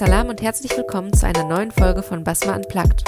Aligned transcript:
Salam 0.00 0.30
und 0.30 0.40
herzlich 0.40 0.74
willkommen 0.78 1.12
zu 1.12 1.26
einer 1.26 1.44
neuen 1.44 1.70
Folge 1.70 2.02
von 2.02 2.24
Basma 2.24 2.56
Unplugged. 2.56 3.04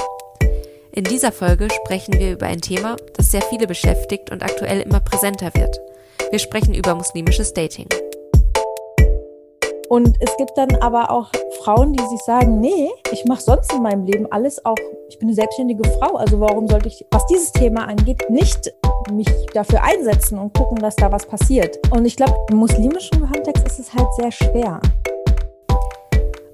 In 0.92 1.04
dieser 1.04 1.32
Folge 1.32 1.68
sprechen 1.70 2.12
wir 2.20 2.32
über 2.32 2.44
ein 2.44 2.60
Thema, 2.60 2.96
das 3.16 3.30
sehr 3.30 3.40
viele 3.40 3.66
beschäftigt 3.66 4.30
und 4.30 4.42
aktuell 4.42 4.82
immer 4.82 5.00
präsenter 5.00 5.54
wird. 5.54 5.80
Wir 6.28 6.38
sprechen 6.38 6.74
über 6.74 6.94
muslimisches 6.94 7.54
Dating. 7.54 7.86
Und 9.88 10.18
es 10.20 10.36
gibt 10.36 10.50
dann 10.56 10.74
aber 10.82 11.10
auch 11.10 11.30
Frauen, 11.62 11.94
die 11.94 12.04
sich 12.04 12.20
sagen, 12.26 12.60
nee, 12.60 12.90
ich 13.10 13.24
mache 13.24 13.40
sonst 13.40 13.72
in 13.72 13.82
meinem 13.82 14.04
Leben 14.04 14.30
alles 14.30 14.62
auch, 14.66 14.76
ich 15.08 15.18
bin 15.18 15.28
eine 15.28 15.34
selbstständige 15.34 15.88
Frau, 15.98 16.16
also 16.16 16.40
warum 16.40 16.68
sollte 16.68 16.88
ich, 16.88 17.06
was 17.10 17.24
dieses 17.24 17.52
Thema 17.52 17.88
angeht, 17.88 18.28
nicht 18.28 18.70
mich 19.10 19.30
dafür 19.54 19.82
einsetzen 19.82 20.38
und 20.38 20.52
gucken, 20.52 20.76
dass 20.76 20.96
da 20.96 21.10
was 21.10 21.24
passiert. 21.24 21.78
Und 21.90 22.04
ich 22.04 22.16
glaube, 22.16 22.36
im 22.50 22.58
muslimischen 22.58 23.18
Kontext 23.32 23.66
ist 23.66 23.78
es 23.78 23.94
halt 23.94 24.12
sehr 24.14 24.30
schwer. 24.30 24.78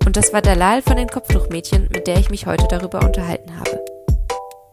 Und 0.09 0.17
das 0.17 0.33
war 0.33 0.41
Dalal 0.41 0.81
von 0.81 0.97
den 0.97 1.07
Kopftuchmädchen, 1.07 1.87
mit 1.93 2.07
der 2.07 2.17
ich 2.17 2.31
mich 2.31 2.47
heute 2.47 2.67
darüber 2.67 3.05
unterhalten 3.05 3.55
habe. 3.55 3.85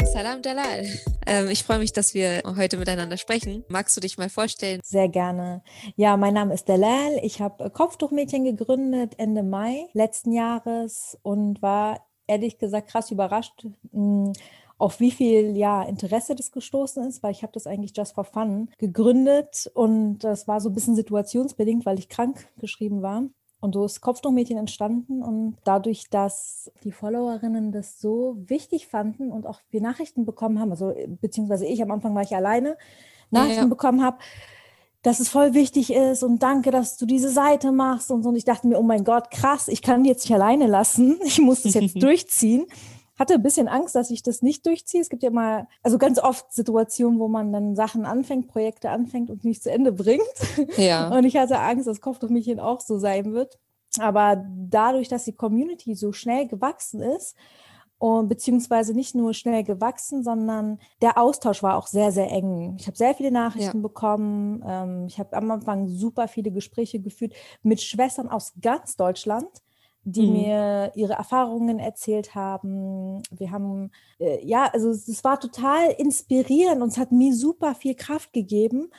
Salam 0.06 0.42
Dalal. 0.42 0.86
Ähm, 1.28 1.50
ich 1.50 1.66
freue 1.66 1.80
mich, 1.80 1.92
dass 1.92 2.14
wir 2.14 2.42
heute 2.56 2.78
miteinander 2.78 3.18
sprechen. 3.18 3.66
Magst 3.68 3.98
du 3.98 4.00
dich 4.00 4.18
mal 4.18 4.30
vorstellen? 4.30 4.80
Sehr 4.82 5.10
gerne. 5.10 5.62
Ja, 5.98 6.16
mein 6.16 6.36
Name 6.36 6.54
ist 6.54 6.70
Dalal. 6.70 7.20
Ich 7.22 7.42
habe 7.42 7.70
Kopftuchmädchen 7.70 8.46
gegründet 8.46 9.16
Ende 9.18 9.44
Mai 9.44 9.90
letzten 9.92 10.32
Jahres 10.32 11.18
und 11.22 11.62
war 11.62 12.00
ehrlich 12.28 12.58
gesagt 12.58 12.90
krass 12.92 13.12
überrascht, 13.12 13.68
hm, 13.92 14.32
auf 14.78 15.02
wie 15.02 15.12
viel 15.12 15.58
ja, 15.58 15.84
Interesse 15.84 16.36
das 16.36 16.54
gestoßen 16.54 17.06
ist, 17.10 17.24
weil 17.24 17.34
ich 17.34 17.44
habe 17.44 17.52
das 17.52 17.68
eigentlich 17.68 17.92
just 17.94 18.16
for 18.16 18.24
fun 18.24 18.70
gegründet 18.78 19.70
und 19.74 20.20
das 20.20 20.48
war 20.48 20.62
so 20.62 20.70
ein 20.70 20.76
bisschen 20.76 20.96
situationsbedingt, 20.96 21.86
weil 21.86 22.00
ich 22.00 22.08
krank 22.08 22.48
geschrieben 22.58 23.02
war. 23.02 23.24
Und 23.66 23.74
so 23.74 23.84
ist 23.84 24.00
Kopftuchmädchen 24.00 24.58
entstanden 24.58 25.22
und 25.22 25.58
dadurch, 25.64 26.10
dass 26.10 26.72
die 26.84 26.92
Followerinnen 26.92 27.72
das 27.72 28.00
so 28.00 28.38
wichtig 28.46 28.88
fanden 28.88 29.32
und 29.32 29.46
auch 29.46 29.60
wir 29.72 29.82
Nachrichten 29.82 30.24
bekommen 30.24 30.60
haben, 30.60 30.72
also 30.72 30.94
beziehungsweise 31.20 31.66
ich 31.66 31.82
am 31.82 31.92
Anfang 31.92 32.16
war 32.16 32.22
ich 32.22 32.36
alleine, 32.36 32.78
Nachrichten 33.32 33.56
ja, 33.56 33.64
ja. 33.64 33.68
bekommen 33.68 34.04
habe, 34.04 34.18
dass 35.02 35.20
es 35.20 35.30
voll 35.30 35.54
wichtig 35.54 35.92
ist 35.92 36.24
und 36.24 36.42
danke, 36.42 36.72
dass 36.72 36.98
du 36.98 37.06
diese 37.06 37.30
Seite 37.30 37.72
machst 37.72 38.10
und 38.12 38.24
so. 38.24 38.30
Und 38.30 38.36
ich 38.36 38.46
dachte 38.46 38.68
mir, 38.68 38.80
oh 38.80 38.84
mein 38.84 39.04
Gott, 39.04 39.30
krass, 39.30 39.68
ich 39.68 39.82
kann 39.82 40.04
die 40.04 40.10
jetzt 40.10 40.24
nicht 40.24 40.34
alleine 40.34 40.68
lassen. 40.68 41.20
Ich 41.26 41.40
muss 41.40 41.64
das 41.64 41.74
jetzt 41.74 41.96
durchziehen 42.02 42.66
hatte 43.18 43.36
ein 43.36 43.44
bisschen 43.44 43.68
Angst, 43.68 43.96
dass 43.96 44.12
ich 44.12 44.24
das 44.24 44.42
nicht 44.42 44.66
durchziehe. 44.66 45.02
Es 45.02 45.10
gibt 45.10 45.24
ja 45.24 45.30
mal, 45.30 45.68
also 45.84 45.98
ganz 45.98 46.20
oft 46.20 46.52
Situationen, 46.54 47.20
wo 47.20 47.28
man 47.28 47.52
dann 47.54 47.76
Sachen 47.76 48.06
anfängt, 48.06 48.48
Projekte 48.48 48.90
anfängt 48.90 49.30
und 49.30 49.44
nicht 49.44 49.64
zu 49.64 49.72
Ende 49.72 49.92
bringt. 49.92 50.24
Ja. 50.78 51.08
Und 51.16 51.24
ich 51.24 51.38
hatte 51.38 51.60
Angst, 51.60 51.88
dass 51.88 52.02
Kopftuchmädchen 52.02 52.60
auch 52.60 52.82
so 52.82 52.98
sein 53.00 53.34
wird. 53.34 53.60
Aber 54.00 54.44
dadurch, 54.70 55.08
dass 55.08 55.24
die 55.24 55.36
Community 55.36 55.96
so 55.96 56.12
schnell 56.12 56.48
gewachsen 56.48 57.02
ist, 57.02 57.36
und 57.98 58.28
beziehungsweise 58.28 58.94
nicht 58.94 59.16
nur 59.16 59.34
schnell 59.34 59.64
gewachsen, 59.64 60.24
sondern 60.24 60.80
der 61.02 61.18
Austausch 61.18 61.64
war 61.64 61.78
auch 61.78 61.88
sehr, 61.88 62.12
sehr 62.12 62.30
eng. 62.30 62.76
Ich 62.78 62.88
habe 62.88 62.98
sehr 62.98 63.16
viele 63.16 63.32
Nachrichten 63.32 63.78
ja. 63.78 63.82
bekommen. 63.82 64.64
Ähm, 64.68 65.06
ich 65.08 65.18
habe 65.18 65.36
am 65.36 65.50
Anfang 65.50 65.88
super 65.88 66.28
viele 66.28 66.52
Gespräche 66.52 67.00
geführt 67.00 67.34
mit 67.64 67.82
Schwestern 67.82 68.28
aus 68.28 68.54
ganz 68.62 68.98
Deutschland, 68.98 69.48
die 70.06 70.28
mhm. 70.28 70.34
mir 70.34 70.92
ihre 70.96 71.14
Erfahrungen 71.14 71.80
erzählt 71.80 72.36
haben. 72.36 73.24
Wir 73.32 73.52
haben, 73.52 73.92
äh, 74.20 74.46
ja, 74.46 74.70
also 74.72 74.92
es 74.92 75.24
war 75.24 75.40
total 75.40 75.90
inspirierend 75.98 76.82
und 76.84 76.90
es 76.90 76.98
hat 76.98 77.12
mir 77.12 77.34
super 77.34 77.74
viel 77.74 77.96
Kraft 77.96 78.32
gegeben. 78.32 78.92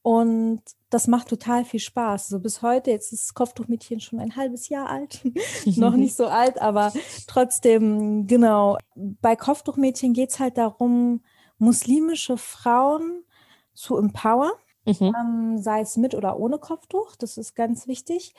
Und 0.00 0.62
das 0.90 1.06
macht 1.06 1.28
total 1.28 1.64
viel 1.64 1.80
Spaß. 1.80 2.28
So 2.28 2.38
bis 2.40 2.62
heute, 2.62 2.90
jetzt 2.90 3.12
ist 3.12 3.28
das 3.28 3.34
Kopftuchmädchen 3.34 4.00
schon 4.00 4.20
ein 4.20 4.36
halbes 4.36 4.68
Jahr 4.68 4.88
alt, 4.88 5.22
noch 5.76 5.96
nicht 5.96 6.16
so 6.16 6.26
alt, 6.26 6.60
aber 6.60 6.92
trotzdem, 7.26 8.26
genau. 8.26 8.78
Bei 8.94 9.36
Kopftuchmädchen 9.36 10.12
geht 10.12 10.30
es 10.30 10.40
halt 10.40 10.58
darum, 10.58 11.22
muslimische 11.58 12.36
Frauen 12.36 13.24
zu 13.72 13.96
empowern, 13.96 14.52
mhm. 14.84 15.14
ähm, 15.18 15.58
sei 15.58 15.80
es 15.80 15.96
mit 15.96 16.14
oder 16.14 16.38
ohne 16.38 16.58
Kopftuch, 16.58 17.16
das 17.16 17.38
ist 17.38 17.54
ganz 17.54 17.86
wichtig 17.86 18.34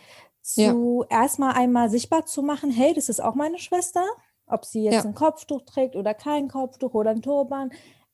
zu 0.45 1.06
ja. 1.09 1.22
erstmal 1.22 1.53
einmal 1.53 1.89
sichtbar 1.89 2.25
zu 2.28 2.44
machen, 2.44 2.69
hey, 2.69 2.94
das 2.94 3.09
ist 3.09 3.22
auch 3.22 3.33
meine 3.33 3.57
Schwester, 3.57 4.03
ob 4.45 4.63
sie 4.63 4.83
jetzt 4.83 4.94
ja. 4.94 5.03
ein 5.03 5.16
Kopftuch 5.16 5.63
trägt 5.63 5.95
oder 5.95 6.13
kein 6.13 6.47
Kopftuch 6.47 6.94
oder 6.94 7.09
ein 7.09 7.23
Turban, 7.23 7.72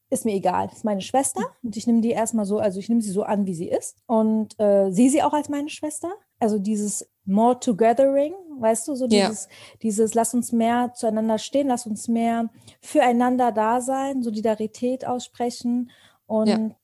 ist 0.10 0.24
mir 0.24 0.34
egal. 0.34 0.68
Das 0.68 0.78
ist 0.78 0.86
meine 0.86 1.02
Schwester 1.02 1.42
und 1.62 1.76
ich 1.76 1.88
nehme 1.88 2.00
die 2.00 2.12
erstmal 2.12 2.46
so, 2.46 2.60
also 2.60 2.80
ich 2.80 2.88
nehme 2.88 3.02
sie 3.02 3.12
so 3.12 3.24
an, 3.24 3.46
wie 3.48 3.54
sie 3.54 3.68
ist 3.68 3.98
und 4.08 4.58
äh, 4.60 4.92
sehe 4.92 5.10
sie 5.10 5.22
auch 5.24 5.34
als 5.34 5.50
meine 5.50 5.70
Schwester. 5.70 6.10
Also 6.40 6.58
dieses 6.58 7.10
more 7.26 7.60
togethering, 7.60 8.34
weißt 8.60 8.88
du, 8.88 8.96
so 8.96 9.08
dieses, 9.08 9.46
ja. 9.46 9.78
dieses, 9.82 10.14
lass 10.14 10.34
uns 10.34 10.54
mehr 10.54 10.94
zueinander 10.96 11.38
stehen, 11.38 11.68
lass 11.68 11.86
uns 11.86 12.08
mehr 12.08 12.50
füreinander 12.80 13.52
da 13.52 13.82
sein, 13.82 14.24
Solidarität 14.24 15.06
aussprechen 15.06 15.92
und 16.28 16.76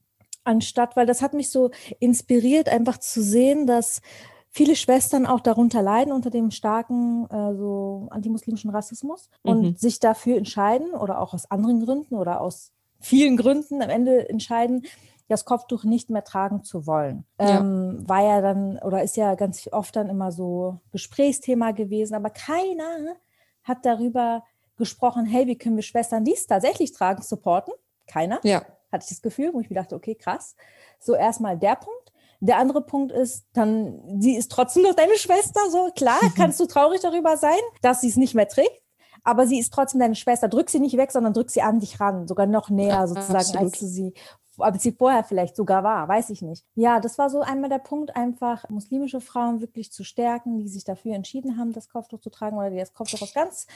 anstatt, 0.43 0.95
weil 0.95 1.05
das 1.05 1.21
hat 1.21 1.33
mich 1.33 1.49
so 1.49 1.71
inspiriert, 1.99 2.69
einfach 2.69 2.97
zu 2.97 3.21
sehen, 3.21 3.65
dass 3.65 4.01
viele 4.49 4.75
Schwestern 4.75 5.25
auch 5.25 5.39
darunter 5.39 5.81
leiden 5.81 6.13
unter 6.13 6.29
dem 6.29 6.51
starken 6.51 7.25
äh, 7.29 7.55
so 7.55 8.07
antimuslimischen 8.09 8.69
Rassismus 8.69 9.29
mhm. 9.43 9.51
und 9.51 9.79
sich 9.79 9.99
dafür 9.99 10.37
entscheiden 10.37 10.91
oder 10.91 11.21
auch 11.21 11.33
aus 11.33 11.49
anderen 11.51 11.83
Gründen 11.83 12.15
oder 12.15 12.41
aus 12.41 12.71
vielen 12.99 13.37
Gründen 13.37 13.81
am 13.81 13.89
Ende 13.89 14.27
entscheiden, 14.29 14.85
das 15.27 15.45
Kopftuch 15.45 15.83
nicht 15.83 16.09
mehr 16.09 16.23
tragen 16.23 16.63
zu 16.63 16.87
wollen. 16.87 17.25
Ja. 17.39 17.59
Ähm, 17.59 18.07
war 18.07 18.23
ja 18.23 18.41
dann 18.41 18.79
oder 18.79 19.03
ist 19.03 19.17
ja 19.17 19.35
ganz 19.35 19.67
oft 19.71 19.95
dann 19.95 20.09
immer 20.09 20.31
so 20.31 20.79
Gesprächsthema 20.91 21.71
gewesen, 21.71 22.15
aber 22.15 22.29
keiner 22.29 23.15
hat 23.63 23.85
darüber 23.85 24.43
gesprochen, 24.77 25.25
hey, 25.25 25.47
wie 25.47 25.57
können 25.57 25.75
wir 25.75 25.83
Schwestern 25.83 26.23
dies 26.23 26.47
tatsächlich 26.47 26.93
tragen, 26.93 27.21
supporten? 27.21 27.73
Keiner. 28.05 28.39
Ja. 28.43 28.63
Hatte 28.91 29.03
ich 29.03 29.09
das 29.09 29.21
Gefühl, 29.21 29.53
wo 29.53 29.59
ich 29.59 29.69
mir 29.69 29.75
dachte, 29.75 29.95
okay, 29.95 30.15
krass. 30.15 30.55
So 30.99 31.13
erstmal 31.13 31.57
der 31.57 31.75
Punkt. 31.75 32.06
Der 32.39 32.57
andere 32.57 32.81
Punkt 32.81 33.11
ist, 33.11 33.45
dann, 33.53 34.19
sie 34.19 34.35
ist 34.35 34.51
trotzdem 34.51 34.83
noch 34.83 34.93
deine 34.93 35.17
Schwester, 35.17 35.59
so 35.69 35.89
klar, 35.95 36.19
kannst 36.35 36.59
du 36.59 36.65
traurig 36.65 37.01
darüber 37.01 37.37
sein, 37.37 37.57
dass 37.81 38.01
sie 38.01 38.09
es 38.09 38.15
nicht 38.15 38.35
mehr 38.35 38.47
trägt. 38.47 38.81
Aber 39.23 39.47
sie 39.47 39.59
ist 39.59 39.73
trotzdem 39.73 39.99
deine 39.99 40.15
Schwester. 40.15 40.47
Drück 40.47 40.69
sie 40.69 40.79
nicht 40.79 40.95
weg, 40.95 41.11
sondern 41.11 41.33
drück 41.33 41.49
sie 41.49 41.61
an 41.61 41.79
dich 41.79 41.99
ran, 41.99 42.27
sogar 42.27 42.45
noch 42.45 42.69
näher 42.69 43.07
sozusagen, 43.07 43.35
Absolut. 43.37 43.63
als 43.63 43.79
du 43.79 43.85
sie 43.85 44.13
als 44.59 44.83
sie 44.83 44.91
vorher 44.91 45.23
vielleicht 45.23 45.55
sogar 45.55 45.83
war, 45.83 46.07
weiß 46.07 46.29
ich 46.29 46.41
nicht. 46.41 46.65
Ja, 46.75 46.99
das 46.99 47.17
war 47.17 47.29
so 47.29 47.41
einmal 47.41 47.69
der 47.69 47.79
Punkt, 47.79 48.15
einfach 48.15 48.67
muslimische 48.69 49.21
Frauen 49.21 49.61
wirklich 49.61 49.91
zu 49.91 50.03
stärken, 50.03 50.57
die 50.57 50.67
sich 50.67 50.83
dafür 50.83 51.13
entschieden 51.13 51.57
haben, 51.57 51.73
das 51.73 51.89
Kopftuch 51.89 52.19
zu 52.19 52.29
tragen 52.29 52.57
oder 52.57 52.69
die 52.69 52.77
das 52.77 52.93
Kopftuch 52.93 53.21
aus 53.21 53.33
ganz 53.33 53.67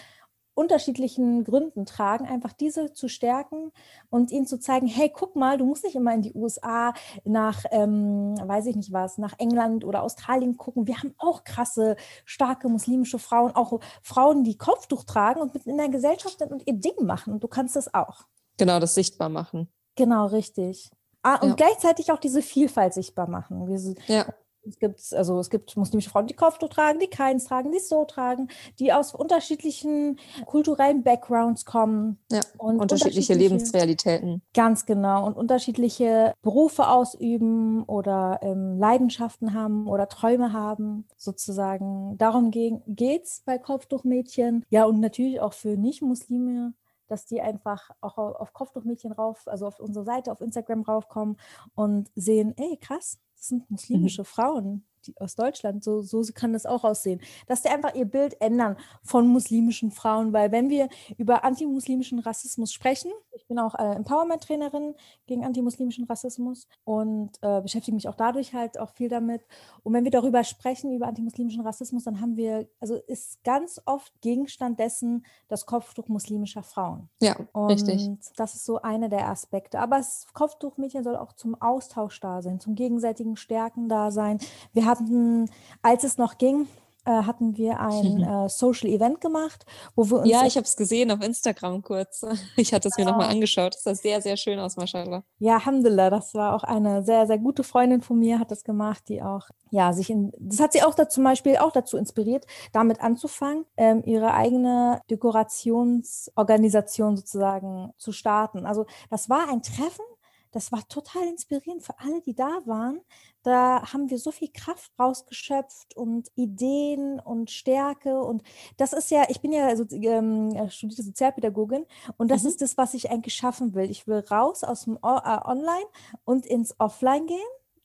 unterschiedlichen 0.53 1.43
Gründen 1.43 1.85
tragen, 1.85 2.25
einfach 2.25 2.53
diese 2.53 2.93
zu 2.93 3.07
stärken 3.07 3.71
und 4.09 4.31
ihnen 4.31 4.45
zu 4.45 4.59
zeigen, 4.59 4.87
hey, 4.87 5.11
guck 5.13 5.35
mal, 5.35 5.57
du 5.57 5.65
musst 5.65 5.83
nicht 5.83 5.95
immer 5.95 6.13
in 6.13 6.21
die 6.21 6.33
USA, 6.33 6.93
nach, 7.23 7.63
ähm, 7.71 8.35
weiß 8.37 8.65
ich 8.67 8.75
nicht 8.75 8.91
was, 8.91 9.17
nach 9.17 9.33
England 9.39 9.85
oder 9.85 10.03
Australien 10.03 10.57
gucken. 10.57 10.87
Wir 10.87 10.97
haben 10.97 11.13
auch 11.17 11.43
krasse, 11.43 11.95
starke 12.25 12.69
muslimische 12.69 13.19
Frauen, 13.19 13.55
auch 13.55 13.79
Frauen, 14.01 14.43
die 14.43 14.57
Kopftuch 14.57 15.03
tragen 15.03 15.41
und 15.41 15.53
mit 15.53 15.65
in 15.65 15.77
der 15.77 15.89
Gesellschaft 15.89 16.39
sind 16.39 16.51
und 16.51 16.67
ihr 16.67 16.73
Ding 16.73 17.05
machen. 17.05 17.33
Und 17.33 17.43
du 17.43 17.47
kannst 17.47 17.75
das 17.75 17.93
auch. 17.93 18.25
Genau, 18.57 18.79
das 18.79 18.95
sichtbar 18.95 19.29
machen. 19.29 19.71
Genau, 19.95 20.27
richtig. 20.27 20.91
Ah, 21.23 21.35
und 21.35 21.49
ja. 21.49 21.55
gleichzeitig 21.55 22.11
auch 22.11 22.19
diese 22.19 22.41
Vielfalt 22.41 22.93
sichtbar 22.93 23.29
machen. 23.29 23.67
Wir, 23.67 23.95
ja. 24.07 24.25
Es 24.67 24.77
gibt, 24.77 25.13
also 25.13 25.39
es 25.39 25.49
gibt 25.49 25.75
muslimische 25.75 26.09
Frauen, 26.09 26.27
die 26.27 26.35
Kopftuch 26.35 26.69
tragen, 26.69 26.99
die 26.99 27.07
keins 27.07 27.45
tragen, 27.45 27.71
die 27.71 27.77
es 27.77 27.89
so 27.89 28.05
tragen, 28.05 28.47
die 28.79 28.93
aus 28.93 29.13
unterschiedlichen 29.13 30.19
kulturellen 30.45 31.03
Backgrounds 31.03 31.65
kommen. 31.65 32.19
Ja, 32.31 32.41
und 32.57 32.79
unterschiedliche, 32.79 33.33
unterschiedliche 33.33 33.33
Lebensrealitäten. 33.33 34.41
Ganz 34.53 34.85
genau. 34.85 35.25
Und 35.25 35.35
unterschiedliche 35.35 36.33
Berufe 36.41 36.87
ausüben 36.87 37.83
oder 37.83 38.39
ähm, 38.41 38.77
Leidenschaften 38.77 39.53
haben 39.53 39.87
oder 39.87 40.07
Träume 40.07 40.53
haben, 40.53 41.07
sozusagen. 41.17 42.17
Darum 42.17 42.51
geht 42.51 43.23
es 43.23 43.41
bei 43.45 43.57
Kopftuchmädchen. 43.57 44.65
Ja, 44.69 44.85
und 44.85 44.99
natürlich 44.99 45.39
auch 45.39 45.53
für 45.53 45.77
Nicht-Muslime 45.77 46.73
dass 47.11 47.25
die 47.25 47.41
einfach 47.41 47.91
auch 47.99 48.17
auf 48.17 48.53
Kopftuchmädchen 48.53 49.11
rauf, 49.11 49.47
also 49.47 49.67
auf 49.67 49.79
unsere 49.79 50.05
Seite 50.05 50.31
auf 50.31 50.39
Instagram 50.39 50.83
raufkommen 50.83 51.37
und 51.75 52.09
sehen, 52.15 52.53
ey, 52.57 52.77
krass, 52.77 53.19
das 53.35 53.49
sind 53.49 53.69
mhm. 53.69 53.75
muslimische 53.75 54.21
mhm. 54.21 54.25
Frauen 54.25 54.85
die, 55.01 55.15
aus 55.17 55.35
Deutschland. 55.35 55.83
So, 55.83 56.01
so 56.01 56.23
kann 56.33 56.53
das 56.53 56.65
auch 56.65 56.83
aussehen. 56.83 57.21
Dass 57.47 57.61
die 57.61 57.69
einfach 57.69 57.95
ihr 57.95 58.05
Bild 58.05 58.39
ändern 58.41 58.77
von 59.03 59.27
muslimischen 59.27 59.91
Frauen, 59.91 60.33
weil 60.33 60.51
wenn 60.51 60.69
wir 60.69 60.89
über 61.17 61.43
antimuslimischen 61.43 62.19
Rassismus 62.19 62.73
sprechen, 62.73 63.11
ich 63.33 63.47
bin 63.47 63.59
auch 63.59 63.75
äh, 63.75 63.95
Empowerment-Trainerin 63.95 64.95
gegen 65.25 65.45
antimuslimischen 65.45 66.05
Rassismus 66.05 66.67
und 66.83 67.31
äh, 67.41 67.61
beschäftige 67.61 67.95
mich 67.95 68.07
auch 68.07 68.15
dadurch 68.15 68.53
halt 68.53 68.79
auch 68.79 68.89
viel 68.91 69.09
damit. 69.09 69.45
Und 69.83 69.93
wenn 69.93 70.03
wir 70.03 70.11
darüber 70.11 70.43
sprechen, 70.43 70.93
über 70.93 71.07
antimuslimischen 71.07 71.61
Rassismus, 71.61 72.03
dann 72.03 72.21
haben 72.21 72.35
wir, 72.35 72.67
also 72.79 72.95
ist 73.07 73.43
ganz 73.43 73.81
oft 73.85 74.21
Gegenstand 74.21 74.79
dessen 74.79 75.25
das 75.47 75.65
Kopftuch 75.65 76.07
muslimischer 76.07 76.63
Frauen. 76.63 77.09
Ja, 77.21 77.35
und 77.53 77.71
richtig. 77.71 78.09
Das 78.35 78.55
ist 78.55 78.65
so 78.65 78.81
einer 78.81 79.09
der 79.09 79.27
Aspekte. 79.29 79.79
Aber 79.79 79.97
das 79.97 80.27
Kopftuchmädchen 80.33 81.03
soll 81.03 81.15
auch 81.15 81.33
zum 81.33 81.59
Austausch 81.61 82.19
da 82.19 82.41
sein, 82.41 82.59
zum 82.59 82.75
gegenseitigen 82.75 83.35
Stärken 83.35 83.89
da 83.89 84.11
sein. 84.11 84.39
Wir 84.73 84.85
hatten, 84.91 85.49
als 85.81 86.03
es 86.03 86.17
noch 86.17 86.37
ging, 86.37 86.67
äh, 87.03 87.23
hatten 87.23 87.57
wir 87.57 87.79
ein 87.79 88.21
äh, 88.21 88.47
Social 88.47 88.87
Event 88.87 89.21
gemacht, 89.21 89.65
wo 89.95 90.07
wir 90.11 90.19
uns. 90.19 90.29
Ja, 90.29 90.45
ich 90.45 90.55
habe 90.55 90.65
es 90.65 90.75
gesehen 90.75 91.09
auf 91.09 91.23
Instagram 91.23 91.81
kurz. 91.81 92.23
Ich 92.57 92.75
hatte 92.75 92.89
es 92.89 92.97
mir 92.97 93.05
nochmal 93.05 93.29
angeschaut. 93.29 93.73
Das 93.73 93.81
sah 93.83 93.95
sehr, 93.95 94.21
sehr 94.21 94.37
schön 94.37 94.59
aus, 94.59 94.77
Mashallah. 94.77 95.23
Ja, 95.39 95.55
Alhamdulillah, 95.55 96.11
das 96.11 96.35
war 96.35 96.53
auch 96.53 96.63
eine 96.63 97.01
sehr, 97.03 97.25
sehr 97.25 97.39
gute 97.39 97.63
Freundin 97.63 98.01
von 98.01 98.19
mir, 98.19 98.37
hat 98.37 98.51
das 98.51 98.63
gemacht, 98.63 99.05
die 99.07 99.23
auch, 99.23 99.47
ja, 99.71 99.93
sich 99.93 100.11
in, 100.11 100.31
das 100.37 100.59
hat 100.59 100.73
sie 100.73 100.83
auch 100.83 100.93
da 100.93 101.09
zum 101.09 101.23
Beispiel 101.23 101.57
auch 101.57 101.71
dazu 101.71 101.97
inspiriert, 101.97 102.45
damit 102.71 103.01
anzufangen, 103.01 103.65
ähm, 103.77 104.03
ihre 104.05 104.35
eigene 104.35 105.01
Dekorationsorganisation 105.09 107.17
sozusagen 107.17 107.93
zu 107.97 108.11
starten. 108.11 108.67
Also 108.67 108.85
das 109.09 109.27
war 109.27 109.49
ein 109.49 109.63
Treffen, 109.63 110.05
das 110.51 110.71
war 110.71 110.87
total 110.87 111.27
inspirierend 111.27 111.83
für 111.83 111.97
alle, 111.99 112.21
die 112.21 112.35
da 112.35 112.59
waren. 112.65 113.01
Da 113.43 113.91
haben 113.91 114.09
wir 114.09 114.19
so 114.19 114.31
viel 114.31 114.49
Kraft 114.53 114.91
rausgeschöpft 114.99 115.95
und 115.95 116.29
Ideen 116.35 117.19
und 117.19 117.49
Stärke. 117.49 118.21
Und 118.21 118.43
das 118.77 118.93
ist 118.93 119.11
ja, 119.11 119.25
ich 119.29 119.41
bin 119.41 119.53
ja 119.53 119.75
so, 119.75 119.85
ähm, 119.91 120.69
studierte 120.69 121.03
Sozialpädagogin 121.03 121.85
und 122.17 122.29
das 122.29 122.43
mhm. 122.43 122.49
ist 122.49 122.61
das, 122.61 122.77
was 122.77 122.93
ich 122.93 123.09
eigentlich 123.09 123.33
schaffen 123.33 123.73
will. 123.73 123.89
Ich 123.89 124.07
will 124.07 124.19
raus 124.29 124.63
aus 124.63 124.83
dem 124.83 124.97
o 125.01 125.17
äh, 125.17 125.39
Online 125.45 125.85
und 126.25 126.45
ins 126.45 126.79
Offline 126.79 127.25
gehen 127.25 127.39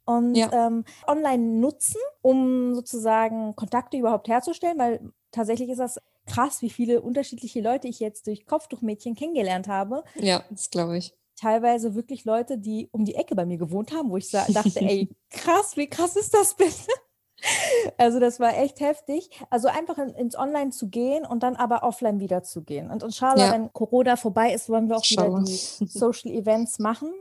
und 0.05 0.35
ja. 0.35 0.67
ähm, 0.67 0.85
online 1.07 1.61
nutzen, 1.61 2.01
um 2.23 2.75
sozusagen 2.75 3.55
Kontakte 3.57 3.97
überhaupt 3.97 4.29
herzustellen, 4.29 4.79
weil 4.79 5.13
tatsächlich 5.31 5.71
ist 5.71 5.79
das 5.79 6.01
krass, 6.27 6.61
wie 6.63 6.71
viele 6.71 7.01
unterschiedliche 7.01 7.61
Leute 7.61 7.87
ich 7.87 8.01
jetzt 8.01 8.27
durch 8.27 8.47
Kopftuchmädchen 8.47 9.15
kennengelernt 9.15 9.69
habe. 9.69 10.03
Ja, 10.17 10.45
das 10.51 10.71
glaube 10.71 10.99
ich 10.99 11.15
teilweise 11.37 11.95
wirklich 11.95 12.25
Leute, 12.25 12.59
die 12.59 12.89
um 12.93 13.05
die 13.05 13.15
Ecke 13.15 13.35
bei 13.35 13.47
mir 13.47 13.59
gewohnt 13.59 13.93
haben, 13.93 14.11
wo 14.11 14.17
ich 14.17 14.31
dachte, 14.31 14.81
ey, 14.81 15.09
krass, 15.31 15.77
wie 15.77 15.87
krass 15.89 16.17
ist 16.17 16.35
das 16.35 16.55
bitte? 16.55 16.91
Also 17.99 18.19
das 18.19 18.41
war 18.41 18.57
echt 18.57 18.81
heftig. 18.81 19.31
Also 19.51 19.69
einfach 19.69 19.99
in, 19.99 20.09
ins 20.11 20.39
Online 20.39 20.71
zu 20.71 20.89
gehen 20.89 21.25
und 21.27 21.43
dann 21.43 21.55
aber 21.55 21.83
offline 21.83 22.19
wieder 22.19 22.43
zu 22.43 22.63
gehen. 22.63 22.91
Und 22.91 23.03
inshallah, 23.03 23.47
ja. 23.47 23.53
wenn 23.53 23.73
Corona 23.75 24.17
vorbei 24.17 24.53
ist, 24.55 24.69
wollen 24.71 24.89
wir 24.89 24.97
auch 24.97 25.05
wieder 25.05 25.43
die 25.45 25.87
Social 25.87 26.31
Events 26.33 26.79
machen 26.79 27.13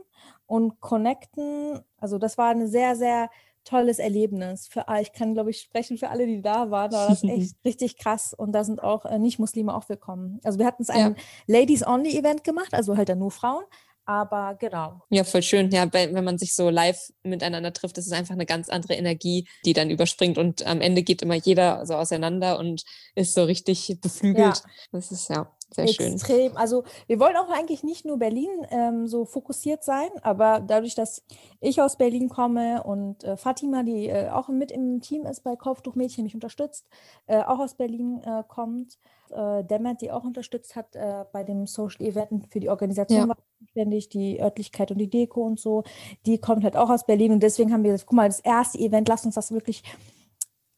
und 0.46 0.80
connecten. 0.80 1.80
Also 1.98 2.18
das 2.18 2.38
war 2.38 2.50
ein 2.50 2.66
sehr, 2.66 2.96
sehr 2.96 3.30
tolles 3.64 3.98
Erlebnis. 3.98 4.68
Für, 4.68 4.86
ich 5.00 5.12
kann, 5.12 5.34
glaube 5.34 5.50
ich, 5.50 5.60
sprechen 5.60 5.98
für 5.98 6.08
alle, 6.08 6.26
die 6.26 6.40
da 6.40 6.70
waren. 6.70 6.90
Da 6.90 6.96
war 6.96 7.08
das 7.08 7.22
echt 7.24 7.56
richtig 7.64 7.98
krass. 7.98 8.32
Und 8.32 8.52
da 8.52 8.64
sind 8.64 8.82
auch 8.82 9.04
äh, 9.04 9.18
Nicht-Muslime 9.18 9.74
auch 9.74 9.88
willkommen. 9.88 10.40
Also 10.44 10.58
wir 10.58 10.66
hatten 10.66 10.82
es 10.82 10.90
ein 10.90 11.14
ja. 11.16 11.58
Ladies-Only-Event 11.58 12.44
gemacht, 12.44 12.72
also 12.72 12.96
halt 12.96 13.08
dann 13.08 13.18
nur 13.18 13.30
Frauen. 13.30 13.64
Aber 14.06 14.54
genau. 14.54 15.02
Ja, 15.10 15.24
voll 15.24 15.42
schön. 15.42 15.70
Ja, 15.72 15.92
wenn 15.92 16.24
man 16.24 16.38
sich 16.38 16.54
so 16.54 16.70
live 16.70 17.12
miteinander 17.24 17.72
trifft, 17.72 17.98
ist 17.98 18.06
es 18.06 18.12
einfach 18.12 18.34
eine 18.34 18.46
ganz 18.46 18.68
andere 18.68 18.94
Energie, 18.94 19.48
die 19.64 19.72
dann 19.72 19.90
überspringt. 19.90 20.38
Und 20.38 20.64
am 20.64 20.80
Ende 20.80 21.02
geht 21.02 21.22
immer 21.22 21.34
jeder 21.34 21.84
so 21.86 21.94
auseinander 21.94 22.58
und 22.60 22.84
ist 23.16 23.34
so 23.34 23.42
richtig 23.42 23.98
beflügelt. 24.00 24.58
Ja. 24.58 24.70
Das 24.92 25.10
ist 25.10 25.28
ja 25.28 25.50
sehr 25.70 25.88
schön. 25.88 26.12
Extrem. 26.12 26.56
Also 26.56 26.84
wir 27.08 27.18
wollen 27.18 27.36
auch 27.36 27.50
eigentlich 27.50 27.82
nicht 27.82 28.04
nur 28.04 28.18
Berlin 28.18 28.48
ähm, 28.70 29.08
so 29.08 29.24
fokussiert 29.24 29.82
sein, 29.82 30.08
aber 30.22 30.60
dadurch, 30.60 30.94
dass 30.94 31.24
ich 31.60 31.82
aus 31.82 31.96
Berlin 31.96 32.28
komme 32.28 32.84
und 32.84 33.24
äh, 33.24 33.36
Fatima, 33.36 33.82
die 33.82 34.08
äh, 34.08 34.30
auch 34.30 34.48
mit 34.48 34.70
im 34.70 35.00
Team 35.00 35.26
ist 35.26 35.42
bei 35.42 35.56
Kauftuchmädchen, 35.56 36.22
mich 36.22 36.34
unterstützt, 36.34 36.86
äh, 37.26 37.42
auch 37.42 37.58
aus 37.58 37.74
Berlin 37.74 38.22
äh, 38.24 38.44
kommt, 38.46 38.98
äh, 39.30 39.64
Demet, 39.64 40.00
die 40.00 40.10
auch 40.10 40.24
unterstützt 40.24 40.76
hat 40.76 40.94
äh, 40.94 41.24
bei 41.32 41.44
dem 41.44 41.66
Social 41.66 42.06
Event 42.06 42.46
für 42.50 42.60
die 42.60 42.68
Organisation, 42.68 43.20
ja. 43.20 43.28
war 43.28 43.36
zuständig, 43.58 44.08
die 44.08 44.40
Örtlichkeit 44.40 44.90
und 44.90 44.98
die 44.98 45.10
Deko 45.10 45.42
und 45.42 45.60
so, 45.60 45.84
die 46.26 46.38
kommt 46.38 46.64
halt 46.64 46.76
auch 46.76 46.90
aus 46.90 47.06
Berlin 47.06 47.32
und 47.32 47.42
deswegen 47.42 47.72
haben 47.72 47.84
wir 47.84 47.92
gesagt, 47.92 48.08
guck 48.08 48.16
mal, 48.16 48.28
das 48.28 48.40
erste 48.40 48.78
Event, 48.78 49.08
lass 49.08 49.24
uns 49.24 49.34
das 49.34 49.52
wirklich 49.52 49.82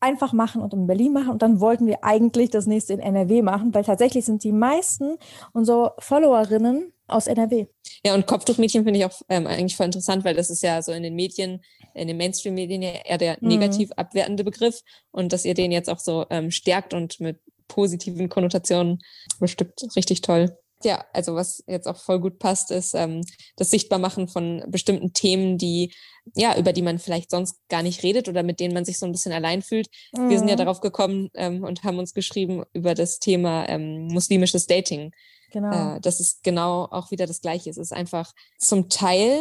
einfach 0.01 0.33
machen 0.33 0.63
und 0.63 0.73
in 0.73 0.87
Berlin 0.87 1.13
machen 1.13 1.31
und 1.31 1.43
dann 1.43 1.61
wollten 1.61 1.87
wir 1.87 2.05
eigentlich 2.05 2.51
das 2.51 2.67
nächste 2.67 2.93
in 2.93 3.01
NRW 3.01 3.43
machen, 3.43 3.75
weil 3.75 3.85
tatsächlich 3.85 4.25
sind 4.25 4.45
die 4.45 4.53
meisten 4.53 5.17
unserer 5.53 5.95
Followerinnen 5.99 6.93
aus 7.09 7.27
NRW. 7.27 7.67
Ja, 8.05 8.15
und 8.15 8.27
Kopftuchmädchen 8.27 8.85
finde 8.85 9.01
ich 9.01 9.07
auch 9.07 9.23
ähm, 9.29 9.47
eigentlich 9.47 9.77
voll 9.77 9.87
interessant, 9.87 10.25
weil 10.25 10.35
das 10.35 10.51
ist 10.51 10.63
ja 10.63 10.83
so 10.83 10.93
in 10.93 11.03
den 11.03 11.15
Medien, 11.15 11.63
in 11.95 12.07
den 12.07 12.17
Mainstream-Medien 12.17 12.83
ja 12.83 12.91
eher 13.05 13.19
der 13.19 13.39
mhm. 13.41 13.49
negativ 13.49 13.91
abwertende 13.97 14.45
Begriff 14.45 14.83
und 15.11 15.33
dass 15.33 15.45
ihr 15.45 15.55
den 15.55 15.73
jetzt 15.73 15.91
auch 15.91 15.99
so 15.99 16.27
ähm, 16.31 16.51
stärkt 16.51 16.95
und 16.95 17.19
mit 17.19 17.41
positiven 17.69 18.29
Konnotationen 18.29 18.99
bestückt, 19.39 19.85
richtig 19.97 20.23
toll. 20.23 20.57
Ja, 20.85 21.05
also 21.13 21.35
was 21.35 21.65
jetzt 21.67 21.89
auch 21.89 21.97
voll 21.97 22.21
gut 22.21 22.39
passt, 22.39 22.71
ist 22.71 22.95
ähm, 22.95 23.25
das 23.57 23.71
Sichtbarmachen 23.71 24.29
von 24.29 24.63
bestimmten 24.69 25.13
Themen, 25.13 25.59
die 25.59 25.93
ja 26.37 26.57
über 26.57 26.73
die 26.73 26.83
man 26.83 26.99
vielleicht 26.99 27.31
sonst 27.31 27.57
gar 27.69 27.83
nicht 27.83 28.03
redet 28.03 28.29
oder 28.29 28.43
mit 28.45 28.61
denen 28.61 28.75
man 28.75 28.85
sich 28.85 28.99
so 28.99 29.07
ein 29.07 29.13
bisschen 29.13 29.33
allein 29.33 29.63
fühlt. 29.63 29.89
Mhm. 30.17 30.31
Wir 30.31 30.39
sind 30.39 30.49
ja 30.49 30.55
mhm. 30.55 30.59
darauf 30.59 30.81
gekommen 30.81 31.31
ähm, 31.35 31.65
und 31.65 31.83
haben 31.83 31.99
uns 31.99 32.15
geschrieben 32.15 32.63
über 32.73 32.95
das 32.95 33.19
Thema 33.19 33.69
ähm, 33.69 34.07
muslimisches 34.07 34.67
Dating. 34.67 35.11
Genau. 35.51 35.97
Äh, 35.97 36.01
das 36.01 36.21
ist 36.21 36.45
genau 36.45 36.85
auch 36.91 37.11
wieder 37.11 37.27
das 37.27 37.41
Gleiche. 37.41 37.71
Es 37.71 37.79
ist 37.79 37.93
einfach 37.93 38.33
zum 38.59 38.89
Teil 38.89 39.41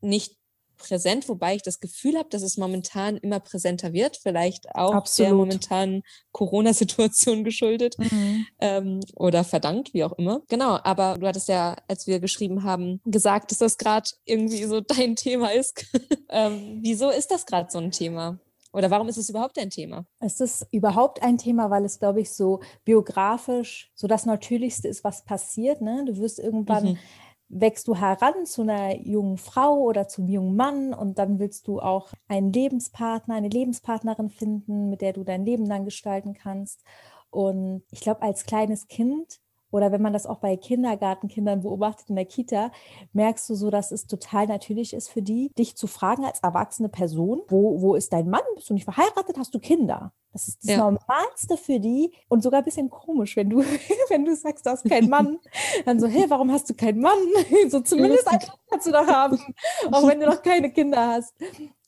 nicht 0.00 0.36
präsent, 0.84 1.28
wobei 1.28 1.56
ich 1.56 1.62
das 1.62 1.80
Gefühl 1.80 2.16
habe, 2.18 2.28
dass 2.28 2.42
es 2.42 2.56
momentan 2.56 3.16
immer 3.16 3.40
präsenter 3.40 3.92
wird, 3.92 4.18
vielleicht 4.22 4.74
auch 4.74 4.94
Absolut. 4.94 5.28
der 5.28 5.36
momentanen 5.36 6.02
Corona-Situation 6.32 7.44
geschuldet 7.44 7.96
mhm. 7.98 8.46
ähm, 8.60 9.00
oder 9.16 9.44
verdankt, 9.44 9.94
wie 9.94 10.04
auch 10.04 10.12
immer. 10.12 10.42
Genau, 10.48 10.78
aber 10.82 11.18
du 11.18 11.26
hattest 11.26 11.48
ja, 11.48 11.76
als 11.88 12.06
wir 12.06 12.20
geschrieben 12.20 12.62
haben, 12.62 13.00
gesagt, 13.04 13.50
dass 13.50 13.58
das 13.58 13.78
gerade 13.78 14.10
irgendwie 14.24 14.64
so 14.64 14.80
dein 14.80 15.16
Thema 15.16 15.52
ist. 15.52 15.86
ähm, 16.28 16.80
wieso 16.82 17.10
ist 17.10 17.30
das 17.30 17.46
gerade 17.46 17.70
so 17.70 17.78
ein 17.78 17.90
Thema? 17.90 18.38
Oder 18.72 18.90
warum 18.90 19.08
ist 19.08 19.18
es 19.18 19.30
überhaupt 19.30 19.56
ein 19.58 19.70
Thema? 19.70 20.04
Es 20.18 20.40
ist 20.40 20.66
überhaupt 20.72 21.22
ein 21.22 21.38
Thema, 21.38 21.70
weil 21.70 21.84
es, 21.84 22.00
glaube 22.00 22.20
ich, 22.20 22.32
so 22.32 22.60
biografisch 22.84 23.92
so 23.94 24.08
das 24.08 24.26
Natürlichste 24.26 24.88
ist, 24.88 25.04
was 25.04 25.24
passiert. 25.24 25.80
Ne? 25.80 26.04
Du 26.06 26.16
wirst 26.16 26.40
irgendwann 26.40 26.84
mhm 26.84 26.98
wächst 27.48 27.88
du 27.88 27.94
heran 27.96 28.46
zu 28.46 28.62
einer 28.62 28.96
jungen 28.96 29.38
Frau 29.38 29.80
oder 29.80 30.08
zum 30.08 30.28
jungen 30.28 30.56
Mann 30.56 30.94
und 30.94 31.18
dann 31.18 31.38
willst 31.38 31.68
du 31.68 31.80
auch 31.80 32.12
einen 32.28 32.52
Lebenspartner, 32.52 33.34
eine 33.34 33.48
Lebenspartnerin 33.48 34.30
finden, 34.30 34.90
mit 34.90 35.00
der 35.00 35.12
du 35.12 35.24
dein 35.24 35.44
Leben 35.44 35.68
dann 35.68 35.84
gestalten 35.84 36.34
kannst. 36.34 36.82
Und 37.30 37.82
ich 37.90 38.00
glaube, 38.00 38.22
als 38.22 38.46
kleines 38.46 38.88
Kind 38.88 39.40
oder 39.74 39.90
wenn 39.90 40.02
man 40.02 40.12
das 40.12 40.24
auch 40.24 40.38
bei 40.38 40.56
Kindergartenkindern 40.56 41.62
beobachtet 41.62 42.08
in 42.08 42.14
der 42.14 42.26
Kita, 42.26 42.70
merkst 43.12 43.50
du 43.50 43.56
so, 43.56 43.70
dass 43.70 43.90
es 43.90 44.06
total 44.06 44.46
natürlich 44.46 44.94
ist 44.94 45.08
für 45.08 45.20
die, 45.20 45.50
dich 45.58 45.74
zu 45.74 45.88
fragen 45.88 46.24
als 46.24 46.38
erwachsene 46.38 46.88
Person, 46.88 47.42
wo, 47.48 47.80
wo 47.80 47.96
ist 47.96 48.12
dein 48.12 48.30
Mann? 48.30 48.42
Bist 48.54 48.70
du 48.70 48.74
nicht 48.74 48.84
verheiratet? 48.84 49.36
Hast 49.36 49.52
du 49.52 49.58
Kinder? 49.58 50.12
Das 50.32 50.46
ist 50.46 50.62
das 50.62 50.70
ja. 50.70 50.76
Normalste 50.78 51.56
für 51.56 51.80
die 51.80 52.12
und 52.28 52.44
sogar 52.44 52.60
ein 52.60 52.64
bisschen 52.64 52.88
komisch, 52.88 53.34
wenn 53.34 53.50
du, 53.50 53.64
wenn 54.10 54.24
du 54.24 54.36
sagst, 54.36 54.64
du 54.64 54.70
hast 54.70 54.88
keinen 54.88 55.10
Mann. 55.10 55.40
Dann 55.84 55.98
so, 55.98 56.06
hey, 56.06 56.26
warum 56.28 56.52
hast 56.52 56.70
du 56.70 56.74
keinen 56.74 57.00
Mann? 57.00 57.18
So 57.68 57.80
zumindest 57.80 58.28
einen 58.28 58.42
kannst 58.70 58.86
du 58.86 58.92
doch 58.92 59.08
haben, 59.08 59.40
auch 59.90 60.06
wenn 60.06 60.20
du 60.20 60.26
noch 60.26 60.42
keine 60.42 60.70
Kinder 60.70 61.14
hast. 61.14 61.34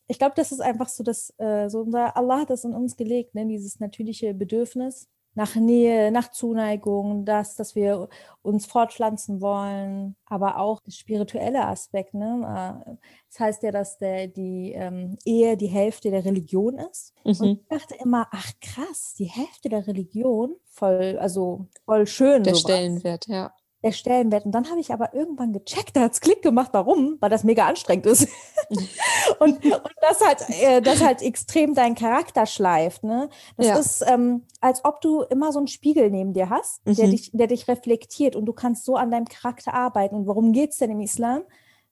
Ich 0.08 0.18
glaube, 0.18 0.34
das 0.34 0.50
ist 0.50 0.60
einfach 0.60 0.88
so, 0.88 1.04
dass 1.04 1.32
äh, 1.38 1.68
so 1.68 1.82
unser 1.82 2.16
Allah 2.16 2.40
hat 2.40 2.50
das 2.50 2.64
in 2.64 2.74
uns 2.74 2.96
gelegt, 2.96 3.36
ne? 3.36 3.46
dieses 3.46 3.78
natürliche 3.78 4.34
Bedürfnis 4.34 5.08
nach 5.36 5.54
Nähe, 5.54 6.10
nach 6.10 6.30
Zuneigung, 6.30 7.24
das, 7.26 7.56
dass 7.56 7.74
wir 7.74 8.08
uns 8.42 8.64
fortpflanzen 8.66 9.40
wollen, 9.40 10.16
aber 10.24 10.58
auch 10.58 10.80
der 10.80 10.92
spirituelle 10.92 11.66
Aspekt. 11.66 12.14
Ne? 12.14 12.40
Äh, 12.42 12.96
das 13.28 13.40
heißt 13.40 13.62
ja, 13.62 13.70
dass 13.70 13.98
der, 13.98 14.28
die 14.28 14.72
ähm, 14.72 15.18
Ehe 15.24 15.56
die 15.56 15.66
Hälfte 15.66 16.10
der 16.10 16.24
Religion 16.24 16.78
ist. 16.78 17.12
Mhm. 17.24 17.34
Und 17.40 17.60
ich 17.60 17.68
dachte 17.68 17.94
immer, 18.02 18.26
ach 18.32 18.50
krass, 18.60 19.14
die 19.18 19.26
Hälfte 19.26 19.68
der 19.68 19.86
Religion, 19.86 20.56
voll, 20.64 21.18
also 21.20 21.66
voll 21.84 22.06
schön. 22.06 22.42
Der 22.42 22.54
sowas. 22.54 22.72
Stellenwert, 22.72 23.26
ja 23.28 23.52
der 23.86 23.92
Stellenwert. 23.92 24.44
Und 24.44 24.52
dann 24.52 24.68
habe 24.68 24.80
ich 24.80 24.92
aber 24.92 25.14
irgendwann 25.14 25.52
gecheckt, 25.52 25.96
da 25.96 26.02
hat 26.02 26.12
es 26.12 26.20
Klick 26.20 26.42
gemacht, 26.42 26.70
warum? 26.72 27.16
Weil 27.20 27.30
das 27.30 27.44
mega 27.44 27.66
anstrengend 27.66 28.06
ist. 28.06 28.28
und, 29.38 29.64
und 29.64 29.94
das 30.00 30.20
halt, 30.20 30.44
äh, 30.60 30.82
das 30.82 31.02
halt 31.02 31.22
extrem 31.22 31.74
deinen 31.74 31.94
Charakter 31.94 32.46
schleift. 32.46 33.04
Ne? 33.04 33.28
Das 33.56 33.66
ja. 33.66 33.78
ist, 33.78 34.04
ähm, 34.08 34.42
als 34.60 34.84
ob 34.84 35.00
du 35.00 35.22
immer 35.22 35.52
so 35.52 35.58
einen 35.58 35.68
Spiegel 35.68 36.10
neben 36.10 36.32
dir 36.32 36.50
hast, 36.50 36.84
mhm. 36.84 36.96
der, 36.96 37.08
dich, 37.08 37.30
der 37.32 37.46
dich 37.46 37.68
reflektiert 37.68 38.34
und 38.34 38.44
du 38.44 38.52
kannst 38.52 38.84
so 38.84 38.96
an 38.96 39.10
deinem 39.10 39.26
Charakter 39.26 39.72
arbeiten. 39.72 40.16
Und 40.16 40.26
worum 40.26 40.52
geht 40.52 40.70
es 40.70 40.78
denn 40.78 40.90
im 40.90 41.00
Islam? 41.00 41.42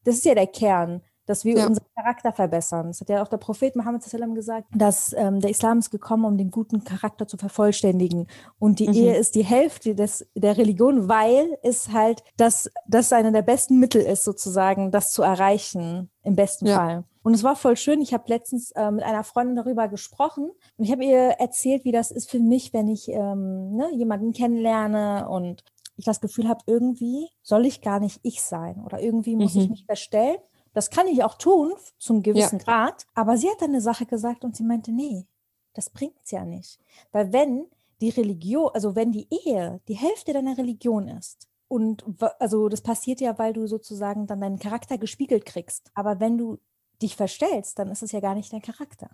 Das 0.03 0.17
ist 0.17 0.25
ja 0.25 0.35
der 0.35 0.49
Kern 0.49 1.01
dass 1.27 1.45
wir 1.45 1.57
ja. 1.57 1.67
unseren 1.67 1.87
Charakter 1.95 2.33
verbessern. 2.33 2.89
Das 2.89 3.01
hat 3.01 3.09
ja 3.09 3.23
auch 3.23 3.29
der 3.29 3.39
Prophet 3.39 3.77
Mohammed 3.77 4.03
gesagt, 4.35 4.69
dass 4.75 5.13
ähm, 5.15 5.41
der 5.41 5.51
Islam 5.51 5.79
ist 5.79 5.91
gekommen, 5.91 6.25
um 6.25 6.37
den 6.37 6.51
guten 6.51 6.85
Charakter 6.85 7.27
zu 7.27 7.37
vervollständigen. 7.37 8.27
Und 8.59 8.79
die 8.79 8.89
mhm. 8.89 8.95
Ehe 8.95 9.17
ist 9.17 9.35
die 9.35 9.45
Hälfte 9.45 9.95
des, 9.95 10.27
der 10.35 10.57
Religion, 10.57 11.09
weil 11.09 11.59
es 11.63 11.91
halt 11.93 12.23
das, 12.37 12.71
das 12.87 13.13
einer 13.13 13.33
der 13.33 13.43
besten 13.43 13.79
Mittel 13.79 14.03
ist, 14.03 14.25
sozusagen, 14.25 14.91
das 14.91 15.13
zu 15.13 15.23
erreichen, 15.23 16.11
im 16.23 16.37
besten 16.37 16.67
ja. 16.67 16.77
Fall. 16.77 17.05
Und 17.23 17.33
es 17.33 17.43
war 17.43 17.57
voll 17.57 17.77
schön. 17.77 18.03
Ich 18.03 18.13
habe 18.13 18.25
letztens 18.27 18.71
äh, 18.73 18.91
mit 18.91 19.03
einer 19.03 19.25
Freundin 19.25 19.57
darüber 19.57 19.89
gesprochen 19.89 20.51
und 20.77 20.85
ich 20.85 20.93
habe 20.93 21.05
ihr 21.05 21.37
erzählt, 21.39 21.85
wie 21.85 21.93
das 21.93 22.11
ist 22.11 22.31
für 22.31 22.39
mich, 22.39 22.75
wenn 22.75 22.87
ich 22.87 23.09
ähm, 23.09 23.77
ne, 23.77 23.89
jemanden 23.95 24.33
kennenlerne 24.33 25.27
und 25.29 25.65
ich 25.97 26.05
das 26.05 26.21
Gefühl 26.21 26.49
habe, 26.49 26.61
irgendwie 26.67 27.29
soll 27.43 27.65
ich 27.65 27.81
gar 27.81 28.01
nicht 28.01 28.21
ich 28.23 28.43
sein 28.43 28.83
oder 28.85 29.01
irgendwie 29.01 29.37
muss 29.37 29.55
mhm. 29.55 29.61
ich 29.63 29.71
mich 29.71 29.87
verstellen 29.87 30.37
das 30.75 30.91
kann 30.91 31.07
ich 31.07 31.25
auch 31.25 31.37
tun 31.37 31.73
zum 31.99 32.23
gewissen 32.23 32.59
ja. 32.59 32.65
Grad. 32.65 33.07
Aber 33.15 33.39
sie 33.39 33.49
hat 33.49 33.63
dann 33.63 33.71
eine 33.71 33.81
Sache 33.81 34.05
gesagt 34.05 34.45
und 34.45 34.55
sie 34.55 34.65
meinte, 34.65 34.93
nee, 34.93 35.27
das 35.73 35.89
bringt 35.89 36.17
es 36.23 36.33
ja 36.33 36.45
nicht. 36.45 36.79
Weil 37.13 37.33
wenn 37.33 37.67
die 38.01 38.11
Religion, 38.11 38.71
also 38.75 38.95
wenn 38.95 39.13
die 39.13 39.29
Ehe 39.31 39.81
die 39.89 39.95
Hälfte 39.95 40.33
deiner 40.33 40.59
Religion 40.59 41.09
ist, 41.09 41.49
und 41.69 42.05
also 42.39 42.69
das 42.69 42.83
passiert 42.83 43.21
ja, 43.21 43.39
weil 43.39 43.53
du 43.53 43.67
sozusagen 43.67 44.27
dann 44.27 44.41
deinen 44.41 44.59
Charakter 44.59 44.99
gespiegelt 44.99 45.47
kriegst. 45.47 45.91
Aber 45.95 46.21
wenn 46.21 46.37
du 46.37 46.59
dich 47.03 47.17
verstellst, 47.17 47.79
dann 47.79 47.91
ist 47.91 48.03
es 48.03 48.13
ja 48.13 48.21
gar 48.21 48.35
nicht 48.35 48.53
dein 48.53 48.63
Charakter. 48.63 49.11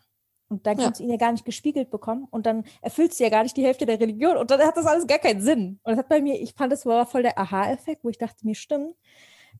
Und 0.49 0.67
dann 0.67 0.76
kannst 0.76 0.99
ja. 1.00 1.05
du 1.07 1.09
ihn 1.09 1.11
ja 1.12 1.17
gar 1.17 1.33
nicht 1.33 1.45
gespiegelt 1.45 1.90
bekommen 1.90 2.26
und 2.31 2.45
dann 2.45 2.64
erfüllst 2.83 3.21
du 3.21 3.25
ja 3.25 3.31
gar 3.31 3.45
nicht 3.45 3.57
die 3.57 3.64
Hälfte 3.64 3.87
der 3.87 4.00
Religion 4.00 4.37
und 4.37 4.50
dann 4.50 4.61
hat 4.61 4.76
das 4.76 4.85
alles 4.85 5.07
gar 5.07 5.21
keinen 5.21 5.40
Sinn. 5.40 5.79
Und 5.85 5.93
das 5.93 5.99
hat 5.99 6.09
bei 6.09 6.21
mir, 6.21 6.40
ich 6.40 6.55
fand, 6.55 6.73
das 6.73 6.85
war 6.85 7.07
voll 7.07 7.23
der 7.23 7.38
Aha-Effekt, 7.38 8.02
wo 8.02 8.09
ich 8.09 8.19
dachte, 8.19 8.45
mir 8.45 8.57
stimmt, 8.57 8.97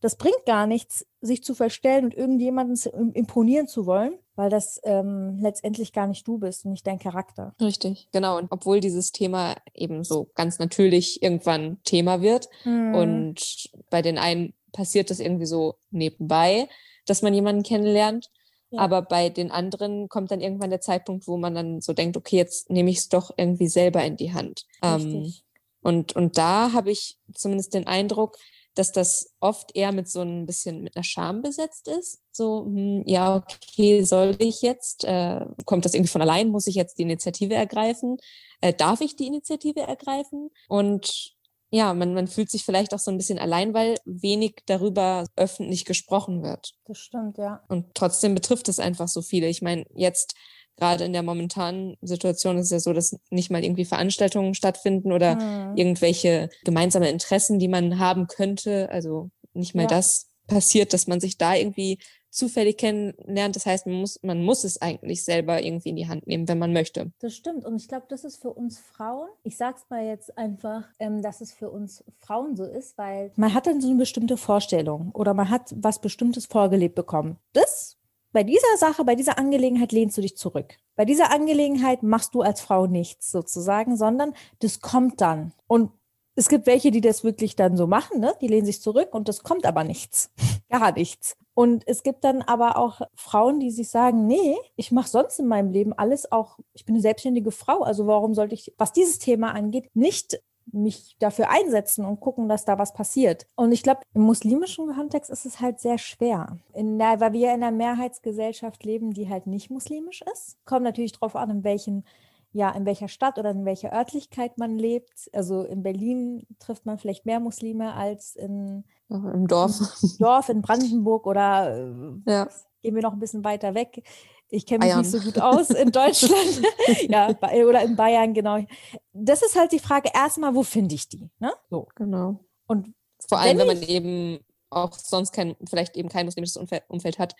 das 0.00 0.16
bringt 0.16 0.45
gar 0.47 0.66
nichts, 0.66 1.07
sich 1.21 1.45
zu 1.45 1.54
verstellen 1.54 2.07
und 2.07 2.14
irgendjemandem 2.14 3.12
imponieren 3.12 3.69
zu 3.69 3.87
wollen, 3.87 4.14
weil 4.35 4.49
das 4.49 4.80
ähm, 4.85 5.38
letztendlich 5.40 5.92
gar 5.92 6.07
nicht 6.07 6.26
du 6.26 6.38
bist 6.38 6.64
und 6.64 6.73
nicht 6.73 6.87
dein 6.87 6.99
Charakter. 6.99 7.54
Richtig, 7.61 8.09
genau. 8.11 8.38
Und 8.38 8.49
obwohl 8.50 8.80
dieses 8.80 9.12
Thema 9.12 9.57
eben 9.75 10.02
so 10.02 10.30
ganz 10.35 10.59
natürlich 10.59 11.23
irgendwann 11.23 11.83
Thema 11.85 12.23
wird 12.23 12.49
mhm. 12.64 12.95
und 12.95 13.71
bei 13.90 14.00
den 14.00 14.19
einen 14.19 14.54
passiert 14.73 15.11
das 15.11 15.21
irgendwie 15.21 15.47
so 15.47 15.75
nebenbei, 15.90 16.69
dass 17.07 17.23
man 17.23 17.35
jemanden 17.35 17.62
kennenlernt. 17.62 18.30
Ja. 18.71 18.80
Aber 18.80 19.02
bei 19.02 19.28
den 19.28 19.50
anderen 19.50 20.09
kommt 20.09 20.30
dann 20.30 20.40
irgendwann 20.40 20.71
der 20.71 20.80
Zeitpunkt, 20.80 21.26
wo 21.26 21.37
man 21.37 21.54
dann 21.54 21.80
so 21.80 21.92
denkt, 21.92 22.16
okay, 22.16 22.37
jetzt 22.37 22.71
nehme 22.71 22.90
ich 22.90 22.99
es 22.99 23.09
doch 23.09 23.33
irgendwie 23.37 23.69
selber 23.69 24.04
in 24.04 24.16
die 24.16 24.33
Hand. 24.33 24.64
Ähm, 24.83 25.35
und, 25.83 26.14
und 26.14 26.38
da 26.38 26.73
habe 26.73 26.90
ich 26.90 27.19
zumindest 27.35 27.75
den 27.75 27.87
Eindruck, 27.87 28.37
dass 28.80 28.92
das 28.92 29.34
oft 29.40 29.76
eher 29.76 29.92
mit 29.92 30.08
so 30.08 30.22
ein 30.22 30.46
bisschen 30.46 30.82
mit 30.82 30.96
einer 30.96 31.04
Scham 31.04 31.42
besetzt 31.42 31.87
ist. 31.87 32.22
So, 32.32 32.64
hm, 32.64 33.04
ja, 33.06 33.37
okay, 33.37 34.02
soll 34.02 34.37
ich 34.38 34.62
jetzt? 34.62 35.04
Äh, 35.04 35.44
kommt 35.66 35.84
das 35.84 35.94
irgendwie 35.94 36.10
von 36.10 36.22
allein? 36.22 36.49
Muss 36.49 36.66
ich 36.66 36.75
jetzt 36.75 36.99
die 36.99 37.02
Initiative 37.02 37.54
ergreifen? 37.54 38.16
Äh, 38.62 38.72
darf 38.72 39.02
ich 39.02 39.16
die 39.16 39.26
Initiative 39.26 39.80
ergreifen? 39.80 40.50
Und 40.68 41.37
ja, 41.70 41.94
man, 41.94 42.14
man 42.14 42.26
fühlt 42.26 42.50
sich 42.50 42.64
vielleicht 42.64 42.94
auch 42.94 42.99
so 42.99 43.10
ein 43.10 43.16
bisschen 43.16 43.38
allein, 43.38 43.75
weil 43.75 43.99
wenig 44.04 44.62
darüber 44.66 45.26
öffentlich 45.37 45.84
gesprochen 45.84 46.42
wird. 46.42 46.72
Das 46.87 46.99
stimmt, 46.99 47.38
ja. 47.38 47.62
Und 47.68 47.94
trotzdem 47.94 48.34
betrifft 48.34 48.68
es 48.68 48.80
einfach 48.80 49.06
so 49.08 49.22
viele. 49.22 49.46
Ich 49.46 49.62
meine, 49.62 49.84
jetzt 49.94 50.34
gerade 50.80 51.04
in 51.04 51.12
der 51.12 51.22
momentanen 51.22 51.96
Situation 52.00 52.58
ist 52.58 52.66
es 52.66 52.70
ja 52.70 52.80
so, 52.80 52.92
dass 52.92 53.16
nicht 53.30 53.50
mal 53.50 53.62
irgendwie 53.62 53.84
Veranstaltungen 53.84 54.54
stattfinden 54.54 55.12
oder 55.12 55.37
mhm. 55.37 55.76
irgendwelche 55.76 56.49
gemeinsame 56.64 57.10
Interessen, 57.10 57.58
die 57.58 57.68
man 57.68 57.99
haben 57.99 58.26
könnte. 58.26 58.88
Also 58.90 59.30
nicht 59.52 59.75
mal 59.75 59.82
ja. 59.82 59.88
das 59.88 60.30
passiert, 60.46 60.92
dass 60.92 61.06
man 61.06 61.20
sich 61.20 61.38
da 61.38 61.54
irgendwie 61.54 61.99
zufällig 62.30 62.78
kennenlernt. 62.78 63.56
Das 63.56 63.66
heißt, 63.66 63.87
man 63.87 63.96
muss, 63.96 64.20
man 64.22 64.42
muss 64.42 64.64
es 64.64 64.80
eigentlich 64.80 65.25
selber 65.25 65.62
irgendwie 65.62 65.90
in 65.90 65.96
die 65.96 66.08
Hand 66.08 66.26
nehmen, 66.26 66.49
wenn 66.49 66.58
man 66.58 66.72
möchte. 66.72 67.12
Das 67.20 67.34
stimmt. 67.34 67.64
Und 67.64 67.76
ich 67.76 67.88
glaube, 67.88 68.06
das 68.08 68.25
ist 68.25 68.40
für 68.40 68.52
uns 68.52 68.78
Frauen, 68.78 69.28
ich 69.42 69.56
sage 69.56 69.76
es 69.78 69.90
mal 69.90 70.06
jetzt 70.06 70.37
einfach, 70.38 70.84
ähm, 70.99 71.22
dass 71.22 71.40
es 71.40 71.52
für 71.52 71.70
uns 71.70 72.04
Frauen 72.18 72.56
so 72.56 72.64
ist, 72.64 72.96
weil 72.99 73.32
man 73.37 73.52
hat 73.52 73.66
dann 73.66 73.80
so 73.80 73.88
eine 73.88 73.99
bestimmte 73.99 74.37
Vorstellung 74.37 75.10
oder 75.12 75.34
man 75.34 75.50
hat 75.50 75.75
was 75.76 76.00
Bestimmtes 76.00 76.46
vorgelebt 76.46 76.94
bekommen. 76.94 77.37
Das 77.52 77.96
bei 78.32 78.44
dieser 78.44 78.76
Sache, 78.76 79.04
bei 79.04 79.14
dieser 79.14 79.38
Angelegenheit 79.38 79.92
lehnst 79.92 80.16
du 80.16 80.22
dich 80.22 80.37
zurück. 80.37 80.76
Bei 80.96 81.04
dieser 81.04 81.32
Angelegenheit 81.32 82.02
machst 82.02 82.34
du 82.34 82.42
als 82.42 82.60
Frau 82.60 82.87
nichts 82.87 83.30
sozusagen, 83.30 83.96
sondern 83.96 84.34
das 84.60 84.80
kommt 84.80 85.20
dann. 85.20 85.52
Und 85.66 85.90
es 86.37 86.49
gibt 86.49 86.66
welche, 86.66 86.90
die 86.90 87.00
das 87.00 87.25
wirklich 87.25 87.56
dann 87.56 87.76
so 87.76 87.87
machen, 87.87 88.20
ne? 88.20 88.32
die 88.40 88.46
lehnen 88.46 88.66
sich 88.66 88.80
zurück 88.80 89.14
und 89.14 89.28
das 89.28 89.42
kommt 89.42 89.66
aber 89.66 89.84
nichts, 89.84 90.30
gar 90.70 90.92
nichts. 90.92 91.37
Und 91.54 91.87
es 91.87 92.02
gibt 92.02 92.25
dann 92.25 92.42
aber 92.42 92.78
auch 92.78 93.02
Frauen, 93.14 93.60
die 93.60 93.70
sich 93.70 93.90
sagen, 93.90 94.26
nee, 94.26 94.56
ich 94.76 94.92
mache 94.92 95.08
sonst 95.08 95.38
in 95.38 95.46
meinem 95.46 95.70
Leben 95.70 95.92
alles 95.92 96.30
auch, 96.30 96.58
ich 96.72 96.84
bin 96.84 96.94
eine 96.94 97.02
selbstständige 97.02 97.50
Frau, 97.50 97.82
also 97.82 98.06
warum 98.06 98.34
sollte 98.34 98.54
ich, 98.54 98.72
was 98.78 98.92
dieses 98.92 99.18
Thema 99.18 99.52
angeht, 99.52 99.90
nicht 99.94 100.40
mich 100.73 101.17
dafür 101.19 101.50
einsetzen 101.50 102.05
und 102.05 102.21
gucken, 102.21 102.49
dass 102.49 102.65
da 102.65 102.79
was 102.79 102.93
passiert. 102.93 103.47
Und 103.57 103.73
ich 103.73 103.83
glaube, 103.83 104.00
im 104.15 104.23
muslimischen 104.23 104.95
Kontext 104.95 105.31
ist 105.31 105.47
es 105.47 105.61
halt 105.61 105.81
sehr 105.81 105.99
schwer, 105.99 106.59
in 106.73 106.99
der, 106.99 107.21
weil 107.21 107.33
wir 107.33 107.55
in 107.55 107.62
einer 107.62 107.71
Mehrheitsgesellschaft 107.71 108.85
leben, 108.85 109.12
die 109.12 109.29
halt 109.29 109.47
nicht 109.47 109.71
muslimisch 109.71 110.23
ist. 110.33 110.59
Kommt 110.65 110.85
natürlich 110.85 111.12
darauf 111.12 111.37
an, 111.37 111.50
in 111.50 111.65
welchen 111.65 112.05
ja, 112.53 112.71
in 112.71 112.85
welcher 112.85 113.09
Stadt 113.09 113.39
oder 113.39 113.50
in 113.50 113.65
welcher 113.65 113.93
Örtlichkeit 113.93 114.59
man 114.59 114.77
lebt. 114.77 115.31
Also 115.33 115.62
in 115.62 115.83
Berlin 115.83 116.47
trifft 116.59 116.85
man 116.85 116.99
vielleicht 116.99 117.25
mehr 117.25 117.39
Muslime 117.39 117.95
als 117.95 118.35
in, 118.35 118.85
im 119.09 119.47
Dorf. 119.47 119.81
Im 120.03 120.19
Dorf 120.19 120.49
in 120.49 120.62
Brandenburg 120.62 121.27
oder 121.27 121.77
äh, 121.77 122.31
ja. 122.31 122.49
gehen 122.83 122.95
wir 122.95 123.03
noch 123.03 123.12
ein 123.12 123.21
bisschen 123.21 123.45
weiter 123.45 123.75
weg. 123.75 124.03
Ich 124.50 124.66
kenne 124.66 124.85
mich 124.85 124.92
Bayern. 124.92 125.00
nicht 125.02 125.11
so 125.11 125.21
gut 125.21 125.38
aus 125.38 125.71
in 125.71 125.92
Deutschland. 125.92 126.62
ja, 127.09 127.28
oder 127.28 127.83
in 127.83 127.97
Bayern, 127.97 128.35
genau. 128.35 128.64
Das 129.12 129.42
ist 129.42 129.57
halt 129.57 129.73
die 129.73 129.78
Frage 129.78 130.11
erstmal, 130.12 130.54
wo 130.54 130.62
finde 130.62 130.95
ich 130.95 131.09
die? 131.09 131.30
Ne? 131.38 131.52
So. 131.71 131.87
Genau. 131.95 132.40
Und 132.66 132.92
vor 133.28 133.38
allem, 133.38 133.59
wenn, 133.59 133.69
wenn 133.69 133.80
man 133.80 133.88
eben 133.88 134.40
auch 134.71 134.92
sonst 134.92 135.33
kein, 135.33 135.57
vielleicht 135.69 135.97
eben 135.97 136.09
kein 136.09 136.26
muslimisches 136.26 136.57
Umfeld, 136.57 137.19
hat, 137.19 137.35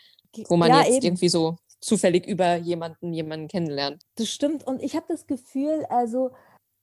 wo 0.49 0.57
man 0.57 0.69
ja, 0.69 0.79
jetzt 0.81 0.97
eben. 0.97 1.07
irgendwie 1.07 1.29
so 1.29 1.57
zufällig 1.81 2.27
über 2.27 2.57
jemanden, 2.57 3.13
jemanden 3.13 3.49
kennenlernt. 3.49 4.03
Das 4.17 4.29
stimmt. 4.29 4.67
Und 4.67 4.83
ich 4.83 4.97
habe 4.97 5.07
das 5.09 5.27
Gefühl, 5.27 5.87
also 5.89 6.33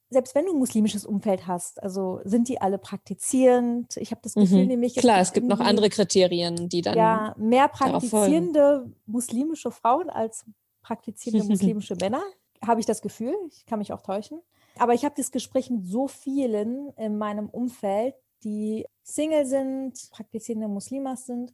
selbst 0.10 0.36
wenn 0.36 0.46
du 0.46 0.54
ein 0.54 0.60
muslimisches 0.60 1.06
Umfeld 1.06 1.48
hast, 1.48 1.82
also 1.84 2.22
sind 2.24 2.48
die 2.48 2.62
alle 2.62 2.78
praktizierend? 2.78 3.98
Ich 3.98 4.12
habe 4.12 4.22
das 4.24 4.36
Gefühl 4.36 4.64
mhm. 4.64 4.68
nämlich. 4.68 4.96
Klar, 4.96 5.20
es 5.20 5.34
gibt 5.34 5.48
noch 5.48 5.60
andere 5.60 5.90
Kriterien, 5.90 6.70
die 6.70 6.82
dann. 6.82 6.98
Ja, 6.98 7.36
mehr 7.38 7.68
praktizierende 7.68 8.90
muslimische 9.06 9.72
Frauen 9.72 10.10
als 10.10 10.46
praktizierende 10.82 11.46
muslimische 11.50 11.96
Männer, 11.96 12.22
habe 12.66 12.80
ich 12.80 12.86
das 12.86 13.02
Gefühl. 13.02 13.36
Ich 13.52 13.66
kann 13.66 13.80
mich 13.80 13.92
auch 13.92 14.02
täuschen. 14.02 14.42
Aber 14.80 14.94
ich 14.94 15.04
habe 15.04 15.16
das 15.18 15.32
Gespräch 15.32 15.70
mit 15.70 15.86
so 15.86 16.08
vielen 16.08 16.90
in 16.98 17.18
meinem 17.18 17.50
Umfeld, 17.50 18.16
die 18.44 18.86
Single 19.04 19.46
sind, 19.46 19.94
praktizierende 20.12 20.68
Muslimas 20.68 21.26
sind 21.26 21.52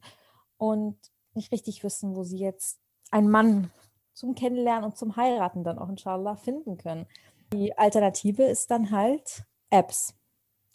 und 0.58 0.96
nicht 1.34 1.50
richtig 1.50 1.82
wissen, 1.82 2.14
wo 2.14 2.22
sie 2.22 2.38
jetzt 2.38 2.78
einen 3.10 3.30
Mann 3.30 3.70
zum 4.12 4.34
Kennenlernen 4.34 4.84
und 4.84 4.96
zum 4.96 5.16
Heiraten 5.16 5.64
dann 5.64 5.78
auch 5.78 5.88
inshallah 5.88 6.36
finden 6.36 6.76
können. 6.76 7.06
Die 7.54 7.76
Alternative 7.76 8.44
ist 8.44 8.70
dann 8.70 8.90
halt 8.90 9.44
Apps. 9.70 10.14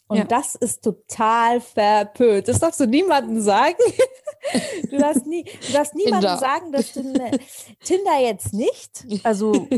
Und 0.08 0.16
ja. 0.16 0.24
das 0.24 0.56
ist 0.56 0.82
total 0.82 1.60
verpönt. 1.60 2.48
Das 2.48 2.58
darfst 2.58 2.80
du 2.80 2.86
niemandem 2.86 3.40
sagen. 3.40 3.78
Du 4.90 4.96
darfst, 4.96 5.26
nie, 5.26 5.44
du 5.44 5.72
darfst 5.74 5.94
niemandem 5.94 6.38
sagen, 6.38 6.72
dass 6.72 6.94
du 6.94 7.02
ne, 7.02 7.30
Tinder 7.84 8.18
jetzt 8.20 8.54
nicht. 8.54 9.06
Also 9.22 9.68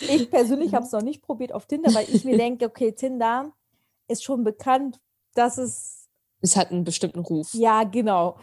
ich 0.00 0.30
persönlich 0.30 0.72
habe 0.74 0.86
es 0.86 0.92
noch 0.92 1.02
nicht 1.02 1.20
probiert 1.22 1.52
auf 1.52 1.66
Tinder, 1.66 1.94
weil 1.94 2.06
ich 2.08 2.24
mir 2.24 2.36
denke, 2.38 2.64
okay, 2.64 2.92
Tinder 2.92 3.52
ist 4.08 4.24
schon 4.24 4.44
bekannt, 4.44 4.98
dass 5.34 5.58
es. 5.58 6.08
Es 6.40 6.56
hat 6.56 6.70
einen 6.70 6.84
bestimmten 6.84 7.20
Ruf. 7.20 7.52
Ja, 7.52 7.84
genau 7.84 8.38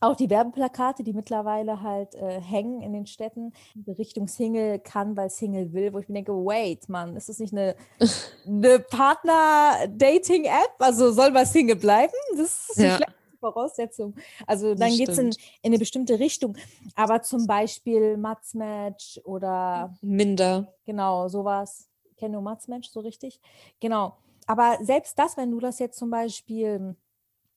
auch 0.00 0.16
die 0.16 0.30
Werbeplakate, 0.30 1.04
die 1.04 1.12
mittlerweile 1.12 1.82
halt 1.82 2.14
äh, 2.14 2.40
hängen 2.40 2.80
in 2.80 2.92
den 2.92 3.06
Städten, 3.06 3.52
Richtung 3.86 4.28
Single 4.28 4.78
kann, 4.78 5.16
weil 5.16 5.28
Single 5.28 5.72
will, 5.72 5.92
wo 5.92 5.98
ich 5.98 6.08
mir 6.08 6.14
denke, 6.14 6.32
wait, 6.32 6.88
Mann, 6.88 7.16
ist 7.16 7.28
das 7.28 7.38
nicht 7.38 7.52
eine, 7.52 7.76
eine 8.46 8.78
Partner-Dating-App? 8.78 10.74
Also 10.78 11.12
soll 11.12 11.30
man 11.30 11.44
Single 11.44 11.76
bleiben? 11.76 12.14
Das 12.36 12.70
ist 12.70 12.78
ja. 12.78 12.96
eine 12.96 13.06
Voraussetzung. 13.38 14.14
Also 14.46 14.74
dann 14.74 14.90
geht 14.90 15.10
es 15.10 15.18
in, 15.18 15.28
in, 15.28 15.36
eine 15.64 15.78
bestimmte 15.78 16.18
Richtung. 16.18 16.56
Aber 16.94 17.20
zum 17.22 17.46
Beispiel 17.46 18.16
Matzmatch 18.16 19.20
oder 19.24 19.94
Minder. 20.00 20.72
Genau, 20.86 21.28
sowas. 21.28 21.88
Ich 22.10 22.16
kenne 22.16 22.34
nur 22.34 22.42
Matzmatch 22.42 22.88
so 22.90 23.00
richtig. 23.00 23.38
Genau. 23.80 24.16
Aber 24.46 24.78
selbst 24.82 25.18
das, 25.18 25.36
wenn 25.36 25.50
du 25.50 25.60
das 25.60 25.78
jetzt 25.78 25.98
zum 25.98 26.10
Beispiel 26.10 26.96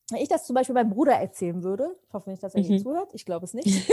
wenn 0.10 0.22
ich 0.22 0.30
das 0.30 0.46
zum 0.46 0.54
Beispiel 0.54 0.74
meinem 0.74 0.90
Bruder 0.90 1.14
erzählen 1.14 1.64
würde, 1.64 1.96
ich 2.08 2.14
hoffe 2.14 2.30
nicht, 2.30 2.44
dass 2.44 2.56
er 2.56 2.62
mhm. 2.62 2.66
hier 2.66 2.82
zuhört, 2.82 3.14
ich 3.14 3.26
glaube 3.26 3.46
es 3.46 3.54
nicht. 3.54 3.68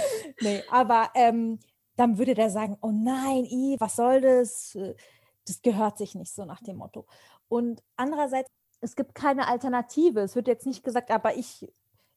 nee, 0.40 0.62
aber 0.70 1.10
ähm, 1.14 1.58
dann 1.96 2.18
würde 2.18 2.34
der 2.34 2.50
sagen, 2.50 2.76
oh 2.80 2.90
nein, 2.92 3.44
I, 3.44 3.76
was 3.78 3.96
soll 3.96 4.20
das? 4.20 4.78
Das 5.46 5.62
gehört 5.62 5.98
sich 5.98 6.14
nicht 6.14 6.34
so 6.34 6.44
nach 6.44 6.62
dem 6.62 6.76
Motto. 6.76 7.06
Und 7.48 7.82
andererseits, 7.96 8.48
es 8.80 8.96
gibt 8.96 9.14
keine 9.14 9.48
Alternative. 9.48 10.20
Es 10.20 10.34
wird 10.34 10.48
jetzt 10.48 10.66
nicht 10.66 10.82
gesagt, 10.82 11.10
aber 11.10 11.36
ich, 11.36 11.68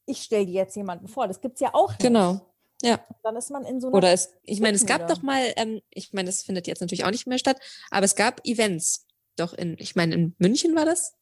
ich 0.05 0.21
stelle 0.23 0.45
dir 0.45 0.53
jetzt 0.53 0.75
jemanden 0.75 1.07
vor. 1.07 1.27
Das 1.27 1.41
gibt 1.41 1.55
es 1.55 1.61
ja 1.61 1.73
auch 1.73 1.89
nicht. 1.89 2.01
Genau. 2.01 2.41
Ja. 2.81 2.99
Dann 3.23 3.35
ist 3.35 3.49
man 3.49 3.65
in 3.65 3.81
so 3.81 3.87
einer. 3.87 3.97
Oder 3.97 4.13
es, 4.13 4.33
ich 4.43 4.61
meine, 4.61 4.75
es 4.75 4.85
gab 4.85 5.07
doch 5.07 5.21
mal, 5.21 5.41
ähm, 5.55 5.81
ich 5.89 6.13
meine, 6.13 6.27
das 6.27 6.43
findet 6.43 6.67
jetzt 6.67 6.79
natürlich 6.79 7.05
auch 7.05 7.11
nicht 7.11 7.27
mehr 7.27 7.39
statt, 7.39 7.59
aber 7.89 8.05
es 8.05 8.15
gab 8.15 8.45
Events. 8.45 9.05
Doch 9.35 9.53
in, 9.53 9.75
ich 9.79 9.95
meine, 9.95 10.15
in 10.15 10.35
München 10.37 10.75
war 10.75 10.85
das? 10.85 11.15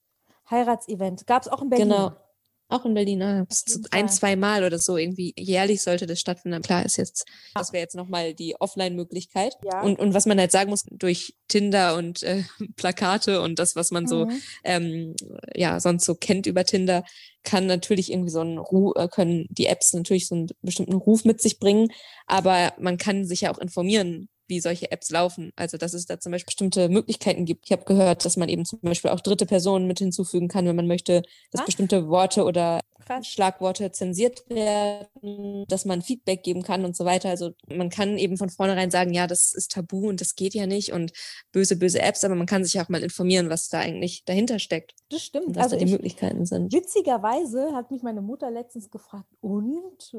Heiratsevent. 0.50 1.28
Gab 1.28 1.44
es 1.44 1.48
auch 1.48 1.62
in 1.62 1.70
Berlin? 1.70 1.90
Genau. 1.90 2.12
Auch 2.68 2.84
in 2.84 2.96
Berlin, 2.96 3.22
ah, 3.22 3.46
ein, 3.92 4.10
zwei 4.10 4.36
Mal 4.36 4.64
oder 4.64 4.80
so 4.80 4.98
irgendwie. 4.98 5.36
Jährlich 5.38 5.84
sollte 5.84 6.08
das 6.08 6.20
stattfinden. 6.20 6.64
Klar 6.64 6.84
ist 6.84 6.98
jetzt, 6.98 7.28
das 7.54 7.74
wäre 7.74 7.84
jetzt 7.84 7.96
nochmal 7.96 8.34
die 8.34 8.60
Offline-Möglichkeit. 8.60 9.56
Ja. 9.64 9.84
Und, 9.84 10.00
und 10.00 10.16
was 10.16 10.26
man 10.26 10.40
halt 10.40 10.52
sagen 10.52 10.72
muss, 10.72 10.84
durch 10.90 11.36
Tinder 11.48 11.96
und 11.96 12.24
äh, 12.24 12.42
Plakate 12.76 13.42
und 13.42 13.60
das, 13.60 13.76
was 13.76 13.92
man 13.92 14.08
so, 14.08 14.26
mhm. 14.26 14.42
ähm, 14.64 15.16
ja, 15.54 15.80
sonst 15.80 16.06
so 16.06 16.16
kennt 16.16 16.48
über 16.48 16.66
Tinder, 16.66 17.04
kann 17.44 17.68
natürlich 17.68 18.12
irgendwie 18.12 18.32
so 18.32 18.40
einen 18.40 18.58
Ruf, 18.58 18.94
äh, 18.96 19.08
können 19.10 19.46
die 19.52 19.68
Apps 19.68 19.94
natürlich 19.94 20.28
so 20.28 20.34
einen 20.34 20.48
bestimmten 20.64 20.96
Ruf 20.96 21.24
mit 21.24 21.44
sich 21.44 21.60
bringen. 21.60 21.90
Aber 22.26 22.74
man 22.80 22.98
kann 22.98 23.26
sich 23.26 23.42
ja 23.42 23.54
auch 23.54 23.60
informieren, 23.60 24.28
wie 24.48 24.60
solche 24.60 24.92
Apps 24.92 25.10
laufen. 25.10 25.52
Also 25.56 25.78
dass 25.78 25.94
es 25.94 26.06
da 26.06 26.20
zum 26.20 26.32
Beispiel 26.32 26.48
bestimmte 26.48 26.90
Möglichkeiten 26.90 27.46
gibt. 27.46 27.66
Ich 27.66 27.72
habe 27.72 27.86
gehört, 27.86 28.26
dass 28.26 28.38
man 28.38 28.50
eben 28.50 28.66
zum 28.66 28.80
Beispiel 28.82 29.12
auch 29.12 29.20
dritte 29.20 29.46
Personen 29.46 29.88
mit 29.88 30.00
hinzufügen 30.00 30.48
kann, 30.48 30.66
wenn 30.66 30.76
man 30.76 30.88
möchte, 30.88 31.24
dass 31.52 31.62
Ach. 31.62 31.66
bestimmte 31.66 32.08
Worte 32.08 32.44
oder 32.44 32.82
Krass. 33.06 33.28
Schlagworte 33.28 33.92
zensiert 33.92 34.50
werden, 34.50 35.66
dass 35.68 35.86
man 35.86 36.02
Feedback 36.02 36.44
geben 36.44 36.64
kann 36.64 36.86
und 36.86 36.96
so 36.96 37.06
weiter. 37.06 37.30
Also 37.30 37.52
man 37.68 37.90
kann 37.90 38.18
eben 38.18 38.38
von 38.38 38.50
vornherein 38.50 38.90
sagen, 38.90 39.14
ja, 39.14 39.28
das 39.28 39.54
ist 39.54 39.72
tabu 39.72 40.10
und 40.10 40.22
das 40.22 40.36
geht 40.36 40.56
ja 40.56 40.66
nicht 40.66 40.92
und 40.92 41.14
böse, 41.52 41.78
böse 41.78 42.02
Apps, 42.02 42.24
aber 42.24 42.36
man 42.36 42.48
kann 42.48 42.64
sich 42.64 42.80
auch 42.82 42.90
mal 42.90 43.04
informieren, 43.04 43.50
was 43.50 43.70
da 43.70 43.80
eigentlich 43.80 44.26
dahinter 44.26 44.60
steckt. 44.60 44.94
Das 45.10 45.22
stimmt. 45.22 45.48
Und 45.48 45.56
was 45.56 45.66
also 45.66 45.76
da 45.76 45.80
die 45.80 45.86
ich, 45.86 45.92
Möglichkeiten 45.92 46.46
sind. 46.46 46.74
Witzigerweise 46.74 47.74
hat 47.74 47.92
mich 47.92 48.02
meine 48.02 48.22
Mutter 48.22 48.50
letztens 48.50 48.90
gefragt, 48.90 49.30
und? 49.42 50.12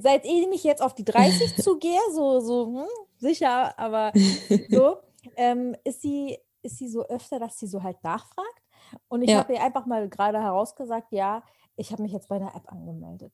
Seit 0.00 0.24
ich 0.24 0.48
mich 0.48 0.64
jetzt 0.64 0.82
auf 0.82 0.94
die 0.94 1.04
30 1.04 1.56
zugehe, 1.62 2.00
so, 2.12 2.40
so 2.40 2.66
hm, 2.66 2.88
sicher, 3.18 3.78
aber 3.78 4.12
so, 4.70 4.96
ähm, 5.36 5.76
ist, 5.84 6.02
sie, 6.02 6.36
ist 6.62 6.78
sie 6.78 6.88
so 6.88 7.06
öfter, 7.06 7.38
dass 7.38 7.58
sie 7.58 7.66
so 7.66 7.82
halt 7.82 8.02
nachfragt. 8.02 8.60
Und 9.08 9.22
ich 9.22 9.30
ja. 9.30 9.38
habe 9.38 9.54
ihr 9.54 9.62
einfach 9.62 9.86
mal 9.86 10.08
gerade 10.08 10.40
herausgesagt, 10.40 11.08
ja, 11.10 11.42
ich 11.76 11.92
habe 11.92 12.02
mich 12.02 12.12
jetzt 12.12 12.28
bei 12.28 12.36
einer 12.36 12.54
App 12.54 12.70
angemeldet. 12.70 13.32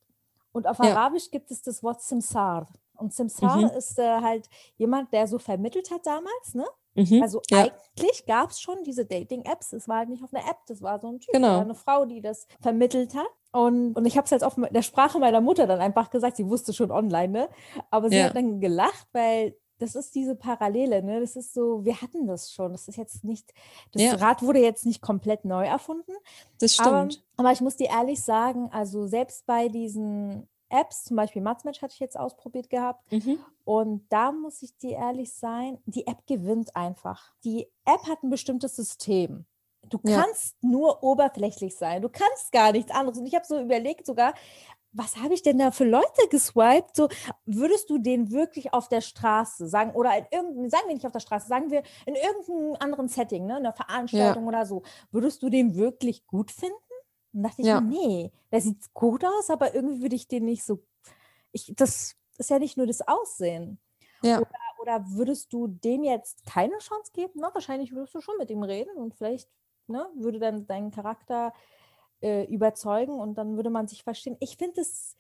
Und 0.53 0.67
auf 0.67 0.79
ja. 0.79 0.97
Arabisch 0.97 1.31
gibt 1.31 1.51
es 1.51 1.63
das 1.63 1.83
Wort 1.83 2.03
Simsar. 2.03 2.67
Und 2.95 3.15
Simsar 3.15 3.57
mhm. 3.57 3.71
ist 3.77 3.99
äh, 3.99 4.21
halt 4.21 4.49
jemand, 4.77 5.13
der 5.13 5.27
so 5.27 5.39
vermittelt 5.39 5.91
hat 5.91 6.05
damals, 6.05 6.55
ne? 6.55 6.67
Mhm. 6.95 7.23
Also 7.23 7.41
ja. 7.51 7.61
eigentlich 7.61 8.27
gab 8.27 8.51
es 8.51 8.61
schon 8.61 8.83
diese 8.85 9.07
Dating-Apps. 9.07 9.73
Es 9.73 9.89
war 9.89 9.99
halt 9.99 10.09
nicht 10.09 10.23
auf 10.23 10.35
einer 10.35 10.45
App, 10.49 10.59
das 10.67 10.83
war 10.83 10.99
so 11.01 11.09
ein 11.09 11.21
Typ, 11.21 11.33
genau. 11.33 11.61
eine 11.61 11.75
Frau, 11.75 12.05
die 12.05 12.21
das 12.21 12.47
vermittelt 12.61 13.15
hat. 13.15 13.29
Und, 13.53 13.95
und 13.95 14.07
ich 14.07 14.17
habe 14.17 14.25
es 14.25 14.31
jetzt 14.31 14.45
auf 14.45 14.57
der 14.57 14.83
Sprache 14.83 15.19
meiner 15.19 15.41
Mutter 15.41 15.67
dann 15.67 15.81
einfach 15.81 16.11
gesagt, 16.11 16.37
sie 16.37 16.47
wusste 16.47 16.73
schon 16.73 16.91
online, 16.91 17.29
ne? 17.29 17.49
Aber 17.91 18.09
sie 18.09 18.17
ja. 18.17 18.25
hat 18.25 18.37
dann 18.37 18.61
gelacht, 18.61 19.09
weil 19.13 19.57
das 19.81 19.95
ist 19.95 20.15
diese 20.15 20.37
Parallele, 20.37 21.03
ne? 21.03 21.21
Das 21.21 21.37
ist 21.37 21.55
so, 21.55 21.85
wir 21.85 22.01
hatten 22.01 22.27
das 22.27 22.53
schon. 22.53 22.73
Das 22.73 22.87
ist 22.87 22.97
jetzt 22.97 23.25
nicht, 23.25 23.53
das 23.93 24.03
ja. 24.03 24.15
Rad 24.15 24.43
wurde 24.43 24.61
jetzt 24.61 24.87
nicht 24.87 25.01
komplett 25.01 25.45
neu 25.45 25.67
erfunden. 25.67 26.13
Das 26.61 26.75
stimmt. 26.75 26.89
Aber, 27.37 27.49
aber 27.49 27.53
ich 27.53 27.61
muss 27.61 27.77
dir 27.77 27.89
ehrlich 27.89 28.23
sagen, 28.23 28.69
also 28.73 29.07
selbst 29.07 29.47
bei 29.47 29.69
diesen 29.69 30.47
Apps, 30.69 31.05
zum 31.05 31.17
Beispiel 31.17 31.43
Matzmatch 31.43 31.83
hatte 31.83 31.95
ich 31.95 32.01
jetzt 32.01 32.19
ausprobiert 32.19 32.71
gehabt. 32.71 33.11
Mhm. 33.11 33.39
Und 33.65 34.07
da 34.11 34.33
muss 34.33 34.63
ich 34.63 34.77
dir 34.77 34.97
ehrlich 34.99 35.33
sein, 35.33 35.79
die 35.87 36.07
App 36.07 36.27
gewinnt 36.27 36.77
einfach. 36.77 37.33
Die 37.45 37.67
App 37.85 38.07
hat 38.07 38.23
ein 38.23 38.31
bestimmtes 38.31 38.77
System. 38.77 39.47
Du 39.89 39.99
kannst 39.99 40.57
ja. 40.61 40.69
nur 40.69 41.03
oberflächlich 41.03 41.75
sein. 41.75 42.03
Du 42.03 42.09
kannst 42.09 42.53
gar 42.53 42.71
nichts 42.71 42.93
anderes. 42.93 43.19
Und 43.19 43.27
ich 43.27 43.35
habe 43.35 43.47
so 43.47 43.61
überlegt 43.61 44.07
sogar, 44.07 44.35
was 44.93 45.17
habe 45.17 45.35
ich 45.35 45.43
denn 45.43 45.59
da 45.59 45.71
für 45.71 45.85
Leute 45.85 46.29
geswiped? 46.31 46.97
So, 46.97 47.09
würdest 47.47 47.91
du 47.91 47.99
den 47.99 48.31
wirklich 48.33 48.73
auf 48.73 48.89
der 48.89 49.01
Straße 49.01 49.69
sagen, 49.69 49.93
oder 49.93 50.17
in 50.17 50.27
irgendeinem, 50.31 50.71
sagen 50.71 50.89
wir 50.89 50.95
nicht 50.95 51.07
auf 51.07 51.13
der 51.13 51.21
Straße, 51.21 51.47
sagen 51.47 51.71
wir 51.71 51.83
in 52.07 52.15
irgendeinem 52.15 52.77
anderen 52.81 53.09
Setting, 53.09 53.47
ne, 53.47 53.59
in 53.59 53.67
einer 53.67 53.73
Veranstaltung 53.73 54.43
ja. 54.45 54.49
oder 54.49 54.67
so, 54.67 54.83
würdest 55.11 55.43
du 55.43 55.49
den 55.49 55.77
wirklich 55.77 56.27
gut 56.27 56.51
finden? 56.51 56.75
Und 57.33 57.45
dachte 57.45 57.63
ich 57.63 57.69
ja. 57.69 57.81
mir, 57.81 57.89
nee, 57.89 58.33
der 58.51 58.61
sieht 58.61 58.93
gut 58.93 59.25
aus, 59.25 59.51
aber 59.51 59.75
irgendwie 59.75 60.03
würde 60.03 60.17
ich 60.17 60.27
den 60.27 60.45
nicht 60.45 60.65
so. 60.65 60.83
Ich, 61.53 61.73
das 61.77 62.17
ist 62.39 62.51
ja 62.51 62.59
nicht 62.59 62.77
nur 62.77 62.87
das 62.87 63.07
Aussehen. 63.07 63.79
Ja. 64.23 64.39
Oder, 64.39 64.51
oder 64.81 65.05
würdest 65.11 65.53
du 65.53 65.69
dem 65.69 66.03
jetzt 66.03 66.45
keine 66.47 66.79
Chance 66.79 67.13
geben? 67.13 67.35
Na, 67.37 67.55
wahrscheinlich 67.55 67.93
würdest 67.93 68.15
du 68.15 68.21
schon 68.21 68.37
mit 68.39 68.51
ihm 68.51 68.63
reden 68.63 68.97
und 68.97 69.15
vielleicht 69.15 69.49
ne, 69.87 70.07
würde 70.17 70.39
dann 70.39 70.67
dein 70.67 70.91
Charakter 70.91 71.53
äh, 72.23 72.45
überzeugen 72.45 73.19
und 73.19 73.37
dann 73.37 73.57
würde 73.57 73.71
man 73.71 73.89
sich 73.89 74.03
verstehen. 74.03 74.37
Ich 74.41 74.57
finde 74.57 74.81
es 74.81 75.17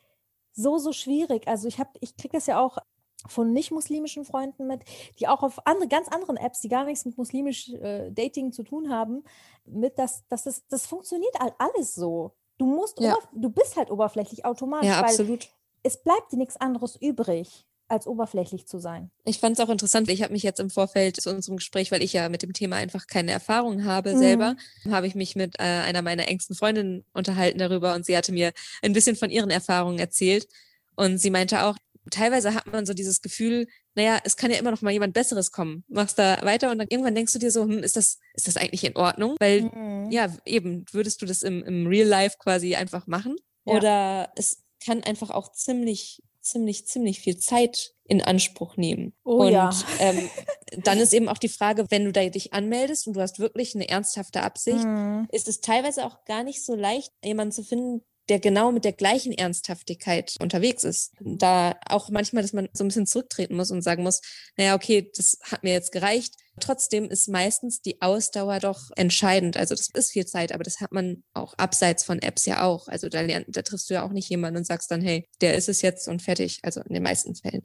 so, 0.52 0.78
so 0.78 0.92
schwierig. 0.92 1.48
Also 1.48 1.68
ich 1.68 1.78
habe, 1.78 1.90
ich 2.00 2.16
kriege 2.16 2.36
das 2.36 2.46
ja 2.46 2.60
auch 2.60 2.78
von 3.26 3.52
nicht-muslimischen 3.52 4.24
Freunden 4.24 4.66
mit, 4.66 4.82
die 5.18 5.28
auch 5.28 5.42
auf 5.42 5.66
andere, 5.66 5.88
ganz 5.88 6.08
anderen 6.08 6.36
Apps, 6.36 6.60
die 6.60 6.68
gar 6.68 6.84
nichts 6.84 7.04
mit 7.04 7.18
muslimisch 7.18 7.68
äh, 7.70 8.10
Dating 8.10 8.52
zu 8.52 8.62
tun 8.62 8.90
haben, 8.90 9.24
mit, 9.66 9.98
dass, 9.98 10.26
dass 10.28 10.44
das, 10.44 10.66
das 10.68 10.86
funktioniert 10.86 11.38
halt 11.38 11.54
alles 11.58 11.94
so. 11.94 12.32
Du 12.56 12.66
musst, 12.66 13.00
ja. 13.00 13.16
du 13.32 13.50
bist 13.50 13.76
halt 13.76 13.90
oberflächlich 13.90 14.44
automatisch, 14.44 14.88
ja, 14.88 15.00
absolut. 15.00 15.48
es 15.82 16.02
bleibt 16.02 16.32
dir 16.32 16.36
nichts 16.36 16.56
anderes 16.58 16.96
übrig 16.96 17.66
als 17.90 18.06
oberflächlich 18.06 18.66
zu 18.66 18.78
sein. 18.78 19.10
Ich 19.24 19.38
fand 19.38 19.58
es 19.58 19.64
auch 19.64 19.68
interessant. 19.68 20.08
Ich 20.08 20.22
habe 20.22 20.32
mich 20.32 20.42
jetzt 20.42 20.60
im 20.60 20.70
Vorfeld 20.70 21.20
zu 21.20 21.30
unserem 21.30 21.56
Gespräch, 21.56 21.90
weil 21.90 22.02
ich 22.02 22.12
ja 22.12 22.28
mit 22.28 22.42
dem 22.42 22.52
Thema 22.52 22.76
einfach 22.76 23.06
keine 23.06 23.32
Erfahrung 23.32 23.84
habe 23.84 24.14
mhm. 24.14 24.18
selber, 24.18 24.56
habe 24.88 25.06
ich 25.06 25.14
mich 25.14 25.36
mit 25.36 25.56
äh, 25.58 25.62
einer 25.62 26.02
meiner 26.02 26.28
engsten 26.28 26.54
Freundinnen 26.54 27.04
unterhalten 27.12 27.58
darüber 27.58 27.94
und 27.94 28.06
sie 28.06 28.16
hatte 28.16 28.32
mir 28.32 28.52
ein 28.82 28.92
bisschen 28.92 29.16
von 29.16 29.30
ihren 29.30 29.50
Erfahrungen 29.50 29.98
erzählt. 29.98 30.46
Und 30.94 31.18
sie 31.18 31.30
meinte 31.30 31.64
auch, 31.64 31.76
teilweise 32.10 32.54
hat 32.54 32.66
man 32.66 32.86
so 32.86 32.94
dieses 32.94 33.22
Gefühl, 33.22 33.66
naja, 33.94 34.18
es 34.24 34.36
kann 34.36 34.50
ja 34.50 34.58
immer 34.58 34.70
noch 34.70 34.82
mal 34.82 34.92
jemand 34.92 35.14
Besseres 35.14 35.50
kommen. 35.50 35.84
Machst 35.88 36.18
da 36.18 36.38
weiter 36.42 36.70
und 36.70 36.78
dann 36.78 36.88
irgendwann 36.88 37.14
denkst 37.14 37.32
du 37.32 37.38
dir 37.38 37.50
so, 37.50 37.62
hm, 37.62 37.82
ist 37.82 37.96
das, 37.96 38.18
ist 38.34 38.46
das 38.46 38.56
eigentlich 38.56 38.84
in 38.84 38.96
Ordnung? 38.96 39.36
Weil, 39.40 39.62
mhm. 39.62 40.10
ja, 40.10 40.28
eben, 40.44 40.84
würdest 40.92 41.22
du 41.22 41.26
das 41.26 41.42
im, 41.42 41.62
im 41.64 41.86
Real 41.86 42.06
Life 42.06 42.36
quasi 42.38 42.76
einfach 42.76 43.06
machen? 43.06 43.36
Ja. 43.64 43.74
Oder 43.74 44.32
es 44.36 44.62
kann 44.84 45.02
einfach 45.02 45.30
auch 45.30 45.52
ziemlich 45.52 46.22
ziemlich, 46.40 46.86
ziemlich 46.86 47.20
viel 47.20 47.36
Zeit 47.38 47.94
in 48.04 48.22
Anspruch 48.22 48.76
nehmen. 48.76 49.12
Oh, 49.24 49.44
und 49.44 49.52
ja. 49.52 49.70
ähm, 49.98 50.28
dann 50.84 50.98
ist 50.98 51.12
eben 51.12 51.28
auch 51.28 51.38
die 51.38 51.48
Frage, 51.48 51.86
wenn 51.90 52.04
du 52.04 52.12
da 52.12 52.28
dich 52.28 52.52
anmeldest 52.52 53.06
und 53.06 53.14
du 53.14 53.20
hast 53.20 53.38
wirklich 53.38 53.74
eine 53.74 53.88
ernsthafte 53.88 54.42
Absicht, 54.42 54.84
mhm. 54.84 55.28
ist 55.30 55.48
es 55.48 55.60
teilweise 55.60 56.04
auch 56.04 56.24
gar 56.24 56.42
nicht 56.42 56.64
so 56.64 56.74
leicht, 56.74 57.12
jemanden 57.24 57.52
zu 57.52 57.62
finden, 57.62 58.02
der 58.30 58.38
genau 58.38 58.70
mit 58.70 58.84
der 58.84 58.92
gleichen 58.92 59.32
Ernsthaftigkeit 59.32 60.36
unterwegs 60.40 60.84
ist. 60.84 61.12
Da 61.20 61.74
auch 61.86 62.10
manchmal, 62.10 62.42
dass 62.42 62.52
man 62.52 62.68
so 62.72 62.84
ein 62.84 62.88
bisschen 62.88 63.06
zurücktreten 63.06 63.56
muss 63.56 63.72
und 63.72 63.82
sagen 63.82 64.04
muss, 64.04 64.20
naja, 64.56 64.76
okay, 64.76 65.10
das 65.16 65.36
hat 65.42 65.64
mir 65.64 65.72
jetzt 65.72 65.90
gereicht. 65.90 66.34
Trotzdem 66.60 67.06
ist 67.06 67.28
meistens 67.28 67.82
die 67.82 68.00
Ausdauer 68.00 68.60
doch 68.60 68.90
entscheidend. 68.94 69.56
Also 69.56 69.74
das 69.74 69.88
ist 69.92 70.12
viel 70.12 70.26
Zeit, 70.26 70.52
aber 70.52 70.62
das 70.62 70.80
hat 70.80 70.92
man 70.92 71.24
auch 71.34 71.54
abseits 71.54 72.04
von 72.04 72.22
Apps 72.22 72.46
ja 72.46 72.64
auch. 72.64 72.86
Also 72.86 73.08
da, 73.08 73.26
da 73.26 73.62
triffst 73.62 73.90
du 73.90 73.94
ja 73.94 74.04
auch 74.04 74.12
nicht 74.12 74.30
jemanden 74.30 74.58
und 74.58 74.66
sagst 74.66 74.90
dann, 74.92 75.00
hey, 75.00 75.28
der 75.40 75.56
ist 75.56 75.68
es 75.68 75.82
jetzt 75.82 76.06
und 76.06 76.22
fertig. 76.22 76.60
Also 76.62 76.80
in 76.82 76.94
den 76.94 77.02
meisten 77.02 77.34
Fällen. 77.34 77.62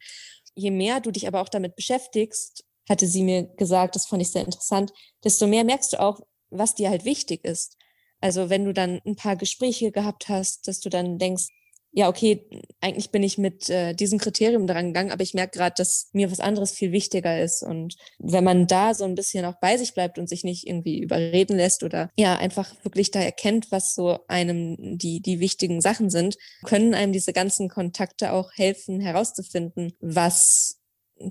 Je 0.56 0.71
mehr 0.71 0.99
du 0.99 1.12
dich 1.12 1.28
aber 1.28 1.41
auch 1.41 1.49
damit 1.49 1.75
beschäftigst, 1.75 2.63
hatte 2.89 3.06
sie 3.06 3.23
mir 3.23 3.43
gesagt, 3.56 3.95
das 3.95 4.08
fand 4.08 4.23
ich 4.23 4.32
sehr 4.32 4.45
interessant, 4.45 4.91
desto 5.23 5.45
mehr 5.45 5.63
merkst 5.63 5.93
du 5.93 5.99
auch, 5.99 6.21
was 6.49 6.75
dir 6.75 6.89
halt 6.89 7.06
wichtig 7.06 7.43
ist. 7.43 7.78
Also 8.25 8.49
wenn 8.49 8.65
du 8.65 8.73
dann 8.73 9.01
ein 9.05 9.15
paar 9.15 9.35
Gespräche 9.35 9.91
gehabt 9.91 10.29
hast, 10.29 10.67
dass 10.67 10.79
du 10.79 10.89
dann 10.89 11.19
denkst, 11.19 11.49
ja, 11.91 12.09
okay, 12.09 12.43
eigentlich 12.81 13.11
bin 13.11 13.21
ich 13.21 13.38
mit 13.38 13.69
äh, 13.69 13.93
diesem 13.93 14.17
Kriterium 14.17 14.65
dran 14.65 14.88
gegangen, 14.88 15.11
aber 15.11 15.21
ich 15.21 15.35
merke 15.35 15.59
gerade, 15.59 15.75
dass 15.77 16.09
mir 16.11 16.31
was 16.31 16.39
anderes 16.39 16.71
viel 16.71 16.91
wichtiger 16.91 17.39
ist. 17.39 17.61
Und 17.61 17.95
wenn 18.17 18.43
man 18.43 18.65
da 18.65 18.95
so 18.95 19.03
ein 19.03 19.13
bisschen 19.13 19.45
auch 19.45 19.59
bei 19.61 19.77
sich 19.77 19.93
bleibt 19.93 20.17
und 20.17 20.27
sich 20.27 20.43
nicht 20.43 20.65
irgendwie 20.65 20.99
überreden 20.99 21.55
lässt 21.55 21.83
oder 21.83 22.09
ja, 22.17 22.35
einfach 22.35 22.73
wirklich 22.83 23.11
da 23.11 23.19
erkennt, 23.19 23.71
was 23.71 23.93
so 23.93 24.17
einem 24.27 24.97
die, 24.97 25.21
die 25.21 25.39
wichtigen 25.39 25.79
Sachen 25.79 26.09
sind, 26.09 26.35
können 26.63 26.95
einem 26.95 27.13
diese 27.13 27.31
ganzen 27.31 27.69
Kontakte 27.69 28.33
auch 28.33 28.51
helfen, 28.55 29.01
herauszufinden, 29.01 29.93
was 29.99 30.79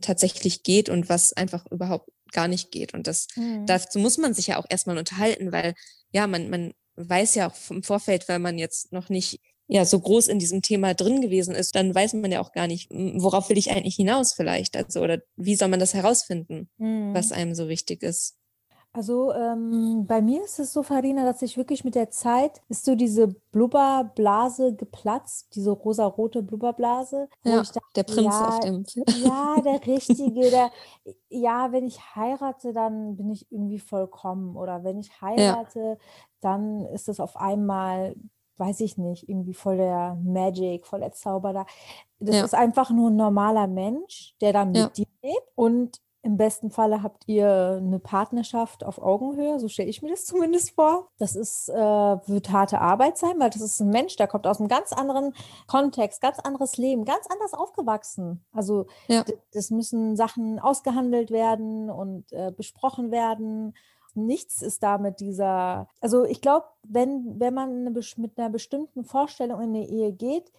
tatsächlich 0.00 0.62
geht 0.62 0.90
und 0.90 1.08
was 1.08 1.32
einfach 1.32 1.66
überhaupt 1.72 2.08
gar 2.30 2.46
nicht 2.46 2.70
geht. 2.70 2.94
Und 2.94 3.08
das, 3.08 3.26
mhm. 3.34 3.66
dazu 3.66 3.98
muss 3.98 4.16
man 4.16 4.32
sich 4.32 4.46
ja 4.46 4.58
auch 4.58 4.66
erstmal 4.68 4.96
unterhalten, 4.96 5.50
weil 5.50 5.74
ja, 6.12 6.28
man, 6.28 6.48
man 6.48 6.72
weiß 6.96 7.34
ja 7.34 7.50
auch 7.50 7.70
im 7.70 7.82
Vorfeld, 7.82 8.28
weil 8.28 8.38
man 8.38 8.58
jetzt 8.58 8.92
noch 8.92 9.08
nicht 9.08 9.40
ja 9.66 9.84
so 9.84 9.98
groß 9.98 10.28
in 10.28 10.38
diesem 10.38 10.62
Thema 10.62 10.94
drin 10.94 11.20
gewesen 11.20 11.54
ist, 11.54 11.74
dann 11.74 11.94
weiß 11.94 12.14
man 12.14 12.30
ja 12.30 12.40
auch 12.40 12.52
gar 12.52 12.66
nicht, 12.66 12.90
worauf 12.90 13.48
will 13.48 13.58
ich 13.58 13.70
eigentlich 13.70 13.96
hinaus 13.96 14.34
vielleicht, 14.34 14.76
also 14.76 15.00
oder 15.00 15.20
wie 15.36 15.56
soll 15.56 15.68
man 15.68 15.80
das 15.80 15.94
herausfinden, 15.94 16.68
mhm. 16.76 17.14
was 17.14 17.32
einem 17.32 17.54
so 17.54 17.68
wichtig 17.68 18.02
ist. 18.02 18.36
Also 18.96 19.34
ähm, 19.34 20.06
bei 20.06 20.22
mir 20.22 20.44
ist 20.44 20.60
es 20.60 20.72
so, 20.72 20.84
Farina, 20.84 21.24
dass 21.24 21.42
ich 21.42 21.56
wirklich 21.56 21.82
mit 21.82 21.96
der 21.96 22.10
Zeit 22.10 22.62
ist 22.68 22.84
so 22.84 22.94
diese 22.94 23.26
Blubberblase 23.26 24.76
geplatzt, 24.76 25.48
diese 25.56 25.72
rosarote 25.72 26.44
Blubberblase. 26.44 27.28
Ja, 27.42 27.60
dachte, 27.60 27.80
der 27.96 28.04
Prinz 28.04 28.34
ja, 28.34 28.48
auf 28.48 28.60
dem 28.60 28.84
Film. 28.84 29.04
Ja, 29.24 29.56
der 29.64 29.84
Richtige. 29.86 30.48
Der, 30.48 30.70
ja, 31.28 31.72
wenn 31.72 31.88
ich 31.88 31.98
heirate, 32.14 32.72
dann 32.72 33.16
bin 33.16 33.30
ich 33.30 33.50
irgendwie 33.50 33.80
vollkommen. 33.80 34.54
Oder 34.54 34.84
wenn 34.84 35.00
ich 35.00 35.20
heirate, 35.20 35.80
ja. 35.80 35.96
dann 36.40 36.86
ist 36.86 37.08
es 37.08 37.18
auf 37.18 37.36
einmal, 37.36 38.14
weiß 38.58 38.78
ich 38.78 38.96
nicht, 38.96 39.28
irgendwie 39.28 39.54
voll 39.54 39.76
der 39.76 40.16
Magic, 40.22 40.86
voll 40.86 41.00
der 41.00 41.10
Zauber 41.10 41.52
da. 41.52 41.66
Das 42.20 42.36
ja. 42.36 42.44
ist 42.44 42.54
einfach 42.54 42.90
nur 42.90 43.10
ein 43.10 43.16
normaler 43.16 43.66
Mensch, 43.66 44.36
der 44.40 44.52
dann 44.52 44.70
mit 44.70 44.96
dir 44.96 45.06
lebt. 45.20 45.48
Und 45.56 46.00
im 46.24 46.38
besten 46.38 46.70
Falle 46.70 47.02
habt 47.02 47.28
ihr 47.28 47.78
eine 47.82 47.98
Partnerschaft 47.98 48.82
auf 48.82 48.98
Augenhöhe, 48.98 49.60
so 49.60 49.68
stelle 49.68 49.90
ich 49.90 50.00
mir 50.00 50.08
das 50.08 50.24
zumindest 50.24 50.70
vor. 50.70 51.10
Das 51.18 51.36
ist, 51.36 51.68
äh, 51.68 51.74
wird 51.74 52.50
harte 52.50 52.80
Arbeit 52.80 53.18
sein, 53.18 53.38
weil 53.38 53.50
das 53.50 53.60
ist 53.60 53.80
ein 53.80 53.90
Mensch, 53.90 54.16
der 54.16 54.26
kommt 54.26 54.46
aus 54.46 54.58
einem 54.58 54.68
ganz 54.68 54.92
anderen 54.92 55.34
Kontext, 55.66 56.22
ganz 56.22 56.38
anderes 56.38 56.78
Leben, 56.78 57.04
ganz 57.04 57.26
anders 57.28 57.52
aufgewachsen. 57.52 58.42
Also 58.52 58.86
ja. 59.08 59.22
das 59.52 59.70
müssen 59.70 60.16
Sachen 60.16 60.58
ausgehandelt 60.58 61.30
werden 61.30 61.90
und 61.90 62.32
äh, 62.32 62.52
besprochen 62.56 63.10
werden. 63.10 63.76
Nichts 64.14 64.62
ist 64.62 64.82
da 64.82 64.96
mit 64.96 65.20
dieser, 65.20 65.88
also 66.00 66.24
ich 66.24 66.40
glaube, 66.40 66.66
wenn, 66.84 67.38
wenn 67.38 67.52
man 67.52 67.86
eine, 67.86 68.00
mit 68.16 68.38
einer 68.38 68.48
bestimmten 68.48 69.04
Vorstellung 69.04 69.60
in 69.60 69.70
eine 69.70 69.86
Ehe 69.86 70.12
geht, 70.12 70.50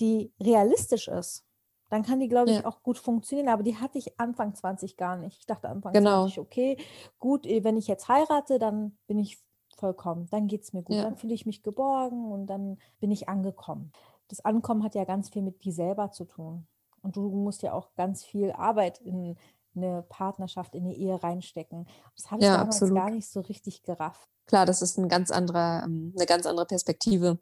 die 0.00 0.32
realistisch 0.40 1.08
ist, 1.08 1.44
dann 1.90 2.02
kann 2.02 2.20
die, 2.20 2.28
glaube 2.28 2.50
ich, 2.50 2.58
ja. 2.58 2.66
auch 2.66 2.82
gut 2.82 2.98
funktionieren. 2.98 3.48
Aber 3.48 3.62
die 3.62 3.76
hatte 3.76 3.98
ich 3.98 4.18
Anfang 4.18 4.54
20 4.54 4.96
gar 4.96 5.16
nicht. 5.16 5.40
Ich 5.40 5.46
dachte 5.46 5.68
Anfang 5.68 5.92
genau. 5.92 6.22
20, 6.22 6.38
okay, 6.38 6.76
gut, 7.18 7.46
eh, 7.46 7.64
wenn 7.64 7.76
ich 7.76 7.88
jetzt 7.88 8.08
heirate, 8.08 8.58
dann 8.58 8.96
bin 9.06 9.18
ich 9.18 9.38
vollkommen. 9.76 10.28
Dann 10.30 10.46
geht 10.46 10.62
es 10.62 10.72
mir 10.72 10.82
gut. 10.82 10.96
Ja. 10.96 11.02
Dann 11.02 11.16
fühle 11.16 11.34
ich 11.34 11.46
mich 11.46 11.62
geborgen 11.62 12.30
und 12.30 12.46
dann 12.46 12.78
bin 13.00 13.10
ich 13.10 13.28
angekommen. 13.28 13.92
Das 14.28 14.44
Ankommen 14.44 14.84
hat 14.84 14.94
ja 14.94 15.04
ganz 15.04 15.30
viel 15.30 15.42
mit 15.42 15.64
dir 15.64 15.72
selber 15.72 16.12
zu 16.12 16.24
tun. 16.24 16.66
Und 17.02 17.16
du 17.16 17.28
musst 17.30 17.62
ja 17.62 17.72
auch 17.72 17.94
ganz 17.96 18.24
viel 18.24 18.52
Arbeit 18.52 19.00
in 19.00 19.36
eine 19.74 20.02
Partnerschaft, 20.08 20.74
in 20.74 20.84
eine 20.84 20.94
Ehe 20.94 21.20
reinstecken. 21.20 21.88
Das 22.16 22.30
habe 22.30 22.40
ich 22.40 22.46
ja, 22.46 22.56
damals 22.56 22.76
absolut. 22.76 22.96
gar 22.96 23.10
nicht 23.10 23.28
so 23.28 23.40
richtig 23.40 23.82
gerafft. 23.82 24.28
Klar, 24.46 24.66
das 24.66 24.82
ist 24.82 24.98
ein 24.98 25.08
ganz 25.08 25.30
anderer, 25.30 25.82
ähm, 25.84 26.12
eine 26.16 26.26
ganz 26.26 26.46
andere 26.46 26.66
Perspektive, 26.66 27.38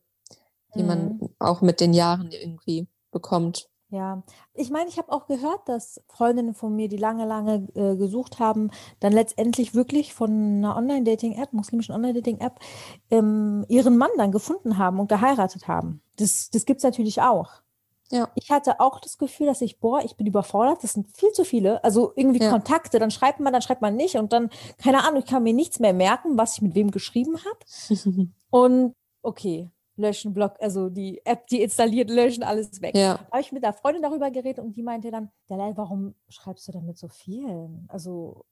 die 0.75 0.83
mhm. 0.83 0.87
man 0.87 1.21
auch 1.39 1.61
mit 1.61 1.81
den 1.81 1.93
Jahren 1.93 2.31
irgendwie 2.31 2.87
bekommt. 3.11 3.69
Ja, 3.91 4.23
ich 4.53 4.71
meine, 4.71 4.91
ich 4.91 4.99
habe 4.99 5.11
auch 5.11 5.27
gehört, 5.27 5.67
dass 5.67 6.03
Freundinnen 6.09 6.53
von 6.53 6.77
mir, 6.77 6.89
die 6.89 6.99
lange, 6.99 7.25
lange 7.25 7.69
äh, 7.75 7.97
gesucht 7.97 8.39
haben, 8.39 8.71
dann 9.01 9.13
letztendlich 9.13 9.75
wirklich 9.75 10.13
von 10.13 10.31
einer 10.31 10.77
Online-Dating-App, 10.77 11.55
muslimischen 11.55 11.95
Online-Dating-App, 11.95 12.59
ähm, 13.11 13.65
ihren 13.69 13.97
Mann 13.97 14.11
dann 14.19 14.31
gefunden 14.31 14.77
haben 14.77 15.01
und 15.01 15.09
geheiratet 15.09 15.69
haben. 15.69 16.03
Das, 16.17 16.51
das 16.51 16.67
gibt 16.67 16.79
es 16.79 16.85
natürlich 16.85 17.23
auch. 17.23 17.63
Ja. 18.11 18.31
Ich 18.35 18.51
hatte 18.51 18.81
auch 18.81 19.01
das 19.01 19.17
Gefühl, 19.17 19.47
dass 19.47 19.63
ich, 19.63 19.81
boah, 19.81 20.03
ich 20.05 20.17
bin 20.17 20.27
überfordert, 20.27 20.83
das 20.83 20.93
sind 20.93 21.15
viel 21.17 21.31
zu 21.33 21.45
viele. 21.45 21.83
Also 21.83 22.13
irgendwie 22.15 22.43
ja. 22.43 22.51
Kontakte, 22.51 22.99
dann 22.99 23.11
schreibt 23.11 23.41
man, 23.41 23.53
dann 23.53 23.63
schreibt 23.63 23.83
man 23.83 23.97
nicht 23.97 24.17
und 24.17 24.33
dann, 24.33 24.51
keine 24.79 25.05
Ahnung, 25.05 25.21
ich 25.21 25.31
kann 25.31 25.43
mir 25.43 25.55
nichts 25.55 25.79
mehr 25.79 25.95
merken, 25.95 26.37
was 26.37 26.57
ich 26.57 26.63
mit 26.63 26.75
wem 26.75 26.91
geschrieben 26.91 27.39
habe. 27.39 28.29
und 28.51 28.95
okay, 29.23 29.71
löschen, 29.99 30.33
Block, 30.33 30.55
also 30.61 30.89
die 30.89 31.21
App, 31.25 31.47
die 31.49 31.63
installiert, 31.63 32.11
löschen, 32.11 32.43
alles 32.43 32.81
weg. 32.81 32.97
Ja. 32.97 33.17
Da 33.17 33.27
habe 33.33 33.41
ich 33.41 33.53
mit 33.53 33.65
einer 33.65 33.73
Freundin 33.73 34.03
darüber 34.03 34.31
geredet 34.31 34.65
und 34.65 34.77
die 34.77 34.83
meinte 34.83 35.11
dann, 35.11 35.31
Dalai, 35.47 35.73
warum 35.77 36.15
schreibst 36.29 36.67
du 36.69 36.73
denn 36.73 36.87
mit 36.87 36.97
so 36.97 37.09
vielen? 37.09 37.87
Also 37.89 38.45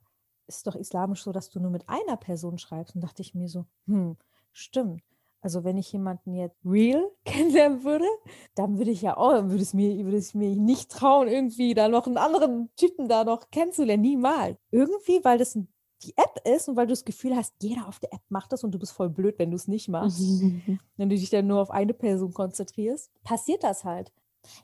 ist 0.46 0.66
doch 0.66 0.76
islamisch 0.76 1.22
so, 1.22 1.32
dass 1.32 1.50
du 1.50 1.60
nur 1.60 1.70
mit 1.70 1.88
einer 1.88 2.16
Person 2.16 2.58
schreibst. 2.58 2.94
Und 2.94 3.02
dachte 3.02 3.22
ich 3.22 3.34
mir 3.34 3.48
so, 3.48 3.64
hm, 3.86 4.16
stimmt. 4.52 5.02
Also 5.40 5.64
wenn 5.64 5.76
ich 5.76 5.92
jemanden 5.92 6.34
jetzt 6.34 6.58
real 6.64 7.10
kennenlernen 7.24 7.84
würde, 7.84 8.06
dann 8.54 8.78
würde 8.78 8.90
ich 8.90 9.02
ja 9.02 9.16
auch, 9.16 9.32
würde 9.44 9.62
es 9.62 9.74
mir, 9.74 10.04
würde 10.04 10.16
es 10.16 10.34
mir 10.34 10.56
nicht 10.56 10.90
trauen, 10.90 11.28
irgendwie 11.28 11.74
da 11.74 11.88
noch 11.88 12.06
einen 12.06 12.16
anderen 12.16 12.70
Typen 12.76 13.08
da 13.08 13.24
noch 13.24 13.50
kennenzulernen. 13.50 14.02
Niemals. 14.02 14.58
Irgendwie, 14.70 15.24
weil 15.24 15.38
das 15.38 15.54
ein 15.54 15.68
die 16.06 16.16
App 16.16 16.40
ist 16.44 16.68
und 16.68 16.76
weil 16.76 16.86
du 16.86 16.92
das 16.92 17.04
Gefühl 17.04 17.36
hast, 17.36 17.54
jeder 17.60 17.88
auf 17.88 17.98
der 17.98 18.12
App 18.12 18.22
macht 18.28 18.52
das 18.52 18.64
und 18.64 18.72
du 18.72 18.78
bist 18.78 18.92
voll 18.92 19.10
blöd, 19.10 19.38
wenn 19.38 19.50
du 19.50 19.56
es 19.56 19.68
nicht 19.68 19.88
machst. 19.88 20.20
wenn 20.96 21.08
du 21.08 21.16
dich 21.16 21.30
dann 21.30 21.46
nur 21.46 21.60
auf 21.60 21.70
eine 21.70 21.94
Person 21.94 22.32
konzentrierst, 22.32 23.10
passiert 23.24 23.64
das 23.64 23.84
halt. 23.84 24.12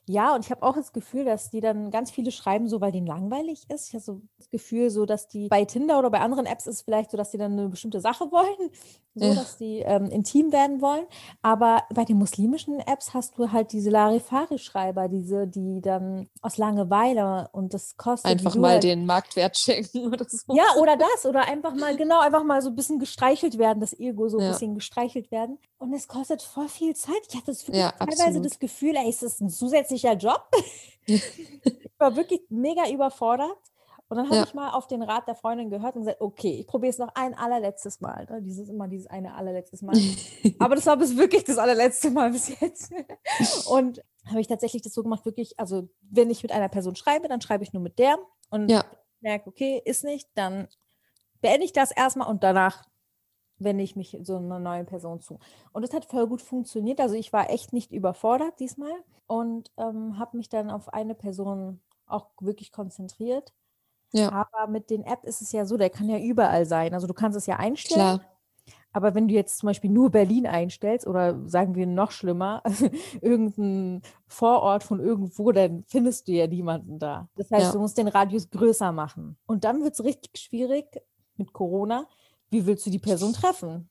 Ja, 0.08 0.34
und 0.34 0.44
ich 0.44 0.50
habe 0.50 0.62
auch 0.62 0.74
das 0.74 0.92
Gefühl, 0.92 1.24
dass 1.24 1.50
die 1.50 1.60
dann 1.60 1.90
ganz 1.90 2.10
viele 2.10 2.30
schreiben, 2.30 2.68
so 2.68 2.80
weil 2.80 2.92
denen 2.92 3.06
langweilig 3.06 3.64
ist. 3.68 3.88
Ich 3.88 3.94
habe 3.94 4.02
so 4.02 4.20
das 4.38 4.50
Gefühl, 4.50 4.90
so 4.90 5.06
dass 5.06 5.28
die 5.28 5.48
bei 5.48 5.64
Tinder 5.64 5.98
oder 5.98 6.10
bei 6.10 6.20
anderen 6.20 6.46
Apps 6.46 6.66
ist 6.66 6.82
vielleicht 6.82 7.10
so, 7.10 7.16
dass 7.16 7.30
die 7.30 7.38
dann 7.38 7.52
eine 7.52 7.68
bestimmte 7.68 8.00
Sache 8.00 8.24
wollen, 8.30 8.70
so 9.14 9.26
ja. 9.26 9.34
dass 9.34 9.56
die 9.56 9.80
ähm, 9.80 10.06
intim 10.06 10.52
werden 10.52 10.80
wollen. 10.80 11.06
Aber 11.42 11.82
bei 11.94 12.04
den 12.04 12.18
muslimischen 12.18 12.80
Apps 12.80 13.14
hast 13.14 13.38
du 13.38 13.52
halt 13.52 13.72
diese 13.72 13.90
Larifari-Schreiber, 13.90 15.08
diese, 15.08 15.46
die 15.46 15.80
dann 15.80 16.28
aus 16.40 16.56
Langeweile 16.56 17.48
und 17.52 17.74
das 17.74 17.96
kostet. 17.96 18.30
Einfach 18.30 18.54
mal 18.54 18.72
halt, 18.72 18.84
den 18.84 19.06
Marktwert 19.06 19.56
schenken 19.56 20.06
oder 20.12 20.26
so. 20.28 20.54
Ja, 20.54 20.64
oder 20.80 20.96
das. 20.96 21.26
Oder 21.26 21.46
einfach 21.46 21.74
mal, 21.74 21.96
genau, 21.96 22.20
einfach 22.20 22.44
mal 22.44 22.62
so 22.62 22.70
ein 22.70 22.76
bisschen 22.76 22.98
gestreichelt 22.98 23.58
werden, 23.58 23.80
das 23.80 23.98
Ego 23.98 24.28
so 24.28 24.38
ein 24.38 24.44
ja. 24.44 24.50
bisschen 24.52 24.74
gestreichelt 24.74 25.30
werden. 25.30 25.58
Und 25.78 25.92
es 25.92 26.06
kostet 26.06 26.42
voll 26.42 26.68
viel 26.68 26.94
Zeit. 26.94 27.12
Ich 27.28 27.34
hatte 27.34 27.46
das 27.46 27.66
ja, 27.66 27.90
teilweise 27.90 28.22
absolut. 28.22 28.44
das 28.46 28.58
Gefühl, 28.58 28.94
ey, 28.96 29.08
ist 29.08 29.22
das 29.22 29.40
ein 29.40 29.48
zusätzlicher 29.72 30.14
Job? 30.14 30.42
ich 31.06 31.90
war 31.98 32.14
wirklich 32.16 32.42
mega 32.50 32.88
überfordert. 32.88 33.56
Und 34.08 34.18
dann 34.18 34.26
habe 34.26 34.36
ja. 34.36 34.44
ich 34.44 34.52
mal 34.52 34.72
auf 34.72 34.86
den 34.88 35.00
Rat 35.00 35.26
der 35.26 35.34
Freundin 35.34 35.70
gehört 35.70 35.96
und 35.96 36.02
gesagt, 36.02 36.20
okay, 36.20 36.60
ich 36.60 36.66
probiere 36.66 36.90
es 36.90 36.98
noch 36.98 37.14
ein 37.14 37.32
allerletztes 37.32 38.02
Mal. 38.02 38.26
Ne? 38.28 38.42
Dieses 38.42 38.68
immer 38.68 38.86
dieses 38.86 39.06
eine 39.06 39.34
allerletztes 39.34 39.80
Mal. 39.80 39.96
Aber 40.58 40.74
das 40.74 40.84
war 40.84 40.98
bis 40.98 41.16
wirklich 41.16 41.44
das 41.44 41.56
allerletzte 41.56 42.10
Mal 42.10 42.30
bis 42.30 42.60
jetzt. 42.60 42.92
und 43.70 44.02
habe 44.26 44.40
ich 44.40 44.48
tatsächlich 44.48 44.82
das 44.82 44.92
so 44.92 45.02
gemacht, 45.02 45.24
wirklich, 45.24 45.58
also 45.58 45.88
wenn 46.02 46.28
ich 46.28 46.42
mit 46.42 46.52
einer 46.52 46.68
Person 46.68 46.94
schreibe, 46.94 47.26
dann 47.28 47.40
schreibe 47.40 47.64
ich 47.64 47.72
nur 47.72 47.82
mit 47.82 47.98
der 47.98 48.18
und 48.50 48.70
ja. 48.70 48.84
merke, 49.20 49.48
okay, 49.48 49.80
ist 49.82 50.04
nicht, 50.04 50.28
dann 50.34 50.68
beende 51.40 51.64
ich 51.64 51.72
das 51.72 51.90
erstmal 51.90 52.28
und 52.28 52.44
danach 52.44 52.84
wende 53.64 53.84
ich 53.84 53.96
mich 53.96 54.18
so 54.22 54.36
einer 54.36 54.58
neuen 54.58 54.86
Person 54.86 55.20
zu. 55.20 55.38
Und 55.72 55.82
es 55.82 55.92
hat 55.92 56.04
voll 56.04 56.26
gut 56.26 56.42
funktioniert. 56.42 57.00
Also 57.00 57.14
ich 57.14 57.32
war 57.32 57.50
echt 57.50 57.72
nicht 57.72 57.92
überfordert 57.92 58.60
diesmal 58.60 58.92
und 59.26 59.70
ähm, 59.76 60.18
habe 60.18 60.36
mich 60.36 60.48
dann 60.48 60.70
auf 60.70 60.92
eine 60.92 61.14
Person 61.14 61.80
auch 62.06 62.28
wirklich 62.40 62.72
konzentriert. 62.72 63.52
Ja. 64.12 64.30
Aber 64.30 64.70
mit 64.70 64.90
den 64.90 65.04
App 65.04 65.24
ist 65.24 65.40
es 65.40 65.52
ja 65.52 65.64
so, 65.64 65.76
der 65.76 65.90
kann 65.90 66.08
ja 66.08 66.18
überall 66.18 66.66
sein. 66.66 66.94
Also 66.94 67.06
du 67.06 67.14
kannst 67.14 67.36
es 67.36 67.46
ja 67.46 67.56
einstellen. 67.56 68.18
Klar. 68.18 68.32
Aber 68.92 69.14
wenn 69.14 69.26
du 69.26 69.34
jetzt 69.34 69.58
zum 69.58 69.68
Beispiel 69.68 69.90
nur 69.90 70.10
Berlin 70.10 70.46
einstellst 70.46 71.06
oder 71.06 71.48
sagen 71.48 71.74
wir 71.74 71.86
noch 71.86 72.10
schlimmer, 72.10 72.62
irgendein 73.22 74.02
Vorort 74.26 74.82
von 74.82 75.00
irgendwo, 75.00 75.50
dann 75.52 75.84
findest 75.86 76.28
du 76.28 76.32
ja 76.32 76.46
niemanden 76.46 76.98
da. 76.98 77.28
Das 77.36 77.50
heißt, 77.50 77.66
ja. 77.66 77.72
du 77.72 77.78
musst 77.78 77.96
den 77.96 78.08
Radius 78.08 78.50
größer 78.50 78.92
machen. 78.92 79.38
Und 79.46 79.64
dann 79.64 79.82
wird 79.82 79.94
es 79.94 80.04
richtig 80.04 80.38
schwierig 80.38 81.00
mit 81.36 81.54
Corona, 81.54 82.06
wie 82.52 82.66
willst 82.66 82.86
du 82.86 82.90
die 82.90 82.98
Person 82.98 83.32
treffen? 83.32 83.88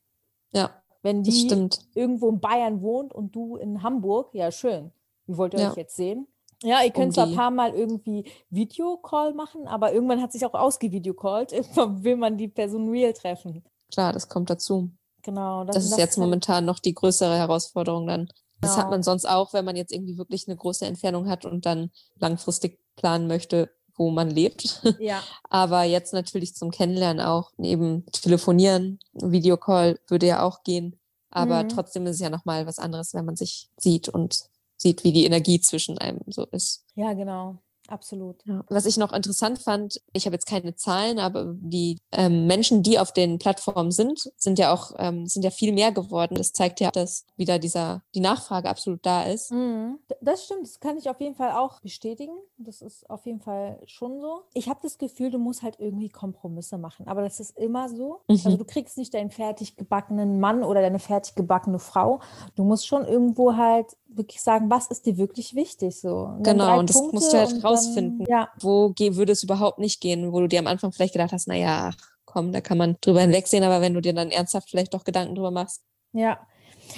Ja. 0.53 0.69
Wenn 1.01 1.23
die 1.23 1.49
irgendwo 1.95 2.29
in 2.29 2.39
Bayern 2.39 2.81
wohnt 2.81 3.11
und 3.11 3.35
du 3.35 3.57
in 3.57 3.81
Hamburg, 3.81 4.33
ja, 4.33 4.51
schön. 4.51 4.91
Wie 5.25 5.35
wollt 5.35 5.55
ihr 5.55 5.61
ja. 5.61 5.71
euch 5.71 5.77
jetzt 5.77 5.95
sehen? 5.95 6.27
Ja, 6.63 6.83
ihr 6.83 6.91
könnt 6.91 7.07
um 7.07 7.13
zwar 7.13 7.25
ein 7.25 7.35
paar 7.35 7.49
Mal 7.49 7.73
irgendwie 7.73 8.23
Videocall 8.51 9.33
machen, 9.33 9.67
aber 9.67 9.93
irgendwann 9.93 10.21
hat 10.21 10.31
sich 10.31 10.45
auch 10.45 10.53
ausgevideocallt. 10.53 11.51
Irgendwann 11.53 12.03
will 12.03 12.17
man 12.17 12.37
die 12.37 12.47
Person 12.47 12.89
real 12.89 13.13
treffen. 13.13 13.63
Klar, 13.91 14.13
das 14.13 14.29
kommt 14.29 14.51
dazu. 14.51 14.91
Genau. 15.23 15.63
Das, 15.63 15.75
das 15.75 15.85
ist 15.85 15.91
das 15.93 15.99
jetzt 15.99 16.17
momentan 16.19 16.65
noch 16.65 16.77
die 16.77 16.93
größere 16.93 17.35
Herausforderung 17.35 18.05
dann. 18.05 18.27
Das 18.59 18.73
genau. 18.73 18.83
hat 18.83 18.91
man 18.91 19.01
sonst 19.01 19.25
auch, 19.25 19.53
wenn 19.53 19.65
man 19.65 19.75
jetzt 19.75 19.91
irgendwie 19.91 20.19
wirklich 20.19 20.47
eine 20.47 20.55
große 20.55 20.85
Entfernung 20.85 21.27
hat 21.27 21.45
und 21.45 21.65
dann 21.65 21.89
langfristig 22.19 22.79
planen 22.95 23.25
möchte, 23.25 23.71
wo 23.95 24.11
man 24.11 24.29
lebt. 24.29 24.81
Ja. 24.99 25.23
Aber 25.49 25.83
jetzt 25.83 26.13
natürlich 26.13 26.55
zum 26.55 26.71
Kennenlernen 26.71 27.25
auch 27.25 27.51
eben 27.57 28.05
telefonieren, 28.11 28.99
Videocall 29.13 29.99
würde 30.07 30.27
ja 30.27 30.43
auch 30.43 30.63
gehen. 30.63 30.99
Aber 31.29 31.63
mhm. 31.63 31.69
trotzdem 31.69 32.05
ist 32.05 32.15
es 32.15 32.21
ja 32.21 32.29
nochmal 32.29 32.67
was 32.67 32.79
anderes, 32.79 33.13
wenn 33.13 33.25
man 33.25 33.35
sich 33.35 33.69
sieht 33.77 34.09
und 34.09 34.49
sieht, 34.77 35.03
wie 35.03 35.13
die 35.13 35.25
Energie 35.25 35.61
zwischen 35.61 35.97
einem 35.97 36.19
so 36.27 36.45
ist. 36.45 36.83
Ja, 36.95 37.13
genau. 37.13 37.57
Absolut. 37.91 38.37
Ja. 38.45 38.63
Was 38.69 38.85
ich 38.85 38.97
noch 38.97 39.11
interessant 39.11 39.59
fand, 39.59 40.01
ich 40.13 40.25
habe 40.25 40.35
jetzt 40.35 40.47
keine 40.47 40.75
Zahlen, 40.75 41.19
aber 41.19 41.53
die 41.59 41.99
ähm, 42.13 42.47
Menschen, 42.47 42.83
die 42.83 42.97
auf 42.97 43.11
den 43.11 43.37
Plattformen 43.37 43.91
sind, 43.91 44.31
sind 44.37 44.57
ja 44.59 44.73
auch 44.73 44.93
ähm, 44.97 45.27
sind 45.27 45.43
ja 45.43 45.51
viel 45.51 45.73
mehr 45.73 45.91
geworden. 45.91 46.35
Das 46.35 46.53
zeigt 46.53 46.79
ja, 46.79 46.89
dass 46.89 47.25
wieder 47.35 47.59
dieser 47.59 48.01
die 48.15 48.21
Nachfrage 48.21 48.69
absolut 48.69 49.05
da 49.05 49.23
ist. 49.23 49.51
Mhm. 49.51 49.99
Das 50.21 50.45
stimmt, 50.45 50.63
das 50.63 50.79
kann 50.79 50.97
ich 50.97 51.09
auf 51.09 51.19
jeden 51.19 51.35
Fall 51.35 51.51
auch 51.51 51.81
bestätigen. 51.81 52.33
Das 52.57 52.81
ist 52.81 53.09
auf 53.09 53.25
jeden 53.25 53.41
Fall 53.41 53.81
schon 53.85 54.21
so. 54.21 54.43
Ich 54.53 54.69
habe 54.69 54.79
das 54.81 54.97
Gefühl, 54.97 55.29
du 55.29 55.37
musst 55.37 55.61
halt 55.61 55.75
irgendwie 55.79 56.09
Kompromisse 56.09 56.77
machen, 56.77 57.07
aber 57.07 57.21
das 57.21 57.39
ist 57.41 57.57
immer 57.57 57.89
so. 57.89 58.21
Mhm. 58.27 58.39
Also 58.45 58.55
du 58.55 58.65
kriegst 58.65 58.97
nicht 58.97 59.13
deinen 59.13 59.31
fertig 59.31 59.75
gebackenen 59.75 60.39
Mann 60.39 60.63
oder 60.63 60.81
deine 60.81 60.99
fertig 60.99 61.35
gebackene 61.35 61.79
Frau. 61.79 62.21
Du 62.55 62.63
musst 62.63 62.87
schon 62.87 63.05
irgendwo 63.05 63.57
halt 63.57 63.97
wirklich 64.15 64.41
sagen, 64.41 64.69
was 64.69 64.87
ist 64.87 65.05
dir 65.05 65.17
wirklich 65.17 65.55
wichtig 65.55 65.99
so. 65.99 66.23
Und 66.23 66.43
genau, 66.43 66.79
und 66.79 66.89
das 66.89 66.97
Punkte 66.97 67.15
musst 67.15 67.33
du 67.33 67.37
halt 67.37 67.63
rausfinden. 67.63 68.25
Dann, 68.25 68.27
ja. 68.27 68.49
Wo 68.59 68.93
würde 68.97 69.31
es 69.31 69.43
überhaupt 69.43 69.79
nicht 69.79 70.01
gehen, 70.01 70.31
wo 70.31 70.39
du 70.39 70.47
dir 70.47 70.59
am 70.59 70.67
Anfang 70.67 70.91
vielleicht 70.91 71.13
gedacht 71.13 71.31
hast, 71.31 71.47
naja, 71.47 71.91
komm, 72.25 72.51
da 72.51 72.61
kann 72.61 72.77
man 72.77 72.97
drüber 73.01 73.21
hinwegsehen, 73.21 73.63
aber 73.63 73.81
wenn 73.81 73.93
du 73.93 74.01
dir 74.01 74.13
dann 74.13 74.31
ernsthaft 74.31 74.69
vielleicht 74.69 74.93
doch 74.93 75.03
Gedanken 75.03 75.35
drüber 75.35 75.51
machst. 75.51 75.81
Ja, 76.13 76.39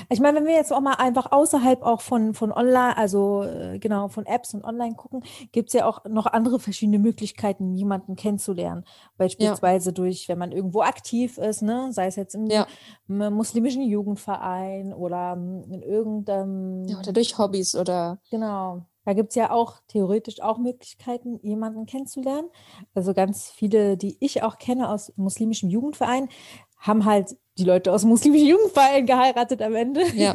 ich 0.10 0.19
meine, 0.19 0.38
wenn 0.38 0.45
wir 0.45 0.56
jetzt 0.56 0.73
auch 0.73 0.82
mal 0.82 0.95
einfach 0.95 1.32
außerhalb 1.32 1.84
auch 1.84 2.01
von, 2.01 2.34
von 2.34 2.51
Online, 2.51 2.97
also 2.97 3.43
äh, 3.43 3.79
genau, 3.79 4.08
von 4.08 4.25
Apps 4.25 4.53
und 4.53 4.63
Online 4.63 4.95
gucken, 4.95 5.23
gibt 5.51 5.69
es 5.69 5.73
ja 5.73 5.86
auch 5.86 6.06
noch 6.06 6.25
andere 6.25 6.60
verschiedene 6.60 6.99
Möglichkeiten, 6.99 7.75
jemanden 7.75 8.15
kennenzulernen. 8.15 8.86
Beispielsweise 9.17 9.89
ja. 9.89 9.93
durch, 9.93 10.29
wenn 10.29 10.38
man 10.38 10.51
irgendwo 10.51 10.82
aktiv 10.82 11.38
ist, 11.38 11.62
ne? 11.62 11.91
sei 11.91 12.08
es 12.08 12.15
jetzt 12.15 12.36
im, 12.36 12.47
ja. 12.47 12.67
im 13.08 13.34
muslimischen 13.34 13.84
Jugendverein 13.84 14.93
oder 14.93 15.34
in 15.34 15.82
irgendeinem. 15.82 16.86
Ja, 16.88 16.99
oder 16.99 17.13
durch 17.13 17.38
Hobbys 17.38 17.75
oder. 17.75 18.19
Genau. 18.29 18.86
Da 19.06 19.13
gibt 19.13 19.29
es 19.29 19.36
ja 19.36 19.51
auch 19.51 19.79
theoretisch 19.88 20.41
auch 20.41 20.58
Möglichkeiten, 20.58 21.39
jemanden 21.41 21.86
kennenzulernen. 21.86 22.49
Also 22.93 23.13
ganz 23.13 23.49
viele, 23.49 23.97
die 23.97 24.17
ich 24.21 24.43
auch 24.43 24.58
kenne 24.58 24.89
aus 24.89 25.12
muslimischem 25.17 25.69
Jugendverein, 25.69 26.29
haben 26.77 27.06
halt 27.06 27.36
die 27.58 27.63
Leute 27.63 27.92
aus 27.92 28.04
muslimischen 28.04 28.48
Jugendverein 28.48 29.06
geheiratet 29.06 29.62
am 29.62 29.76
Ende. 29.76 30.04
Ja. 30.16 30.34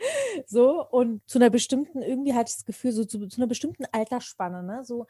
so, 0.46 0.86
und 0.90 1.28
zu 1.28 1.38
einer 1.38 1.50
bestimmten, 1.50 2.02
irgendwie 2.02 2.34
hatte 2.34 2.50
ich 2.50 2.56
das 2.56 2.64
Gefühl, 2.64 2.92
so 2.92 3.04
zu, 3.04 3.26
zu 3.26 3.40
einer 3.40 3.48
bestimmten 3.48 3.84
Altersspanne, 3.90 4.62
ne? 4.62 4.84
So 4.84 5.06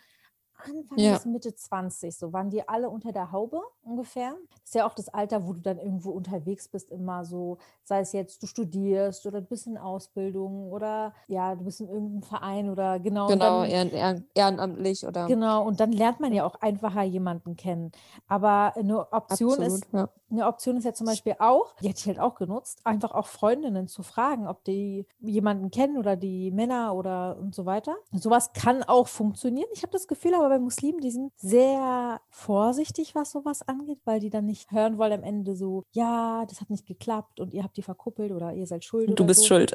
Anfang 0.64 0.98
ja. 0.98 1.14
bis 1.14 1.26
Mitte 1.26 1.54
20, 1.54 2.16
so 2.16 2.32
waren 2.32 2.50
die 2.50 2.68
alle 2.68 2.88
unter 2.88 3.12
der 3.12 3.32
Haube 3.32 3.60
ungefähr. 3.82 4.34
Das 4.50 4.66
ist 4.66 4.74
ja 4.74 4.86
auch 4.86 4.94
das 4.94 5.08
Alter, 5.08 5.46
wo 5.46 5.52
du 5.52 5.60
dann 5.60 5.78
irgendwo 5.78 6.10
unterwegs 6.10 6.68
bist, 6.68 6.90
immer 6.90 7.24
so, 7.24 7.58
sei 7.84 8.00
es 8.00 8.12
jetzt, 8.12 8.42
du 8.42 8.46
studierst 8.46 9.26
oder 9.26 9.40
du 9.40 9.46
bist 9.46 9.66
in 9.66 9.78
Ausbildung 9.78 10.70
oder 10.70 11.12
ja, 11.28 11.54
du 11.54 11.64
bist 11.64 11.80
in 11.80 11.88
irgendeinem 11.88 12.22
Verein 12.22 12.70
oder 12.70 12.98
genau. 13.00 13.28
Genau, 13.28 13.62
dann, 13.62 13.90
ehren, 13.90 14.26
ehrenamtlich 14.34 15.06
oder. 15.06 15.26
Genau, 15.26 15.66
und 15.66 15.80
dann 15.80 15.92
lernt 15.92 16.20
man 16.20 16.32
ja 16.32 16.44
auch 16.44 16.56
einfacher 16.60 17.02
jemanden 17.02 17.56
kennen. 17.56 17.92
Aber 18.28 18.74
eine 18.76 19.12
Option 19.12 19.52
Absolut, 19.52 19.66
ist, 19.66 19.86
ja. 19.92 20.08
eine 20.30 20.46
Option 20.46 20.76
ist 20.76 20.84
ja 20.84 20.92
zum 20.92 21.06
Beispiel 21.06 21.36
auch, 21.38 21.74
die 21.80 21.88
hätte 21.88 22.00
ich 22.00 22.06
halt 22.06 22.20
auch 22.20 22.34
genutzt, 22.34 22.80
einfach 22.84 23.12
auch 23.12 23.26
Freundinnen 23.26 23.88
zu 23.88 24.02
fragen, 24.02 24.46
ob 24.46 24.64
die 24.64 25.06
jemanden 25.20 25.70
kennen 25.70 25.98
oder 25.98 26.16
die 26.16 26.50
Männer 26.50 26.94
oder 26.94 27.36
und 27.38 27.54
so 27.54 27.66
weiter. 27.66 27.96
Sowas 28.12 28.52
kann 28.52 28.82
auch 28.82 29.08
funktionieren. 29.08 29.68
Ich 29.72 29.82
habe 29.82 29.92
das 29.92 30.08
Gefühl, 30.08 30.34
aber 30.34 30.49
bei 30.50 30.58
Muslimen, 30.58 31.00
die 31.00 31.10
sind 31.10 31.32
sehr 31.36 32.20
vorsichtig, 32.28 33.14
was 33.14 33.30
sowas 33.30 33.66
angeht, 33.66 34.00
weil 34.04 34.20
die 34.20 34.28
dann 34.28 34.44
nicht 34.44 34.70
hören 34.70 34.98
wollen 34.98 35.12
am 35.12 35.22
Ende 35.22 35.56
so, 35.56 35.84
ja, 35.92 36.44
das 36.46 36.60
hat 36.60 36.68
nicht 36.68 36.86
geklappt 36.86 37.40
und 37.40 37.54
ihr 37.54 37.62
habt 37.62 37.76
die 37.76 37.82
verkuppelt 37.82 38.32
oder 38.32 38.52
ihr 38.52 38.66
seid 38.66 38.84
schuld. 38.84 39.18
Du 39.18 39.24
bist 39.24 39.40
so. 39.40 39.46
schuld. 39.46 39.72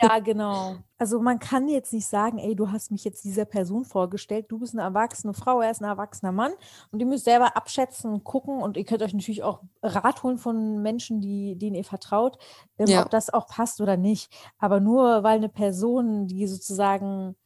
Ja, 0.00 0.18
genau. 0.24 0.76
Also 0.98 1.20
man 1.20 1.38
kann 1.38 1.68
jetzt 1.68 1.92
nicht 1.92 2.06
sagen, 2.06 2.38
ey, 2.38 2.56
du 2.56 2.72
hast 2.72 2.90
mich 2.90 3.04
jetzt 3.04 3.24
dieser 3.24 3.44
Person 3.44 3.84
vorgestellt, 3.84 4.46
du 4.48 4.58
bist 4.58 4.74
eine 4.74 4.82
erwachsene 4.82 5.34
Frau, 5.34 5.60
er 5.60 5.70
ist 5.70 5.82
ein 5.82 5.88
erwachsener 5.88 6.32
Mann 6.32 6.52
und 6.90 7.00
ihr 7.00 7.06
müsst 7.06 7.26
selber 7.26 7.56
abschätzen 7.56 8.12
und 8.12 8.24
gucken 8.24 8.62
und 8.62 8.76
ihr 8.76 8.84
könnt 8.84 9.02
euch 9.02 9.12
natürlich 9.12 9.42
auch 9.42 9.60
Rat 9.82 10.22
holen 10.22 10.38
von 10.38 10.82
Menschen, 10.82 11.20
die, 11.20 11.56
denen 11.56 11.76
ihr 11.76 11.84
vertraut, 11.84 12.38
ähm, 12.78 12.86
ja. 12.88 13.02
ob 13.02 13.10
das 13.10 13.32
auch 13.32 13.46
passt 13.46 13.80
oder 13.80 13.96
nicht. 13.96 14.32
Aber 14.58 14.80
nur 14.80 15.22
weil 15.22 15.36
eine 15.36 15.50
Person, 15.50 16.26
die 16.26 16.46
sozusagen 16.46 17.36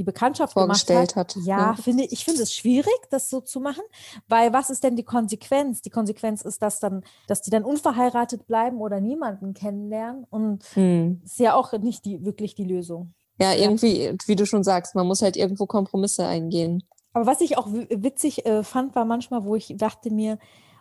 die 0.00 0.04
Bekanntschaft 0.04 0.54
vorgestellt 0.54 1.14
hat. 1.14 1.36
hat. 1.36 1.44
Ja, 1.44 1.58
ja, 1.58 1.74
finde 1.74 2.04
ich 2.04 2.24
finde 2.24 2.42
es 2.42 2.54
schwierig, 2.54 2.98
das 3.10 3.28
so 3.28 3.42
zu 3.42 3.60
machen, 3.60 3.82
weil 4.28 4.50
was 4.54 4.70
ist 4.70 4.82
denn 4.82 4.96
die 4.96 5.04
Konsequenz? 5.04 5.82
Die 5.82 5.90
Konsequenz 5.90 6.40
ist, 6.40 6.62
dass 6.62 6.80
dann, 6.80 7.04
dass 7.26 7.42
die 7.42 7.50
dann 7.50 7.64
unverheiratet 7.64 8.46
bleiben 8.46 8.78
oder 8.78 8.98
niemanden 8.98 9.52
kennenlernen 9.52 10.24
und 10.30 10.64
hm. 10.72 11.20
ist 11.22 11.38
ja 11.38 11.54
auch 11.54 11.72
nicht 11.74 12.06
die 12.06 12.24
wirklich 12.24 12.54
die 12.54 12.64
Lösung. 12.64 13.12
Ja, 13.38 13.52
irgendwie, 13.52 14.16
wie 14.24 14.36
du 14.36 14.46
schon 14.46 14.64
sagst, 14.64 14.94
man 14.94 15.06
muss 15.06 15.20
halt 15.20 15.36
irgendwo 15.36 15.66
Kompromisse 15.66 16.24
eingehen. 16.26 16.82
Aber 17.12 17.26
was 17.26 17.42
ich 17.42 17.58
auch 17.58 17.68
witzig 17.70 18.46
äh, 18.46 18.62
fand, 18.62 18.94
war 18.94 19.04
manchmal, 19.04 19.44
wo 19.44 19.54
ich 19.54 19.74
dachte 19.76 20.10
mir, 20.10 20.38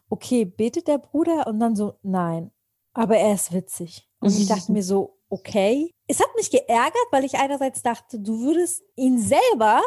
okay, 0.09 0.45
betet 0.45 0.87
der 0.87 0.97
Bruder 0.97 1.47
und 1.47 1.59
dann 1.59 1.75
so, 1.75 1.95
nein, 2.03 2.51
aber 2.93 3.17
er 3.17 3.33
ist 3.33 3.51
witzig. 3.51 4.07
Und 4.21 4.29
ich 4.29 4.47
dachte 4.47 4.71
mir 4.71 4.83
so, 4.83 5.18
okay. 5.29 5.93
Es 6.07 6.19
hat 6.19 6.35
mich 6.35 6.49
geärgert, 6.49 7.07
weil 7.11 7.25
ich 7.25 7.35
einerseits 7.35 7.81
dachte, 7.81 8.19
du 8.19 8.41
würdest 8.41 8.83
ihn 8.95 9.19
selber, 9.19 9.81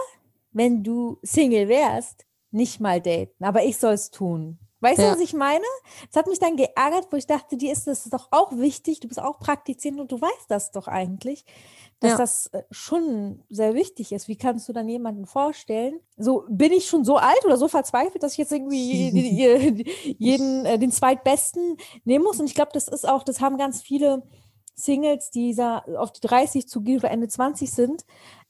wenn 0.53 0.83
du 0.83 1.19
Single 1.23 1.69
wärst, 1.69 2.25
nicht 2.51 2.81
mal 2.81 3.01
daten, 3.01 3.45
aber 3.45 3.65
ich 3.65 3.79
soll 3.79 3.95
es 3.95 4.11
tun. 4.11 4.59
Weißt 4.83 4.99
ja. 4.99 5.07
du, 5.07 5.13
was 5.13 5.21
ich 5.21 5.33
meine? 5.33 5.65
Es 6.11 6.17
hat 6.17 6.27
mich 6.27 6.41
dann 6.41 6.57
geärgert, 6.57 7.07
wo 7.11 7.17
ich 7.17 7.29
dachte, 7.29 7.57
dir 7.57 7.73
ist 7.73 7.87
das 7.87 8.03
doch 8.11 8.29
auch 8.33 8.51
wichtig, 8.59 8.99
du 8.99 9.07
bist 9.07 9.23
auch 9.23 9.39
praktizierend 9.39 10.01
und 10.01 10.11
du 10.11 10.21
weißt 10.21 10.47
das 10.49 10.73
doch 10.73 10.89
eigentlich, 10.89 11.45
dass 12.01 12.11
ja. 12.11 12.17
das 12.17 12.47
äh, 12.49 12.65
schon 12.73 13.45
sehr 13.49 13.75
wichtig 13.75 14.11
ist. 14.11 14.27
Wie 14.27 14.37
kannst 14.37 14.69
du 14.69 14.73
dann 14.73 14.89
jemanden 14.89 15.25
vorstellen? 15.25 16.01
So 16.17 16.45
bin 16.49 16.73
ich 16.73 16.87
schon 16.87 17.05
so 17.05 17.17
alt 17.17 17.45
oder 17.45 17.59
so 17.59 17.69
verzweifelt, 17.69 18.25
dass 18.25 18.33
ich 18.33 18.39
jetzt 18.39 18.51
irgendwie 18.51 19.85
jeden, 20.19 20.67
äh, 20.67 20.79
den 20.81 20.91
zweitbesten 20.91 21.77
nehmen 22.05 22.25
muss. 22.25 22.41
Und 22.41 22.47
ich 22.47 22.57
glaube, 22.57 22.73
das 22.75 22.89
ist 22.89 23.09
auch, 23.09 23.23
das 23.23 23.41
haben 23.41 23.59
ganz 23.59 23.83
viele 23.83 24.25
Singles, 24.75 25.31
die 25.31 25.57
auf 25.61 26.13
die 26.13 26.27
30 26.27 26.69
zu 26.69 26.83
gehen 26.83 26.99
oder 26.99 27.11
Ende 27.11 27.29
20 27.29 27.71
sind, 27.71 28.05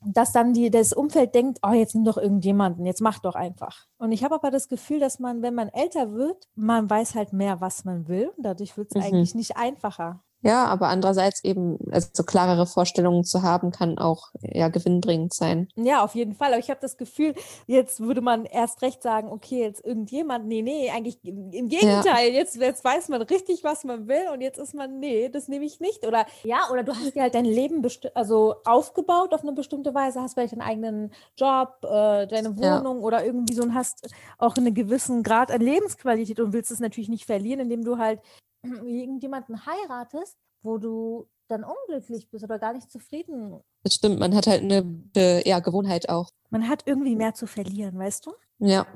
dass 0.05 0.33
dann 0.33 0.53
die, 0.53 0.71
das 0.71 0.93
Umfeld 0.93 1.35
denkt, 1.35 1.61
oh, 1.63 1.73
jetzt 1.73 1.95
nimm 1.95 2.05
doch 2.05 2.17
irgendjemanden, 2.17 2.87
jetzt 2.87 3.01
mach 3.01 3.19
doch 3.19 3.35
einfach. 3.35 3.87
Und 3.99 4.13
ich 4.13 4.25
habe 4.25 4.35
aber 4.35 4.51
das 4.51 4.69
Gefühl, 4.69 5.01
dass 5.01 5.19
man, 5.19 5.43
wenn 5.43 5.55
man 5.55 5.69
älter 5.69 6.13
wird, 6.13 6.49
man 6.55 6.89
weiß 6.89 7.15
halt 7.15 7.33
mehr, 7.33 7.61
was 7.61 7.85
man 7.85 8.09
will. 8.09 8.33
Und 8.37 8.45
dadurch 8.45 8.77
wird 8.77 8.89
es 8.95 8.97
mhm. 8.97 9.03
eigentlich 9.03 9.35
nicht 9.35 9.57
einfacher. 9.57 10.23
Ja, 10.43 10.67
aber 10.67 10.89
andererseits 10.89 11.45
eben, 11.45 11.79
also 11.91 12.09
so 12.13 12.25
klarere 12.25 12.67
Vorstellungen 12.67 13.25
zu 13.25 13.43
haben, 13.43 13.71
kann 13.71 13.99
auch 13.99 14.31
ja 14.41 14.69
gewinnbringend 14.69 15.33
sein. 15.33 15.69
Ja, 15.77 16.03
auf 16.03 16.15
jeden 16.17 16.35
Fall. 16.35 16.49
Aber 16.49 16.59
ich 16.59 16.69
habe 16.69 16.81
das 16.81 16.97
Gefühl, 16.97 17.35
jetzt 17.67 18.01
würde 18.01 18.21
man 18.21 18.45
erst 18.45 18.83
recht 18.83 19.03
sagen, 19.03 19.29
okay, 19.29 19.61
jetzt 19.61 19.85
irgendjemand, 19.85 20.47
nee, 20.47 20.63
nee, 20.63 20.91
eigentlich 20.91 21.19
im 21.25 21.69
Gegenteil, 21.69 22.29
ja. 22.29 22.35
jetzt, 22.35 22.57
jetzt 22.57 22.85
weiß 22.85 23.09
man 23.09 23.23
richtig, 23.23 23.63
was 23.63 23.85
man 23.85 24.09
will 24.09 24.29
und 24.33 24.41
jetzt 24.41 24.59
ist 24.59 24.75
man, 24.75 24.99
nee, 24.99 25.29
das 25.29 25.47
nehme 25.47 25.65
ich 25.65 25.79
nicht. 25.79 26.07
Oder 26.07 26.27
ja, 26.43 26.69
oder 26.73 26.83
du 26.83 26.93
hast 26.93 27.15
dir 27.15 27.23
halt 27.23 27.35
dein 27.35 27.45
Leben 27.45 27.87
also 28.15 28.57
aufgebaut 28.65 29.33
auf 29.35 29.43
eine 29.43 29.53
bestimmte 29.53 29.95
Weise, 29.95 30.21
hast 30.21 30.35
vielleicht 30.35 30.55
einen 30.55 30.63
eigenen 30.63 31.13
Job, 31.37 31.77
äh, 31.85 32.27
deine 32.27 32.57
Wohnung 32.57 32.99
ja. 32.99 33.05
oder 33.05 33.25
irgendwie 33.25 33.55
so 33.55 33.63
und 33.63 33.75
hast 33.75 34.09
auch 34.39 34.57
einen 34.57 34.75
gewissen 34.75 35.23
Grad 35.23 35.53
an 35.53 35.61
Lebensqualität 35.61 36.41
und 36.41 36.53
willst 36.53 36.73
es 36.73 36.81
natürlich 36.81 37.09
nicht 37.09 37.27
verlieren, 37.27 37.61
indem 37.61 37.85
du 37.85 37.99
halt 37.99 38.21
irgendjemanden 38.85 39.67
heiratest, 39.67 40.37
wo 40.63 40.79
du 40.79 41.29
dann 41.49 41.65
unglücklich 41.65 42.31
bist 42.31 42.45
oder 42.45 42.59
gar 42.59 42.73
nicht 42.73 42.91
zufrieden. 42.91 43.61
Das 43.83 43.95
stimmt, 43.95 44.19
man 44.19 44.35
hat 44.35 44.47
halt 44.47 44.63
eine 44.63 45.05
äh, 45.17 45.49
ja, 45.49 45.61
Gewohnheit 45.61 46.09
auch. 46.09 46.31
Man 46.51 46.69
hat 46.69 46.85
irgendwie 46.87 47.17
mehr 47.17 47.35
zu 47.35 47.47
verlieren, 47.47 47.99
weißt 47.99 48.27
du? 48.27 48.33
Ja. 48.59 48.87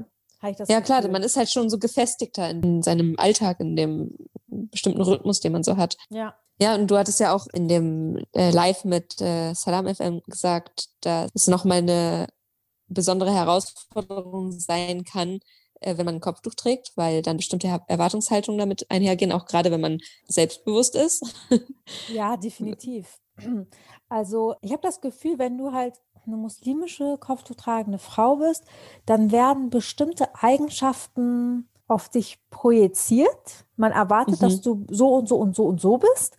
ja, 0.69 0.81
klar, 0.81 1.07
man 1.09 1.23
ist 1.23 1.37
halt 1.37 1.51
schon 1.51 1.69
so 1.69 1.79
gefestigter 1.79 2.49
in 2.51 2.83
seinem 2.83 3.15
Alltag, 3.19 3.61
in 3.61 3.77
dem 3.77 4.17
bestimmten 4.47 5.03
Rhythmus, 5.03 5.41
den 5.41 5.53
man 5.53 5.65
so 5.65 5.77
hat. 5.77 5.97
Ja. 6.09 6.35
Ja, 6.59 6.75
und 6.75 6.91
du 6.91 6.97
hattest 6.97 7.21
ja 7.21 7.35
auch 7.35 7.47
in 7.53 7.69
dem 7.69 8.25
äh, 8.35 8.51
Live 8.51 8.85
mit 8.85 9.21
äh, 9.21 9.53
Salam 9.53 9.95
FM 9.95 10.23
gesagt, 10.27 10.89
dass 11.03 11.31
es 11.35 11.49
nochmal 11.49 11.79
eine 11.79 12.29
besondere 12.89 13.35
Herausforderung 13.35 14.53
sein 14.53 15.05
kann, 15.05 15.41
äh, 15.81 15.97
wenn 15.97 16.07
man 16.07 16.17
ein 16.17 16.21
Kopftuch 16.21 16.55
trägt, 16.55 16.93
weil 16.97 17.23
dann 17.23 17.37
bestimmte 17.37 17.69
Erwartungshaltungen 17.87 18.59
damit 18.59 18.91
einhergehen, 18.91 19.33
auch 19.33 19.47
gerade 19.47 19.71
wenn 19.71 19.81
man 19.81 19.99
selbstbewusst 20.27 20.95
ist. 20.95 21.35
ja, 22.09 22.37
definitiv. 22.37 23.19
Also 24.09 24.55
ich 24.63 24.73
habe 24.73 24.83
das 24.83 25.01
Gefühl, 25.01 25.39
wenn 25.39 25.59
du 25.59 25.73
halt 25.73 25.95
eine 26.27 26.37
muslimische 26.37 27.19
Kopftuch 27.19 27.57
tragende 27.57 27.99
Frau 27.99 28.37
bist, 28.37 28.65
dann 29.05 29.31
werden 29.31 29.71
bestimmte 29.71 30.35
Eigenschaften 30.35 31.69
auf 31.89 32.09
dich 32.09 32.41
projiziert. 32.51 33.67
Man 33.77 33.93
erwartet, 33.93 34.41
mhm. 34.41 34.45
dass 34.45 34.61
du 34.61 34.87
so 34.91 35.15
und 35.15 35.29
so 35.29 35.37
und 35.37 35.55
so 35.55 35.67
und 35.67 35.81
so 35.81 35.99
bist. 35.99 36.37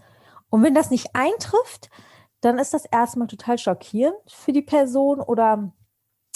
Und 0.49 0.63
wenn 0.63 0.75
das 0.75 0.91
nicht 0.91 1.15
eintrifft, 1.15 1.89
dann 2.41 2.59
ist 2.59 2.73
das 2.73 2.85
erstmal 2.85 3.27
total 3.27 3.57
schockierend 3.57 4.17
für 4.27 4.53
die 4.53 4.61
Person 4.61 5.19
oder 5.19 5.71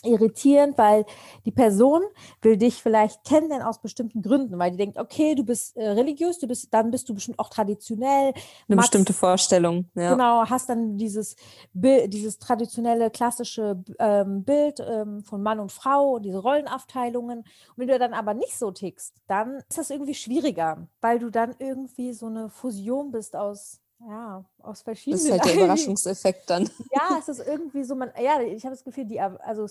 irritierend, 0.03 0.77
weil 0.77 1.05
die 1.45 1.51
Person 1.51 2.01
will 2.41 2.57
dich 2.57 2.81
vielleicht 2.81 3.23
kennenlernen 3.23 3.65
aus 3.65 3.81
bestimmten 3.81 4.21
Gründen, 4.21 4.57
weil 4.59 4.71
die 4.71 4.77
denkt, 4.77 4.97
okay, 4.97 5.35
du 5.35 5.43
bist 5.43 5.75
äh, 5.77 5.89
religiös, 5.89 6.39
du 6.39 6.47
bist, 6.47 6.73
dann 6.73 6.91
bist 6.91 7.07
du 7.09 7.13
bestimmt 7.13 7.39
auch 7.39 7.49
traditionell. 7.49 8.33
Eine 8.67 8.75
magst, 8.75 8.91
bestimmte 8.91 9.13
Vorstellung, 9.13 9.89
ja. 9.95 10.11
Genau, 10.11 10.43
hast 10.49 10.69
dann 10.69 10.97
dieses 10.97 11.35
Bild, 11.73 12.13
dieses 12.13 12.39
traditionelle, 12.39 13.09
klassische 13.09 13.83
ähm, 13.99 14.43
Bild 14.43 14.79
ähm, 14.79 15.23
von 15.23 15.41
Mann 15.41 15.59
und 15.59 15.71
Frau 15.71 16.15
und 16.15 16.23
diese 16.23 16.39
Rollenaufteilungen. 16.39 17.39
Und 17.39 17.47
wenn 17.75 17.87
du 17.87 17.99
dann 17.99 18.13
aber 18.13 18.33
nicht 18.33 18.57
so 18.57 18.71
tickst, 18.71 19.15
dann 19.27 19.55
ist 19.69 19.77
das 19.77 19.89
irgendwie 19.89 20.15
schwieriger, 20.15 20.87
weil 21.01 21.19
du 21.19 21.29
dann 21.29 21.55
irgendwie 21.59 22.13
so 22.13 22.27
eine 22.27 22.49
Fusion 22.49 23.11
bist 23.11 23.35
aus 23.35 23.81
ja, 24.07 24.43
aus 24.59 24.81
verschiedenen. 24.81 25.17
Das 25.17 25.25
ist 25.25 25.31
halt 25.31 25.45
der 25.45 25.55
Überraschungseffekt 25.63 26.49
dann. 26.49 26.69
Ja, 26.91 27.17
es 27.19 27.27
ist 27.27 27.45
irgendwie 27.45 27.83
so, 27.83 27.95
man, 27.95 28.11
ja, 28.21 28.41
ich 28.41 28.63
habe 28.63 28.75
das 28.75 28.83
Gefühl, 28.83 29.05
die, 29.05 29.19
also 29.19 29.67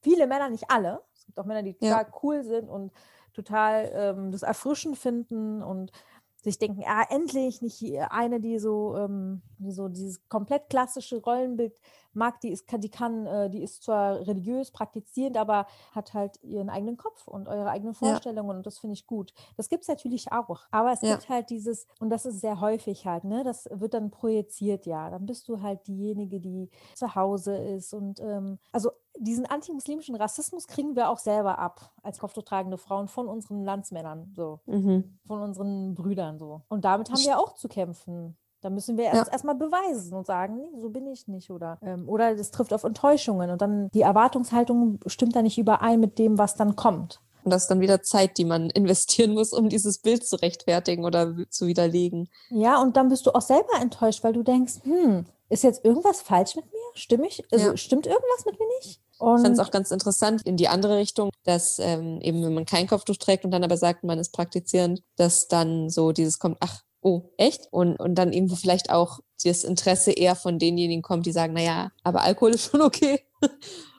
viele 0.00 0.26
Männer, 0.26 0.50
nicht 0.50 0.70
alle. 0.70 1.00
Es 1.14 1.24
gibt 1.26 1.38
auch 1.38 1.46
Männer, 1.46 1.62
die 1.62 1.74
total 1.74 2.04
ja. 2.04 2.18
cool 2.22 2.42
sind 2.44 2.68
und 2.68 2.92
total 3.32 3.90
ähm, 3.94 4.32
das 4.32 4.42
erfrischend 4.42 4.98
finden 4.98 5.62
und 5.62 5.92
sich 6.42 6.58
denken, 6.58 6.82
ja, 6.82 7.02
endlich 7.08 7.62
nicht 7.62 7.82
eine, 8.10 8.38
die 8.38 8.58
so, 8.58 8.96
ähm, 8.96 9.42
die 9.58 9.72
so 9.72 9.88
dieses 9.88 10.28
komplett 10.28 10.68
klassische 10.68 11.22
Rollenbild 11.22 11.80
mag, 12.14 12.40
die 12.40 12.50
ist, 12.50 12.66
die 12.70 12.90
kann, 12.90 13.26
äh, 13.26 13.50
die 13.50 13.62
ist 13.62 13.82
zwar 13.82 14.26
religiös 14.26 14.70
praktizierend, 14.70 15.36
aber 15.36 15.66
hat 15.92 16.14
halt 16.14 16.42
ihren 16.42 16.70
eigenen 16.70 16.96
Kopf 16.96 17.26
und 17.28 17.48
eure 17.48 17.70
eigenen 17.70 17.94
Vorstellungen 17.94 18.50
ja. 18.50 18.56
und 18.56 18.66
das 18.66 18.78
finde 18.78 18.94
ich 18.94 19.06
gut. 19.06 19.32
Das 19.56 19.68
gibt 19.68 19.82
es 19.82 19.88
natürlich 19.88 20.32
auch, 20.32 20.62
aber 20.70 20.92
es 20.92 21.02
ja. 21.02 21.16
gibt 21.16 21.28
halt 21.28 21.50
dieses, 21.50 21.86
und 22.00 22.10
das 22.10 22.26
ist 22.26 22.40
sehr 22.40 22.60
häufig 22.60 23.06
halt, 23.06 23.24
ne, 23.24 23.44
das 23.44 23.68
wird 23.70 23.94
dann 23.94 24.10
projiziert, 24.10 24.86
ja, 24.86 25.10
dann 25.10 25.26
bist 25.26 25.48
du 25.48 25.62
halt 25.62 25.86
diejenige, 25.86 26.40
die 26.40 26.70
zu 26.94 27.14
Hause 27.14 27.56
ist 27.56 27.94
und 27.94 28.20
ähm, 28.20 28.58
also 28.72 28.90
diesen 29.18 29.46
antimuslimischen 29.46 30.16
Rassismus 30.16 30.66
kriegen 30.66 30.96
wir 30.96 31.08
auch 31.08 31.18
selber 31.18 31.58
ab 31.58 31.92
als 32.02 32.18
kopftuchtragende 32.18 32.78
Frauen 32.78 33.08
von 33.08 33.28
unseren 33.28 33.64
Landsmännern, 33.64 34.32
so, 34.34 34.60
mhm. 34.66 35.18
von 35.26 35.40
unseren 35.40 35.94
Brüdern 35.94 36.38
so. 36.38 36.62
Und 36.68 36.84
damit 36.84 37.10
haben 37.10 37.22
wir 37.24 37.38
auch 37.38 37.54
zu 37.54 37.68
kämpfen. 37.68 38.36
Da 38.64 38.70
müssen 38.70 38.96
wir 38.96 39.04
erst 39.04 39.26
ja. 39.26 39.32
erstmal 39.32 39.56
beweisen 39.56 40.14
und 40.14 40.26
sagen, 40.26 40.56
nee, 40.56 40.80
so 40.80 40.88
bin 40.88 41.06
ich 41.06 41.28
nicht. 41.28 41.50
Oder, 41.50 41.76
ähm, 41.82 42.08
oder 42.08 42.34
das 42.34 42.50
trifft 42.50 42.72
auf 42.72 42.84
Enttäuschungen 42.84 43.50
und 43.50 43.60
dann 43.60 43.90
die 43.92 44.00
Erwartungshaltung 44.00 45.00
stimmt 45.04 45.36
da 45.36 45.42
nicht 45.42 45.58
überein 45.58 46.00
mit 46.00 46.18
dem, 46.18 46.38
was 46.38 46.54
dann 46.54 46.74
kommt. 46.74 47.20
Und 47.44 47.50
das 47.50 47.64
ist 47.64 47.68
dann 47.68 47.80
wieder 47.80 48.00
Zeit, 48.00 48.38
die 48.38 48.46
man 48.46 48.70
investieren 48.74 49.34
muss, 49.34 49.52
um 49.52 49.68
dieses 49.68 49.98
Bild 49.98 50.26
zu 50.26 50.36
rechtfertigen 50.36 51.04
oder 51.04 51.34
zu 51.50 51.66
widerlegen. 51.66 52.30
Ja, 52.48 52.80
und 52.80 52.96
dann 52.96 53.10
bist 53.10 53.26
du 53.26 53.34
auch 53.34 53.42
selber 53.42 53.78
enttäuscht, 53.82 54.24
weil 54.24 54.32
du 54.32 54.42
denkst, 54.42 54.76
hm, 54.84 55.26
ist 55.50 55.62
jetzt 55.62 55.84
irgendwas 55.84 56.22
falsch 56.22 56.56
mit 56.56 56.64
mir? 56.64 56.80
Stimme 56.94 57.26
ich? 57.26 57.44
Also, 57.52 57.66
ja. 57.66 57.76
Stimmt 57.76 58.06
irgendwas 58.06 58.46
mit 58.46 58.58
mir 58.58 58.66
nicht? 58.78 58.98
Und 59.18 59.36
ich 59.36 59.42
fand 59.42 59.58
es 59.58 59.64
auch 59.64 59.72
ganz 59.72 59.90
interessant 59.90 60.40
in 60.46 60.56
die 60.56 60.68
andere 60.68 60.96
Richtung, 60.96 61.28
dass 61.44 61.78
ähm, 61.80 62.18
eben, 62.22 62.42
wenn 62.42 62.54
man 62.54 62.64
kein 62.64 62.86
Kopftuch 62.86 63.16
trägt 63.16 63.44
und 63.44 63.50
dann 63.50 63.62
aber 63.62 63.76
sagt, 63.76 64.04
man 64.04 64.18
ist 64.18 64.32
praktizierend, 64.32 65.02
dass 65.16 65.48
dann 65.48 65.90
so 65.90 66.12
dieses 66.12 66.38
kommt, 66.38 66.56
ach, 66.60 66.80
oh, 67.04 67.30
echt? 67.36 67.68
Und, 67.70 67.96
und 68.00 68.16
dann 68.16 68.32
eben 68.32 68.48
vielleicht 68.48 68.90
auch 68.90 69.20
das 69.44 69.62
Interesse 69.62 70.10
eher 70.10 70.34
von 70.34 70.58
denjenigen 70.58 71.02
kommt, 71.02 71.26
die 71.26 71.32
sagen, 71.32 71.52
naja, 71.52 71.92
aber 72.02 72.22
Alkohol 72.22 72.52
ist 72.52 72.70
schon 72.70 72.80
okay. 72.80 73.20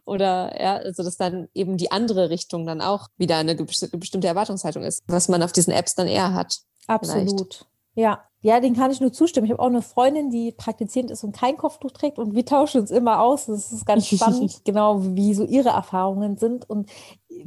Oder 0.06 0.62
ja, 0.62 0.76
also 0.78 1.04
dass 1.04 1.18
dann 1.18 1.48
eben 1.54 1.78
die 1.78 1.92
andere 1.92 2.30
Richtung 2.30 2.66
dann 2.66 2.82
auch 2.82 3.08
wieder 3.18 3.38
eine 3.38 3.56
bestimmte 3.56 4.28
Erwartungshaltung 4.28 4.84
ist, 4.84 5.04
was 5.08 5.30
man 5.30 5.42
auf 5.42 5.52
diesen 5.52 5.74
Apps 5.74 5.96
dann 5.96 6.08
eher 6.08 6.34
hat. 6.34 6.60
Absolut. 6.88 7.56
Vielleicht. 7.56 7.68
Ja, 7.96 8.24
ja, 8.42 8.60
den 8.60 8.76
kann 8.76 8.92
ich 8.92 9.02
nur 9.02 9.12
zustimmen. 9.12 9.46
Ich 9.46 9.52
habe 9.52 9.62
auch 9.62 9.68
eine 9.68 9.82
Freundin, 9.82 10.30
die 10.30 10.52
praktizierend 10.52 11.10
ist 11.10 11.24
und 11.24 11.36
kein 11.36 11.58
Kopftuch 11.58 11.92
trägt 11.92 12.20
und 12.20 12.36
wir 12.36 12.46
tauschen 12.46 12.82
uns 12.82 12.92
immer 12.92 13.22
aus. 13.22 13.48
Das 13.48 13.72
ist 13.72 13.86
ganz 13.86 14.06
spannend, 14.16 14.62
genau 14.66 15.02
wie 15.16 15.34
so 15.34 15.44
ihre 15.44 15.70
Erfahrungen 15.70 16.38
sind. 16.38 16.70
Und 16.70 16.92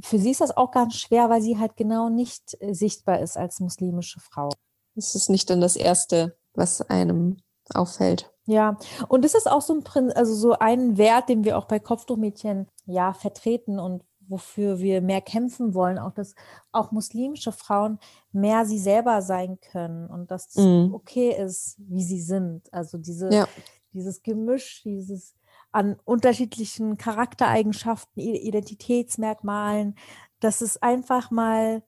für 0.02 0.18
sie 0.18 0.30
ist 0.30 0.40
das 0.40 0.56
auch 0.56 0.72
ganz 0.72 0.94
schwer, 0.94 1.30
weil 1.30 1.42
sie 1.42 1.58
halt 1.58 1.76
genau 1.76 2.08
nicht 2.08 2.56
äh, 2.60 2.74
sichtbar 2.74 3.20
ist 3.20 3.36
als 3.36 3.60
muslimische 3.60 4.18
Frau. 4.18 4.48
Das 4.98 5.14
ist 5.14 5.30
nicht 5.30 5.48
dann 5.48 5.60
das 5.60 5.76
Erste, 5.76 6.36
was 6.54 6.82
einem 6.82 7.36
auffällt. 7.72 8.32
Ja, 8.46 8.78
und 9.06 9.24
das 9.24 9.34
ist 9.34 9.48
auch 9.48 9.62
so 9.62 9.74
ein, 9.74 10.12
also 10.12 10.34
so 10.34 10.58
ein 10.58 10.98
Wert, 10.98 11.28
den 11.28 11.44
wir 11.44 11.56
auch 11.56 11.66
bei 11.66 11.78
Kopftuchmädchen 11.78 12.66
ja 12.86 13.12
vertreten 13.12 13.78
und 13.78 14.02
wofür 14.26 14.80
wir 14.80 15.00
mehr 15.00 15.20
kämpfen 15.20 15.72
wollen, 15.72 15.98
auch 15.98 16.12
dass 16.12 16.34
auch 16.72 16.90
muslimische 16.90 17.52
Frauen 17.52 18.00
mehr 18.32 18.66
sie 18.66 18.78
selber 18.78 19.22
sein 19.22 19.60
können 19.60 20.08
und 20.08 20.32
dass 20.32 20.48
es 20.48 20.56
mhm. 20.56 20.94
okay 20.94 21.30
ist, 21.30 21.76
wie 21.78 22.02
sie 22.02 22.20
sind. 22.20 22.72
Also 22.72 22.98
diese, 22.98 23.32
ja. 23.32 23.46
dieses 23.92 24.22
Gemisch, 24.24 24.82
dieses 24.82 25.34
an 25.70 25.96
unterschiedlichen 26.04 26.96
Charaktereigenschaften, 26.96 28.20
Identitätsmerkmalen, 28.20 29.94
dass 30.40 30.60
es 30.60 30.80
einfach 30.82 31.30
mal 31.30 31.82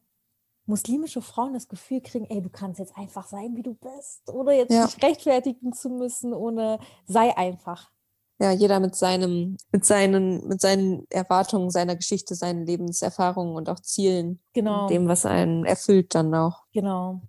muslimische 0.71 1.21
Frauen 1.21 1.53
das 1.53 1.69
Gefühl 1.69 2.01
kriegen, 2.01 2.25
ey, 2.31 2.41
du 2.41 2.49
kannst 2.49 2.79
jetzt 2.79 2.97
einfach 2.97 3.29
sein, 3.29 3.57
wie 3.57 3.63
du 3.63 3.75
bist, 3.75 4.31
oder 4.31 4.53
jetzt 4.53 4.73
ja. 4.73 4.87
nicht 4.87 5.03
rechtfertigen 5.03 5.73
zu 5.75 5.91
müssen, 5.91 6.33
ohne 6.33 6.79
sei 7.07 7.37
einfach. 7.37 7.91
Ja, 8.41 8.53
jeder 8.53 8.81
mit 8.81 8.97
seinem, 8.97 9.59
mit 9.71 9.85
seinen, 9.85 10.49
mit 10.49 10.63
seinen 10.63 11.07
Erwartungen, 11.11 11.71
seiner 11.71 11.95
Geschichte, 11.95 12.35
seinen 12.35 12.65
Lebenserfahrungen 12.65 13.55
und 13.55 13.69
auch 13.69 13.81
Zielen. 13.81 14.41
Genau. 14.55 14.89
Dem, 14.89 15.09
was 15.09 15.27
einen 15.27 15.67
erfüllt 15.67 16.15
dann 16.15 16.35
auch. 16.35 16.63
Genau. 16.73 17.21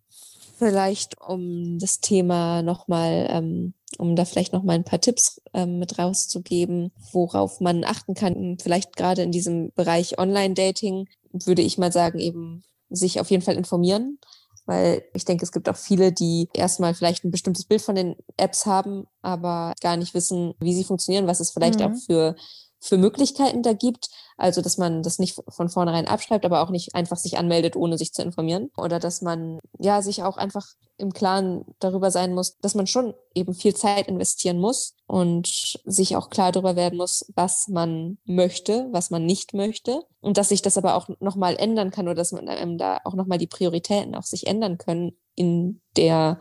Vielleicht 0.57 1.19
um 1.19 1.79
das 1.79 1.99
Thema 1.99 2.61
nochmal, 2.61 3.27
ähm, 3.29 3.73
um 3.97 4.15
da 4.15 4.23
vielleicht 4.23 4.53
nochmal 4.53 4.75
ein 4.75 4.85
paar 4.85 5.01
Tipps 5.01 5.41
ähm, 5.53 5.79
mit 5.79 5.99
rauszugeben, 5.99 6.93
worauf 7.11 7.59
man 7.59 7.83
achten 7.83 8.13
kann. 8.13 8.57
Vielleicht 8.61 8.95
gerade 8.95 9.23
in 9.23 9.33
diesem 9.33 9.73
Bereich 9.73 10.17
Online-Dating 10.17 11.09
würde 11.33 11.61
ich 11.61 11.77
mal 11.77 11.91
sagen, 11.91 12.19
eben 12.19 12.63
sich 12.91 13.19
auf 13.19 13.31
jeden 13.31 13.43
Fall 13.43 13.55
informieren, 13.55 14.19
weil 14.65 15.03
ich 15.13 15.25
denke, 15.25 15.43
es 15.43 15.51
gibt 15.51 15.67
auch 15.69 15.75
viele, 15.75 16.11
die 16.11 16.49
erstmal 16.53 16.93
vielleicht 16.93 17.23
ein 17.23 17.31
bestimmtes 17.31 17.65
Bild 17.65 17.81
von 17.81 17.95
den 17.95 18.15
Apps 18.37 18.65
haben, 18.65 19.07
aber 19.21 19.73
gar 19.81 19.97
nicht 19.97 20.13
wissen, 20.13 20.53
wie 20.59 20.73
sie 20.73 20.83
funktionieren, 20.83 21.27
was 21.27 21.39
es 21.39 21.51
vielleicht 21.51 21.79
mhm. 21.79 21.85
auch 21.85 21.97
für 22.05 22.35
für 22.81 22.97
Möglichkeiten 22.97 23.61
da 23.61 23.73
gibt. 23.73 24.09
Also, 24.37 24.61
dass 24.61 24.77
man 24.77 25.03
das 25.03 25.19
nicht 25.19 25.39
von 25.47 25.69
vornherein 25.69 26.07
abschreibt, 26.07 26.45
aber 26.45 26.61
auch 26.61 26.71
nicht 26.71 26.95
einfach 26.95 27.17
sich 27.17 27.37
anmeldet, 27.37 27.75
ohne 27.75 27.97
sich 27.97 28.11
zu 28.11 28.23
informieren. 28.23 28.71
Oder 28.75 28.99
dass 28.99 29.21
man 29.21 29.59
ja 29.79 30.01
sich 30.01 30.23
auch 30.23 30.37
einfach 30.37 30.65
im 30.97 31.13
Klaren 31.13 31.63
darüber 31.79 32.09
sein 32.11 32.33
muss, 32.33 32.57
dass 32.57 32.75
man 32.75 32.87
schon 32.87 33.13
eben 33.35 33.53
viel 33.53 33.75
Zeit 33.75 34.07
investieren 34.07 34.59
muss 34.59 34.95
und 35.05 35.79
sich 35.85 36.15
auch 36.15 36.29
klar 36.29 36.51
darüber 36.51 36.75
werden 36.75 36.97
muss, 36.97 37.31
was 37.35 37.67
man 37.67 38.17
möchte, 38.25 38.87
was 38.91 39.11
man 39.11 39.25
nicht 39.25 39.53
möchte. 39.53 40.01
Und 40.19 40.37
dass 40.37 40.49
sich 40.49 40.63
das 40.63 40.77
aber 40.77 40.95
auch 40.95 41.07
nochmal 41.19 41.57
ändern 41.57 41.91
kann 41.91 42.07
oder 42.07 42.15
dass 42.15 42.31
man 42.31 42.47
ähm, 42.47 42.77
da 42.77 42.99
auch 43.03 43.13
nochmal 43.13 43.37
die 43.37 43.47
Prioritäten 43.47 44.15
auch 44.15 44.23
sich 44.23 44.47
ändern 44.47 44.77
können 44.79 45.17
in 45.35 45.81
der 45.95 46.39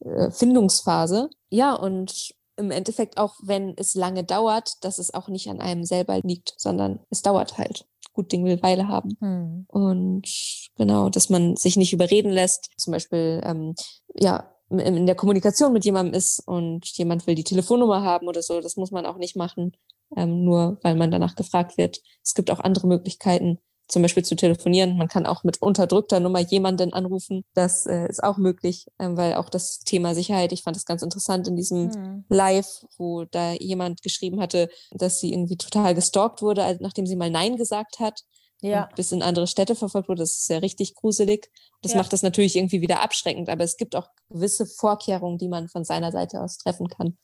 äh, 0.00 0.30
Findungsphase. 0.30 1.30
Ja, 1.48 1.74
und 1.74 2.32
im 2.60 2.70
Endeffekt 2.70 3.18
auch, 3.18 3.34
wenn 3.42 3.74
es 3.76 3.94
lange 3.94 4.22
dauert, 4.22 4.84
dass 4.84 4.98
es 4.98 5.12
auch 5.12 5.28
nicht 5.28 5.48
an 5.48 5.60
einem 5.60 5.84
selber 5.84 6.20
liegt, 6.22 6.54
sondern 6.56 7.00
es 7.10 7.22
dauert 7.22 7.58
halt. 7.58 7.86
Gut 8.12 8.30
Ding 8.30 8.44
will 8.44 8.62
Weile 8.62 8.88
haben. 8.88 9.16
Hm. 9.20 9.64
Und 9.68 10.28
genau, 10.76 11.08
dass 11.08 11.30
man 11.30 11.56
sich 11.56 11.76
nicht 11.76 11.92
überreden 11.92 12.30
lässt, 12.30 12.70
zum 12.76 12.92
Beispiel, 12.92 13.40
ähm, 13.44 13.74
ja, 14.14 14.54
in 14.70 15.06
der 15.06 15.16
Kommunikation 15.16 15.72
mit 15.72 15.84
jemandem 15.84 16.14
ist 16.14 16.46
und 16.46 16.86
jemand 16.96 17.26
will 17.26 17.34
die 17.34 17.44
Telefonnummer 17.44 18.02
haben 18.02 18.28
oder 18.28 18.40
so, 18.40 18.60
das 18.60 18.76
muss 18.76 18.92
man 18.92 19.04
auch 19.04 19.16
nicht 19.16 19.34
machen, 19.34 19.76
ähm, 20.16 20.44
nur 20.44 20.78
weil 20.82 20.94
man 20.94 21.10
danach 21.10 21.34
gefragt 21.34 21.76
wird. 21.76 22.00
Es 22.22 22.34
gibt 22.34 22.50
auch 22.52 22.60
andere 22.60 22.86
Möglichkeiten, 22.86 23.58
zum 23.90 24.02
Beispiel 24.02 24.24
zu 24.24 24.36
telefonieren. 24.36 24.96
Man 24.96 25.08
kann 25.08 25.26
auch 25.26 25.44
mit 25.44 25.60
unterdrückter 25.60 26.20
Nummer 26.20 26.40
jemanden 26.40 26.92
anrufen. 26.92 27.42
Das 27.54 27.86
äh, 27.86 28.08
ist 28.08 28.22
auch 28.22 28.38
möglich, 28.38 28.86
ähm, 28.98 29.16
weil 29.16 29.34
auch 29.34 29.48
das 29.48 29.80
Thema 29.80 30.14
Sicherheit, 30.14 30.52
ich 30.52 30.62
fand 30.62 30.76
das 30.76 30.84
ganz 30.84 31.02
interessant 31.02 31.48
in 31.48 31.56
diesem 31.56 31.86
mhm. 31.88 32.24
Live, 32.28 32.86
wo 32.98 33.24
da 33.24 33.52
jemand 33.52 34.02
geschrieben 34.02 34.40
hatte, 34.40 34.68
dass 34.92 35.20
sie 35.20 35.32
irgendwie 35.32 35.56
total 35.56 35.94
gestalkt 35.94 36.40
wurde, 36.40 36.62
also 36.62 36.82
nachdem 36.82 37.06
sie 37.06 37.16
mal 37.16 37.30
Nein 37.30 37.56
gesagt 37.56 37.98
hat. 37.98 38.22
Ja. 38.62 38.90
bis 38.94 39.10
in 39.10 39.22
andere 39.22 39.46
Städte 39.46 39.74
verfolgt 39.74 40.10
wurde. 40.10 40.20
Das 40.20 40.36
ist 40.36 40.50
ja 40.50 40.58
richtig 40.58 40.94
gruselig. 40.94 41.50
Das 41.80 41.92
ja. 41.92 41.98
macht 41.98 42.12
das 42.12 42.20
natürlich 42.20 42.56
irgendwie 42.56 42.82
wieder 42.82 43.02
abschreckend, 43.02 43.48
aber 43.48 43.64
es 43.64 43.78
gibt 43.78 43.96
auch 43.96 44.08
gewisse 44.28 44.66
Vorkehrungen, 44.66 45.38
die 45.38 45.48
man 45.48 45.70
von 45.70 45.82
seiner 45.82 46.12
Seite 46.12 46.42
aus 46.42 46.58
treffen 46.58 46.88
kann. 46.88 47.16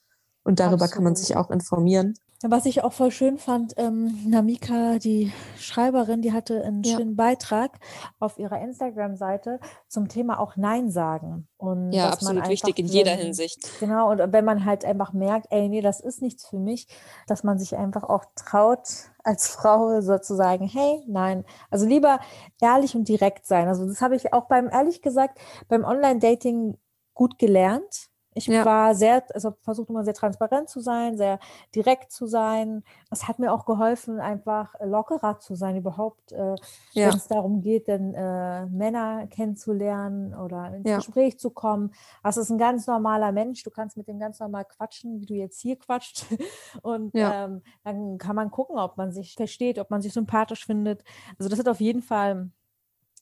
Und 0.44 0.60
darüber 0.60 0.84
Absolut. 0.84 0.92
kann 0.94 1.04
man 1.04 1.14
sich 1.14 1.36
auch 1.36 1.50
informieren. 1.50 2.14
Was 2.42 2.66
ich 2.66 2.84
auch 2.84 2.92
voll 2.92 3.10
schön 3.10 3.38
fand, 3.38 3.74
ähm, 3.78 4.28
Namika, 4.28 4.98
die 4.98 5.32
Schreiberin, 5.58 6.20
die 6.20 6.32
hatte 6.32 6.62
einen 6.62 6.82
ja. 6.82 6.96
schönen 6.96 7.16
Beitrag 7.16 7.78
auf 8.20 8.38
ihrer 8.38 8.60
Instagram-Seite 8.60 9.58
zum 9.88 10.08
Thema 10.08 10.38
auch 10.38 10.56
Nein 10.56 10.90
sagen. 10.90 11.48
Und 11.56 11.92
ja, 11.92 12.10
absolut 12.10 12.48
wichtig 12.48 12.78
in 12.78 12.86
jeder 12.86 13.12
Hinsicht. 13.12 13.80
Genau, 13.80 14.10
und 14.10 14.32
wenn 14.32 14.44
man 14.44 14.66
halt 14.66 14.84
einfach 14.84 15.14
merkt, 15.14 15.46
ey, 15.50 15.68
nee, 15.68 15.80
das 15.80 16.00
ist 16.00 16.20
nichts 16.20 16.46
für 16.46 16.58
mich, 16.58 16.86
dass 17.26 17.42
man 17.42 17.58
sich 17.58 17.76
einfach 17.76 18.04
auch 18.04 18.24
traut, 18.34 18.86
als 19.24 19.48
Frau 19.48 20.00
sozusagen, 20.02 20.68
hey, 20.68 21.02
nein. 21.08 21.44
Also 21.70 21.86
lieber 21.86 22.20
ehrlich 22.60 22.94
und 22.94 23.08
direkt 23.08 23.46
sein. 23.46 23.66
Also 23.66 23.86
das 23.86 24.00
habe 24.00 24.14
ich 24.14 24.32
auch 24.32 24.46
beim, 24.46 24.68
ehrlich 24.68 25.02
gesagt, 25.02 25.38
beim 25.68 25.84
Online-Dating 25.84 26.76
gut 27.14 27.38
gelernt 27.38 28.10
ich 28.36 28.46
ja. 28.46 28.64
war 28.66 28.94
sehr, 28.94 29.24
also 29.34 29.54
versucht 29.62 29.88
immer 29.88 30.04
sehr 30.04 30.12
transparent 30.12 30.68
zu 30.68 30.80
sein, 30.80 31.16
sehr 31.16 31.38
direkt 31.74 32.12
zu 32.12 32.26
sein. 32.26 32.84
Es 33.10 33.26
hat 33.26 33.38
mir 33.38 33.50
auch 33.50 33.64
geholfen, 33.64 34.20
einfach 34.20 34.74
lockerer 34.80 35.38
zu 35.40 35.54
sein, 35.54 35.76
überhaupt, 35.76 36.32
äh, 36.32 36.54
ja. 36.92 37.08
wenn 37.08 37.16
es 37.16 37.28
darum 37.28 37.62
geht, 37.62 37.88
denn 37.88 38.14
äh, 38.14 38.66
Männer 38.66 39.26
kennenzulernen 39.28 40.34
oder 40.34 40.74
ins 40.74 40.88
ja. 40.88 40.96
Gespräch 40.96 41.38
zu 41.38 41.48
kommen. 41.48 41.94
Das 42.22 42.36
ist 42.36 42.50
ein 42.50 42.58
ganz 42.58 42.86
normaler 42.86 43.32
Mensch. 43.32 43.62
Du 43.62 43.70
kannst 43.70 43.96
mit 43.96 44.06
dem 44.06 44.18
ganz 44.18 44.38
normal 44.38 44.66
quatschen, 44.66 45.18
wie 45.20 45.26
du 45.26 45.34
jetzt 45.34 45.60
hier 45.62 45.78
quatscht. 45.78 46.26
Und 46.82 47.12
ähm, 47.14 47.62
dann 47.84 48.18
kann 48.18 48.36
man 48.36 48.50
gucken, 48.50 48.78
ob 48.78 48.98
man 48.98 49.12
sich 49.12 49.34
versteht, 49.34 49.78
ob 49.78 49.90
man 49.90 50.02
sich 50.02 50.12
sympathisch 50.12 50.66
findet. 50.66 51.02
Also 51.38 51.48
das 51.48 51.58
hat 51.58 51.68
auf 51.68 51.80
jeden 51.80 52.02
Fall 52.02 52.50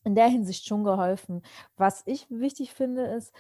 in 0.03 0.17
der 0.17 0.27
Hinsicht 0.27 0.67
schon 0.67 0.83
geholfen. 0.83 1.43
Was 1.77 2.03
ich 2.05 2.27
wichtig 2.31 2.73
finde, 2.73 3.05
ist, 3.05 3.33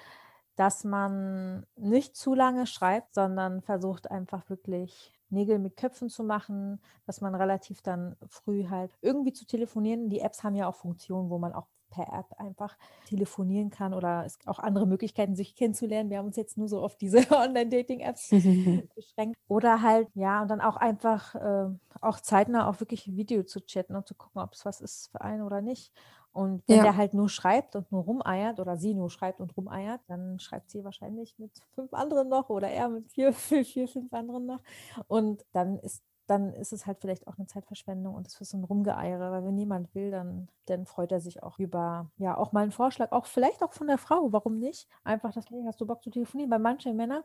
dass 0.56 0.84
man 0.84 1.66
nicht 1.76 2.16
zu 2.16 2.34
lange 2.34 2.66
schreibt, 2.66 3.14
sondern 3.14 3.62
versucht 3.62 4.10
einfach 4.10 4.48
wirklich 4.48 5.12
Nägel 5.30 5.58
mit 5.58 5.76
Köpfen 5.76 6.08
zu 6.08 6.22
machen, 6.22 6.80
dass 7.06 7.20
man 7.20 7.34
relativ 7.34 7.82
dann 7.82 8.16
früh 8.28 8.68
halt 8.68 8.96
irgendwie 9.00 9.32
zu 9.32 9.46
telefonieren. 9.46 10.08
Die 10.08 10.20
Apps 10.20 10.44
haben 10.44 10.54
ja 10.54 10.68
auch 10.68 10.76
Funktionen, 10.76 11.30
wo 11.30 11.38
man 11.38 11.52
auch 11.52 11.66
per 11.94 12.12
App 12.12 12.32
einfach 12.38 12.76
telefonieren 13.06 13.70
kann 13.70 13.94
oder 13.94 14.24
es 14.26 14.38
gibt 14.38 14.48
auch 14.48 14.58
andere 14.58 14.86
Möglichkeiten, 14.86 15.36
sich 15.36 15.54
kennenzulernen. 15.54 16.10
Wir 16.10 16.18
haben 16.18 16.26
uns 16.26 16.36
jetzt 16.36 16.58
nur 16.58 16.68
so 16.68 16.82
auf 16.82 16.96
diese 16.96 17.18
Online-Dating-Apps 17.30 18.30
beschränkt. 18.94 19.38
Oder 19.48 19.80
halt, 19.80 20.08
ja, 20.14 20.42
und 20.42 20.48
dann 20.48 20.60
auch 20.60 20.76
einfach 20.76 21.34
äh, 21.36 21.70
auch 22.00 22.20
zeitnah 22.20 22.68
auch 22.68 22.80
wirklich 22.80 23.16
Video 23.16 23.44
zu 23.44 23.64
chatten 23.64 23.94
und 23.94 24.08
zu 24.08 24.14
gucken, 24.14 24.42
ob 24.42 24.52
es 24.54 24.64
was 24.64 24.80
ist 24.80 25.10
für 25.12 25.20
einen 25.20 25.42
oder 25.42 25.60
nicht. 25.60 25.92
Und 26.34 26.64
wenn 26.66 26.78
ja. 26.78 26.82
der 26.82 26.96
halt 26.96 27.14
nur 27.14 27.28
schreibt 27.28 27.76
und 27.76 27.90
nur 27.92 28.02
rumeiert 28.02 28.58
oder 28.58 28.76
sie 28.76 28.92
nur 28.92 29.08
schreibt 29.08 29.40
und 29.40 29.56
rumeiert, 29.56 30.00
dann 30.08 30.40
schreibt 30.40 30.68
sie 30.68 30.82
wahrscheinlich 30.82 31.38
mit 31.38 31.52
fünf 31.74 31.94
anderen 31.94 32.28
noch 32.28 32.50
oder 32.50 32.68
er 32.68 32.88
mit 32.88 33.08
vier, 33.08 33.32
vier, 33.32 33.64
vier 33.64 33.86
fünf 33.86 34.12
anderen 34.12 34.44
noch. 34.44 34.60
Und 35.06 35.46
dann 35.52 35.78
ist 35.78 36.02
dann 36.26 36.52
ist 36.54 36.72
es 36.72 36.86
halt 36.86 36.98
vielleicht 37.00 37.26
auch 37.28 37.36
eine 37.36 37.46
Zeitverschwendung 37.46 38.14
und 38.14 38.26
es 38.26 38.40
ist 38.40 38.50
so 38.50 38.56
ein 38.56 38.64
Rumgeeiere, 38.64 39.30
weil 39.30 39.44
wenn 39.44 39.54
niemand 39.54 39.94
will, 39.94 40.10
dann, 40.10 40.48
dann 40.66 40.86
freut 40.86 41.12
er 41.12 41.20
sich 41.20 41.42
auch 41.42 41.58
über, 41.58 42.10
ja, 42.16 42.36
auch 42.36 42.52
mal 42.52 42.62
einen 42.62 42.72
Vorschlag, 42.72 43.12
auch 43.12 43.26
vielleicht 43.26 43.62
auch 43.62 43.74
von 43.74 43.86
der 43.86 43.98
Frau, 43.98 44.32
warum 44.32 44.58
nicht? 44.58 44.88
Einfach 45.04 45.34
das, 45.34 45.50
hey, 45.50 45.62
hast 45.66 45.80
du 45.80 45.86
Bock 45.86 46.02
zu 46.02 46.10
telefonieren? 46.10 46.50
Weil 46.50 46.60
manche 46.60 46.94
Männer 46.94 47.24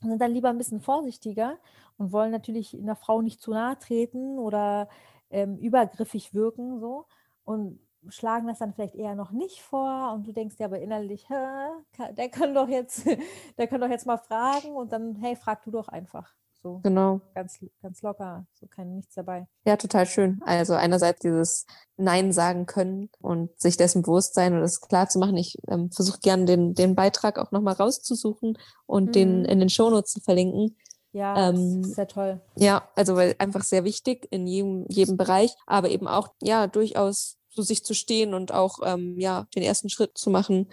sind 0.00 0.20
dann 0.20 0.32
lieber 0.32 0.48
ein 0.48 0.58
bisschen 0.58 0.80
vorsichtiger 0.80 1.58
und 1.98 2.12
wollen 2.12 2.30
natürlich 2.30 2.78
einer 2.78 2.96
Frau 2.96 3.20
nicht 3.20 3.40
zu 3.42 3.50
nahe 3.50 3.78
treten 3.78 4.38
oder 4.38 4.88
ähm, 5.30 5.56
übergriffig 5.58 6.32
wirken, 6.32 6.78
so. 6.78 7.06
Und 7.44 7.80
schlagen 8.08 8.46
das 8.48 8.58
dann 8.58 8.72
vielleicht 8.72 8.94
eher 8.94 9.14
noch 9.14 9.30
nicht 9.30 9.60
vor 9.62 10.12
und 10.14 10.26
du 10.26 10.32
denkst 10.32 10.56
dir 10.56 10.66
aber 10.66 10.80
innerlich, 10.80 11.26
der 11.28 12.28
kann 12.30 12.54
doch 12.54 12.68
jetzt, 12.68 13.04
der 13.58 13.66
kann 13.66 13.80
doch 13.80 13.88
jetzt 13.90 14.06
mal 14.06 14.18
fragen 14.18 14.74
und 14.74 14.92
dann, 14.92 15.16
hey, 15.16 15.36
frag 15.36 15.62
du 15.64 15.70
doch 15.70 15.88
einfach. 15.88 16.32
So 16.62 16.80
Genau. 16.82 17.20
ganz, 17.34 17.58
ganz 17.82 18.02
locker, 18.02 18.46
so 18.52 18.66
kein 18.66 18.96
nichts 18.96 19.14
dabei. 19.14 19.46
Ja, 19.64 19.76
total 19.76 20.04
schön. 20.04 20.40
Also 20.44 20.74
einerseits 20.74 21.20
dieses 21.20 21.64
Nein 21.96 22.32
sagen 22.32 22.66
können 22.66 23.08
und 23.22 23.58
sich 23.58 23.78
dessen 23.78 24.02
bewusst 24.02 24.34
sein 24.34 24.52
und 24.54 24.60
es 24.62 24.80
klar 24.80 25.08
zu 25.08 25.18
machen. 25.18 25.38
Ich 25.38 25.56
ähm, 25.68 25.90
versuche 25.90 26.18
gerne 26.20 26.44
den, 26.44 26.74
den 26.74 26.94
Beitrag 26.94 27.38
auch 27.38 27.50
nochmal 27.50 27.74
rauszusuchen 27.74 28.58
und 28.86 29.14
den 29.14 29.40
Mhm. 29.40 29.44
in 29.46 29.58
den 29.60 29.70
Shownotes 29.70 30.12
zu 30.12 30.20
verlinken. 30.20 30.76
Ja, 31.12 31.48
Ähm, 31.48 31.82
das 31.82 31.92
sehr 31.92 32.08
toll. 32.08 32.40
Ja, 32.56 32.88
also 32.94 33.16
weil 33.16 33.34
einfach 33.38 33.62
sehr 33.62 33.84
wichtig 33.84 34.28
in 34.30 34.46
jedem, 34.46 34.84
jedem 34.88 35.16
Bereich, 35.16 35.56
aber 35.66 35.88
eben 35.88 36.06
auch, 36.06 36.28
ja, 36.42 36.66
durchaus 36.66 37.38
zu 37.50 37.62
sich 37.62 37.84
zu 37.84 37.94
stehen 37.94 38.34
und 38.34 38.52
auch, 38.52 38.78
ähm, 38.84 39.18
ja, 39.18 39.46
den 39.54 39.62
ersten 39.62 39.90
Schritt 39.90 40.16
zu 40.16 40.30
machen 40.30 40.68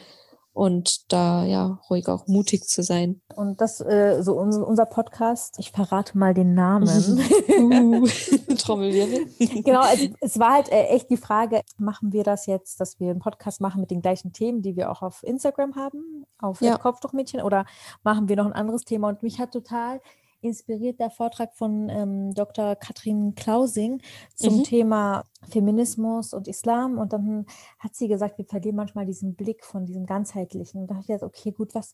und 0.58 1.14
da, 1.14 1.46
ja, 1.46 1.80
ruhig 1.88 2.08
auch 2.08 2.26
mutig 2.26 2.68
zu 2.68 2.82
sein. 2.82 3.22
Und 3.36 3.62
das, 3.62 3.80
äh, 3.80 4.24
so 4.24 4.34
unser, 4.34 4.68
unser 4.68 4.88
Podcast, 4.88 5.60
ich 5.60 5.72
verrate 5.72 6.18
mal 6.18 6.34
den 6.34 6.56
Namen. 6.56 6.88
Uh, 7.58 8.06
Trommelwirbel. 8.58 9.26
genau, 9.64 9.82
also 9.82 10.08
es 10.22 10.38
war 10.38 10.54
halt 10.54 10.72
äh, 10.72 10.84
echt 10.90 11.10
die 11.10 11.18
Frage, 11.18 11.62
machen 11.78 12.14
wir 12.14 12.24
das 12.24 12.46
jetzt, 12.46 12.80
dass 12.80 13.00
wir 13.00 13.10
einen 13.10 13.20
Podcast 13.20 13.62
machen 13.62 13.82
mit 13.82 13.90
den 13.90 14.02
gleichen 14.02 14.32
Themen, 14.32 14.62
die 14.62 14.76
wir 14.76 14.92
auch 14.92 15.02
auf 15.02 15.24
Instagram 15.24 15.76
haben, 15.76 16.26
auf 16.38 16.62
ja. 16.62 16.78
Kopftuchmädchen, 16.78 17.42
oder 17.42 17.66
machen 18.04 18.30
wir 18.30 18.36
noch 18.36 18.46
ein 18.46 18.54
anderes 18.54 18.84
Thema? 18.84 19.10
Und 19.10 19.24
mich 19.24 19.40
hat 19.40 19.52
total 19.52 20.02
inspiriert 20.42 21.00
der 21.00 21.10
Vortrag 21.10 21.54
von 21.56 21.90
ähm, 21.90 22.34
Dr. 22.34 22.76
Katrin 22.76 23.36
Klausing 23.36 24.02
zum 24.36 24.58
Mhm. 24.58 24.64
Thema 24.64 25.24
Feminismus 25.50 26.34
und 26.34 26.48
Islam. 26.48 26.98
Und 26.98 27.14
dann 27.14 27.46
hat 27.80 27.96
sie 27.96 28.08
gesagt, 28.08 28.38
wir 28.38 28.46
verlieren 28.46 28.76
manchmal 28.76 29.06
diesen 29.06 29.36
Blick 29.36 29.64
von 29.66 29.86
diesem 29.86 30.06
ganzheitlichen. 30.06 30.82
Und 30.82 30.88
da 30.88 30.96
dachte 30.96 31.06
ich 31.06 31.10
jetzt, 31.10 31.24
okay, 31.24 31.52
gut, 31.52 31.74
was 31.76 31.94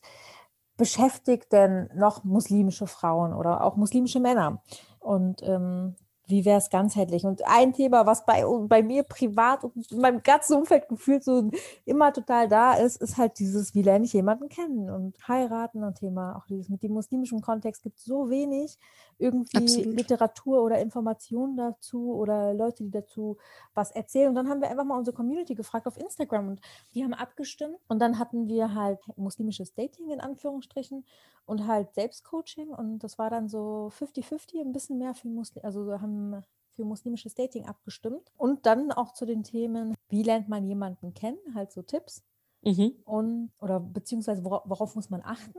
beschäftigt 0.76 1.52
denn 1.52 1.88
noch 1.94 2.24
muslimische 2.24 2.86
Frauen 2.86 3.32
oder 3.32 3.62
auch 3.64 3.76
muslimische 3.76 4.20
Männer? 4.20 4.62
Und 4.98 5.42
ähm, 5.42 5.96
wie 6.26 6.44
wäre 6.44 6.58
es 6.58 6.70
ganzheitlich? 6.70 7.24
Und 7.24 7.46
ein 7.46 7.72
Thema, 7.72 8.06
was 8.06 8.24
bei, 8.24 8.44
bei 8.66 8.82
mir 8.82 9.02
privat 9.02 9.64
und 9.64 9.90
in 9.90 10.00
meinem 10.00 10.22
ganzen 10.22 10.56
Umfeld 10.56 10.88
gefühlt 10.88 11.22
so 11.22 11.50
immer 11.84 12.12
total 12.12 12.48
da 12.48 12.74
ist, 12.74 13.00
ist 13.02 13.18
halt 13.18 13.38
dieses, 13.38 13.74
wie 13.74 13.82
lerne 13.82 14.06
ich 14.06 14.12
jemanden 14.12 14.48
kennen 14.48 14.90
und 14.90 15.16
heiraten 15.28 15.84
und 15.84 15.98
Thema, 15.98 16.36
auch 16.36 16.46
dieses 16.46 16.68
mit 16.68 16.82
dem 16.82 16.92
muslimischen 16.92 17.42
Kontext 17.42 17.82
gibt 17.82 17.98
es 17.98 18.04
so 18.04 18.30
wenig 18.30 18.78
irgendwie 19.18 19.58
Absolut. 19.58 19.96
Literatur 19.96 20.62
oder 20.62 20.80
Informationen 20.80 21.56
dazu 21.56 22.14
oder 22.14 22.54
Leute, 22.54 22.84
die 22.84 22.90
dazu 22.90 23.36
was 23.74 23.90
erzählen. 23.90 24.28
Und 24.28 24.34
dann 24.34 24.48
haben 24.48 24.60
wir 24.60 24.70
einfach 24.70 24.84
mal 24.84 24.98
unsere 24.98 25.14
Community 25.14 25.54
gefragt 25.54 25.86
auf 25.86 25.96
Instagram 25.96 26.48
und 26.48 26.60
die 26.94 27.04
haben 27.04 27.14
abgestimmt. 27.14 27.76
Und 27.88 28.00
dann 28.00 28.18
hatten 28.18 28.48
wir 28.48 28.74
halt 28.74 29.00
muslimisches 29.16 29.74
Dating 29.74 30.10
in 30.10 30.20
Anführungsstrichen 30.20 31.04
und 31.46 31.66
halt 31.66 31.94
Selbstcoaching. 31.94 32.68
Und 32.70 33.00
das 33.00 33.18
war 33.18 33.30
dann 33.30 33.48
so 33.48 33.90
50-50, 33.98 34.60
ein 34.60 34.72
bisschen 34.72 34.98
mehr 34.98 35.14
für 35.14 35.28
Muslim, 35.28 35.64
also 35.64 35.86
wir 35.86 36.00
haben 36.14 36.44
für 36.72 36.84
muslimisches 36.84 37.34
Dating 37.34 37.66
abgestimmt. 37.66 38.30
Und 38.36 38.66
dann 38.66 38.90
auch 38.92 39.12
zu 39.12 39.26
den 39.26 39.42
Themen, 39.44 39.94
wie 40.08 40.22
lernt 40.22 40.48
man 40.48 40.66
jemanden 40.66 41.14
kennen, 41.14 41.38
halt 41.54 41.72
so 41.72 41.82
Tipps. 41.82 42.22
Mhm. 42.62 42.94
Und, 43.04 43.52
oder 43.60 43.78
beziehungsweise 43.80 44.42
wora- 44.44 44.62
worauf 44.64 44.94
muss 44.96 45.10
man 45.10 45.22
achten 45.22 45.58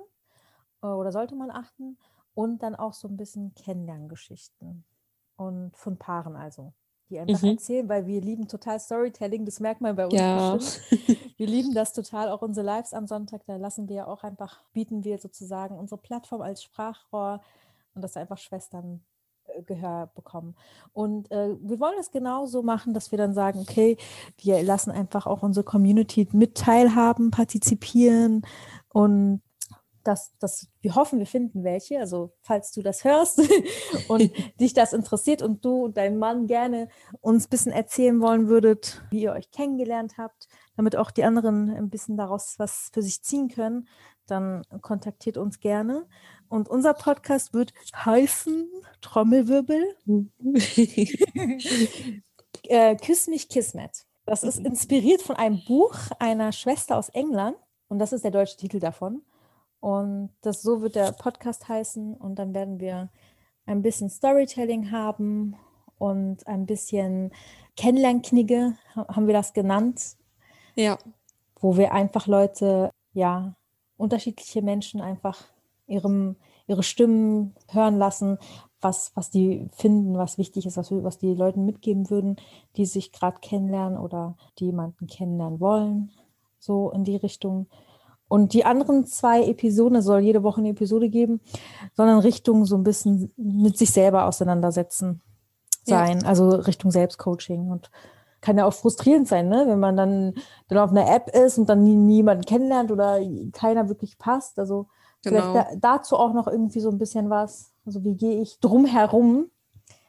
äh, 0.81 0.87
oder 0.87 1.11
sollte 1.11 1.35
man 1.35 1.51
achten. 1.51 1.97
Und 2.33 2.63
dann 2.63 2.75
auch 2.75 2.93
so 2.93 3.07
ein 3.07 3.15
bisschen 3.15 3.53
Kennenlerngeschichten. 3.55 4.83
Und 5.37 5.71
von 5.77 5.97
Paaren 5.97 6.35
also. 6.35 6.73
Die 7.09 7.19
einfach 7.19 7.43
Mhm. 7.43 7.49
erzählen, 7.49 7.87
weil 7.87 8.07
wir 8.07 8.19
lieben 8.19 8.47
total 8.47 8.79
Storytelling, 8.79 9.45
das 9.45 9.59
merkt 9.59 9.79
man 9.79 9.95
bei 9.95 10.05
uns 10.05 10.15
Ja. 10.15 10.55
bestimmt. 10.55 10.81
Wir 11.37 11.47
lieben 11.47 11.73
das 11.73 11.91
total, 11.91 12.29
auch 12.29 12.41
unsere 12.41 12.65
Lives 12.65 12.93
am 12.93 13.07
Sonntag, 13.07 13.45
da 13.45 13.57
lassen 13.57 13.89
wir 13.89 13.95
ja 13.97 14.07
auch 14.07 14.23
einfach, 14.23 14.63
bieten 14.71 15.03
wir 15.03 15.17
sozusagen 15.17 15.77
unsere 15.77 15.99
Plattform 15.99 16.41
als 16.41 16.63
Sprachrohr 16.63 17.41
und 17.93 18.01
dass 18.01 18.15
einfach 18.15 18.37
Schwestern 18.37 19.03
Gehör 19.63 20.11
bekommen. 20.15 20.55
Und 20.93 21.31
äh, 21.31 21.55
wir 21.61 21.79
wollen 21.79 21.97
es 21.99 22.11
genauso 22.11 22.63
machen, 22.63 22.93
dass 22.93 23.11
wir 23.11 23.17
dann 23.17 23.33
sagen, 23.33 23.59
okay, 23.59 23.97
wir 24.37 24.61
lassen 24.63 24.91
einfach 24.91 25.25
auch 25.25 25.43
unsere 25.43 25.63
Community 25.63 26.27
mit 26.31 26.55
teilhaben, 26.55 27.31
partizipieren 27.31 28.45
und 28.89 29.41
das, 30.05 30.33
das, 30.39 30.67
wir 30.81 30.95
hoffen, 30.95 31.19
wir 31.19 31.25
finden 31.25 31.63
welche. 31.63 31.99
Also 31.99 32.31
falls 32.41 32.71
du 32.71 32.81
das 32.81 33.03
hörst 33.03 33.41
und 34.07 34.31
dich 34.59 34.73
das 34.73 34.93
interessiert 34.93 35.41
und 35.41 35.65
du 35.65 35.85
und 35.85 35.97
dein 35.97 36.17
Mann 36.17 36.47
gerne 36.47 36.87
uns 37.21 37.47
ein 37.47 37.49
bisschen 37.49 37.71
erzählen 37.71 38.21
wollen 38.21 38.47
würdet, 38.47 39.03
wie 39.09 39.23
ihr 39.23 39.33
euch 39.33 39.51
kennengelernt 39.51 40.17
habt, 40.17 40.47
damit 40.77 40.95
auch 40.95 41.11
die 41.11 41.23
anderen 41.23 41.69
ein 41.71 41.89
bisschen 41.89 42.17
daraus 42.17 42.55
was 42.57 42.89
für 42.93 43.01
sich 43.01 43.23
ziehen 43.23 43.49
können, 43.49 43.87
dann 44.27 44.63
kontaktiert 44.81 45.37
uns 45.37 45.59
gerne. 45.59 46.05
Und 46.49 46.69
unser 46.69 46.93
Podcast 46.93 47.53
wird 47.53 47.73
heißen 47.95 48.69
Trommelwirbel. 49.01 49.95
Äh, 52.67 52.95
Küss 52.95 53.27
mich 53.27 53.47
Kismet. 53.49 54.05
Das 54.25 54.41
ist 54.43 54.57
inspiriert 54.59 55.21
von 55.21 55.35
einem 55.35 55.63
Buch 55.65 55.93
einer 56.17 56.51
Schwester 56.51 56.97
aus 56.97 57.09
England. 57.09 57.55
Und 57.89 57.99
das 57.99 58.11
ist 58.11 58.23
der 58.23 58.31
deutsche 58.31 58.57
Titel 58.57 58.79
davon. 58.79 59.21
Und 59.81 60.31
das 60.41 60.63
so 60.63 60.81
wird 60.81 60.95
der 60.95 61.11
Podcast 61.11 61.67
heißen. 61.67 62.15
Und 62.15 62.39
dann 62.39 62.55
werden 62.55 62.79
wir 62.79 63.11
ein 63.67 63.83
bisschen 63.83 64.09
Storytelling 64.09 64.89
haben 64.91 65.55
und 65.99 66.47
ein 66.47 66.65
bisschen 66.65 67.31
Kennenlernknigge, 67.77 68.75
ha- 68.95 69.07
haben 69.15 69.27
wir 69.27 69.33
das 69.33 69.53
genannt, 69.53 70.15
ja, 70.75 70.97
wo 71.59 71.77
wir 71.77 71.93
einfach 71.93 72.27
Leute, 72.27 72.89
ja, 73.13 73.55
unterschiedliche 73.97 74.61
Menschen 74.61 75.01
einfach 75.01 75.43
ihrem, 75.87 76.35
ihre 76.67 76.83
Stimmen 76.83 77.55
hören 77.69 77.97
lassen, 77.97 78.37
was, 78.81 79.11
was 79.15 79.29
die 79.29 79.67
finden, 79.75 80.17
was 80.17 80.37
wichtig 80.37 80.65
ist, 80.65 80.77
was, 80.77 80.91
was 80.91 81.17
die 81.17 81.33
Leuten 81.33 81.65
mitgeben 81.65 82.09
würden, 82.09 82.35
die 82.77 82.85
sich 82.85 83.11
gerade 83.11 83.39
kennenlernen 83.41 83.97
oder 83.97 84.37
die 84.59 84.65
jemanden 84.65 85.07
kennenlernen 85.07 85.59
wollen, 85.59 86.11
so 86.59 86.91
in 86.91 87.03
die 87.03 87.15
Richtung. 87.15 87.67
Und 88.27 88.53
die 88.53 88.65
anderen 88.65 89.05
zwei 89.05 89.43
Episoden, 89.47 89.97
es 89.97 90.05
soll 90.05 90.19
jede 90.21 90.43
Woche 90.43 90.59
eine 90.59 90.69
Episode 90.69 91.09
geben, 91.09 91.41
sondern 91.93 92.19
Richtung 92.19 92.65
so 92.65 92.75
ein 92.75 92.83
bisschen 92.83 93.31
mit 93.37 93.77
sich 93.77 93.91
selber 93.91 94.25
auseinandersetzen 94.25 95.21
Ja. 95.85 96.05
sein, 96.07 96.25
also 96.25 96.49
Richtung 96.49 96.91
Selbstcoaching 96.91 97.69
und 97.69 97.91
kann 98.41 98.57
ja 98.57 98.65
auch 98.65 98.73
frustrierend 98.73 99.27
sein, 99.27 99.49
ne? 99.49 99.65
wenn 99.67 99.79
man 99.79 99.97
dann, 99.97 100.33
dann 100.67 100.77
auf 100.77 100.91
einer 100.91 101.09
App 101.13 101.29
ist 101.35 101.57
und 101.57 101.67
dann 101.67 101.83
nie, 101.83 101.95
niemanden 101.95 102.45
kennenlernt 102.45 102.91
oder 102.91 103.19
keiner 103.53 103.89
wirklich 103.89 104.17
passt. 104.19 104.59
Also 104.59 104.87
Genau. 105.25 105.51
vielleicht 105.53 105.83
da, 105.83 105.97
dazu 105.97 106.15
auch 106.17 106.33
noch 106.33 106.47
irgendwie 106.47 106.79
so 106.79 106.89
ein 106.89 106.97
bisschen 106.97 107.29
was. 107.29 107.71
Also 107.85 108.03
wie 108.03 108.15
gehe 108.15 108.41
ich 108.41 108.59
drumherum 108.59 109.49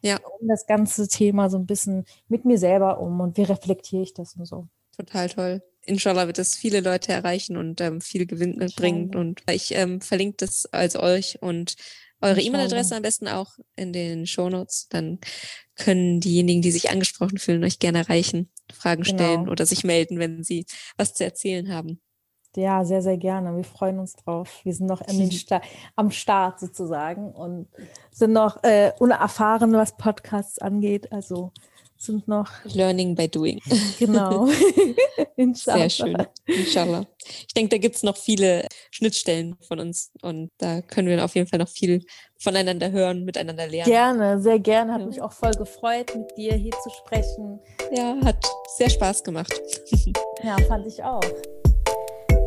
Ja. 0.02 0.18
um 0.40 0.48
das 0.48 0.66
ganze 0.66 1.08
Thema 1.08 1.50
so 1.50 1.58
ein 1.58 1.66
bisschen 1.66 2.04
mit 2.28 2.44
mir 2.44 2.58
selber 2.58 3.00
um 3.00 3.20
und 3.20 3.36
wie 3.36 3.42
reflektiere 3.42 4.02
ich 4.02 4.14
das 4.14 4.34
und 4.36 4.46
so. 4.46 4.68
Total 4.96 5.28
toll. 5.28 5.62
Inshallah 5.84 6.26
wird 6.26 6.38
es 6.38 6.56
viele 6.56 6.80
Leute 6.80 7.12
erreichen 7.12 7.56
und 7.56 7.80
ähm, 7.80 8.00
viel 8.00 8.26
Gewinn 8.26 8.58
bringen. 8.76 9.14
Und 9.14 9.42
ich 9.50 9.72
ähm, 9.74 10.00
verlinke 10.00 10.38
das 10.38 10.66
also 10.72 11.00
euch 11.00 11.40
und 11.42 11.76
eure. 12.20 12.40
E-Mail-Adresse 12.40 12.96
am 12.96 13.02
besten 13.02 13.28
auch 13.28 13.52
in 13.76 13.92
den 13.92 14.26
Shownotes. 14.26 14.88
Dann 14.88 15.18
können 15.76 16.18
diejenigen, 16.20 16.62
die 16.62 16.72
sich 16.72 16.90
angesprochen 16.90 17.38
fühlen, 17.38 17.62
euch 17.62 17.78
gerne 17.78 17.98
erreichen, 17.98 18.50
Fragen 18.72 19.04
stellen 19.04 19.40
Genau. 19.42 19.52
oder 19.52 19.66
sich 19.66 19.84
melden, 19.84 20.18
wenn 20.18 20.42
sie 20.42 20.64
was 20.96 21.14
zu 21.14 21.24
erzählen 21.24 21.72
haben. 21.72 22.00
Ja, 22.56 22.84
sehr, 22.84 23.02
sehr 23.02 23.16
gerne. 23.16 23.54
Wir 23.56 23.64
freuen 23.64 23.98
uns 23.98 24.16
drauf. 24.16 24.60
Wir 24.64 24.74
sind 24.74 24.86
noch 24.86 25.02
Sta 25.30 25.60
am 25.94 26.10
Start 26.10 26.58
sozusagen 26.60 27.32
und 27.32 27.68
sind 28.10 28.32
noch 28.32 28.62
äh, 28.64 28.92
unerfahren, 28.98 29.72
was 29.72 29.96
Podcasts 29.96 30.58
angeht. 30.58 31.12
Also 31.12 31.52
sind 31.98 32.28
noch, 32.28 32.50
Learning 32.64 33.14
by 33.14 33.28
doing. 33.28 33.60
genau. 33.98 34.48
Inshallah. 35.36 35.78
Sehr 35.88 35.90
schön. 35.90 36.16
Inshallah. 36.46 37.06
Ich 37.24 37.54
denke, 37.54 37.70
da 37.70 37.78
gibt 37.78 37.96
es 37.96 38.02
noch 38.02 38.16
viele 38.16 38.66
Schnittstellen 38.90 39.56
von 39.66 39.80
uns 39.80 40.12
und 40.22 40.50
da 40.58 40.82
können 40.82 41.08
wir 41.08 41.24
auf 41.24 41.34
jeden 41.34 41.48
Fall 41.48 41.58
noch 41.58 41.68
viel 41.68 42.04
voneinander 42.38 42.90
hören, 42.90 43.24
miteinander 43.24 43.66
lernen. 43.66 43.90
Gerne, 43.90 44.40
sehr 44.40 44.58
gerne. 44.58 44.92
Hat 44.92 45.00
Ja. 45.00 45.06
mich 45.06 45.22
auch 45.22 45.32
voll 45.32 45.52
gefreut, 45.52 46.14
mit 46.14 46.36
dir 46.36 46.54
hier 46.54 46.72
zu 46.82 46.90
sprechen. 46.90 47.60
Ja, 47.92 48.16
hat 48.24 48.44
sehr 48.76 48.90
Spaß 48.90 49.24
gemacht. 49.24 49.52
Ja, 50.42 50.56
fand 50.68 50.86
ich 50.86 51.02
auch. 51.02 51.22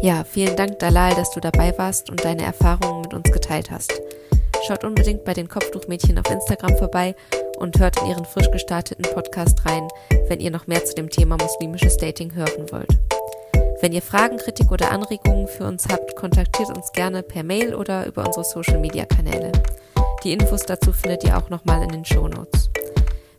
Ja, 0.01 0.23
vielen 0.23 0.55
Dank, 0.55 0.79
Dalal, 0.79 1.13
dass 1.15 1.31
du 1.31 1.41
dabei 1.41 1.77
warst 1.77 2.09
und 2.09 2.23
deine 2.23 2.43
Erfahrungen 2.43 3.01
mit 3.01 3.13
uns 3.13 3.29
geteilt 3.31 3.69
hast. 3.69 3.91
Schaut 4.65 4.85
unbedingt 4.85 5.25
bei 5.25 5.33
den 5.33 5.49
Kopftuchmädchen 5.49 6.17
auf 6.17 6.31
Instagram 6.31 6.77
vorbei 6.77 7.15
und 7.57 7.77
hört 7.79 8.01
in 8.01 8.07
ihren 8.07 8.23
frisch 8.23 8.49
gestarteten 8.49 9.03
Podcast 9.13 9.65
rein, 9.65 9.89
wenn 10.29 10.39
ihr 10.39 10.51
noch 10.51 10.67
mehr 10.67 10.85
zu 10.85 10.95
dem 10.95 11.09
Thema 11.09 11.37
muslimisches 11.37 11.97
Dating 11.97 12.33
hören 12.33 12.71
wollt. 12.71 12.97
Wenn 13.81 13.91
ihr 13.91 14.01
Fragen, 14.01 14.37
Kritik 14.37 14.71
oder 14.71 14.91
Anregungen 14.91 15.47
für 15.47 15.65
uns 15.65 15.85
habt, 15.89 16.15
kontaktiert 16.15 16.69
uns 16.69 16.93
gerne 16.93 17.21
per 17.21 17.43
Mail 17.43 17.75
oder 17.75 18.05
über 18.05 18.25
unsere 18.25 18.45
Social 18.45 18.79
Media 18.79 19.05
Kanäle. 19.05 19.51
Die 20.23 20.31
Infos 20.31 20.61
dazu 20.61 20.93
findet 20.93 21.25
ihr 21.25 21.37
auch 21.37 21.49
nochmal 21.49 21.83
in 21.83 21.89
den 21.89 22.05
Show 22.05 22.27
Notes. 22.27 22.69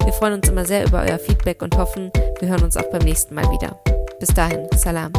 Wir 0.05 0.13
freuen 0.13 0.35
uns 0.35 0.49
immer 0.49 0.67
sehr 0.67 0.87
über 0.87 1.03
euer 1.03 1.19
Feedback 1.19 1.63
und 1.63 1.77
hoffen, 1.79 2.11
wir 2.39 2.49
hören 2.49 2.65
uns 2.65 2.77
auch 2.77 2.91
beim 2.91 3.03
nächsten 3.03 3.35
Mal 3.35 3.51
wieder. 3.51 3.79
Bis 4.19 4.29
dahin, 4.35 4.67
Salam. 4.77 5.13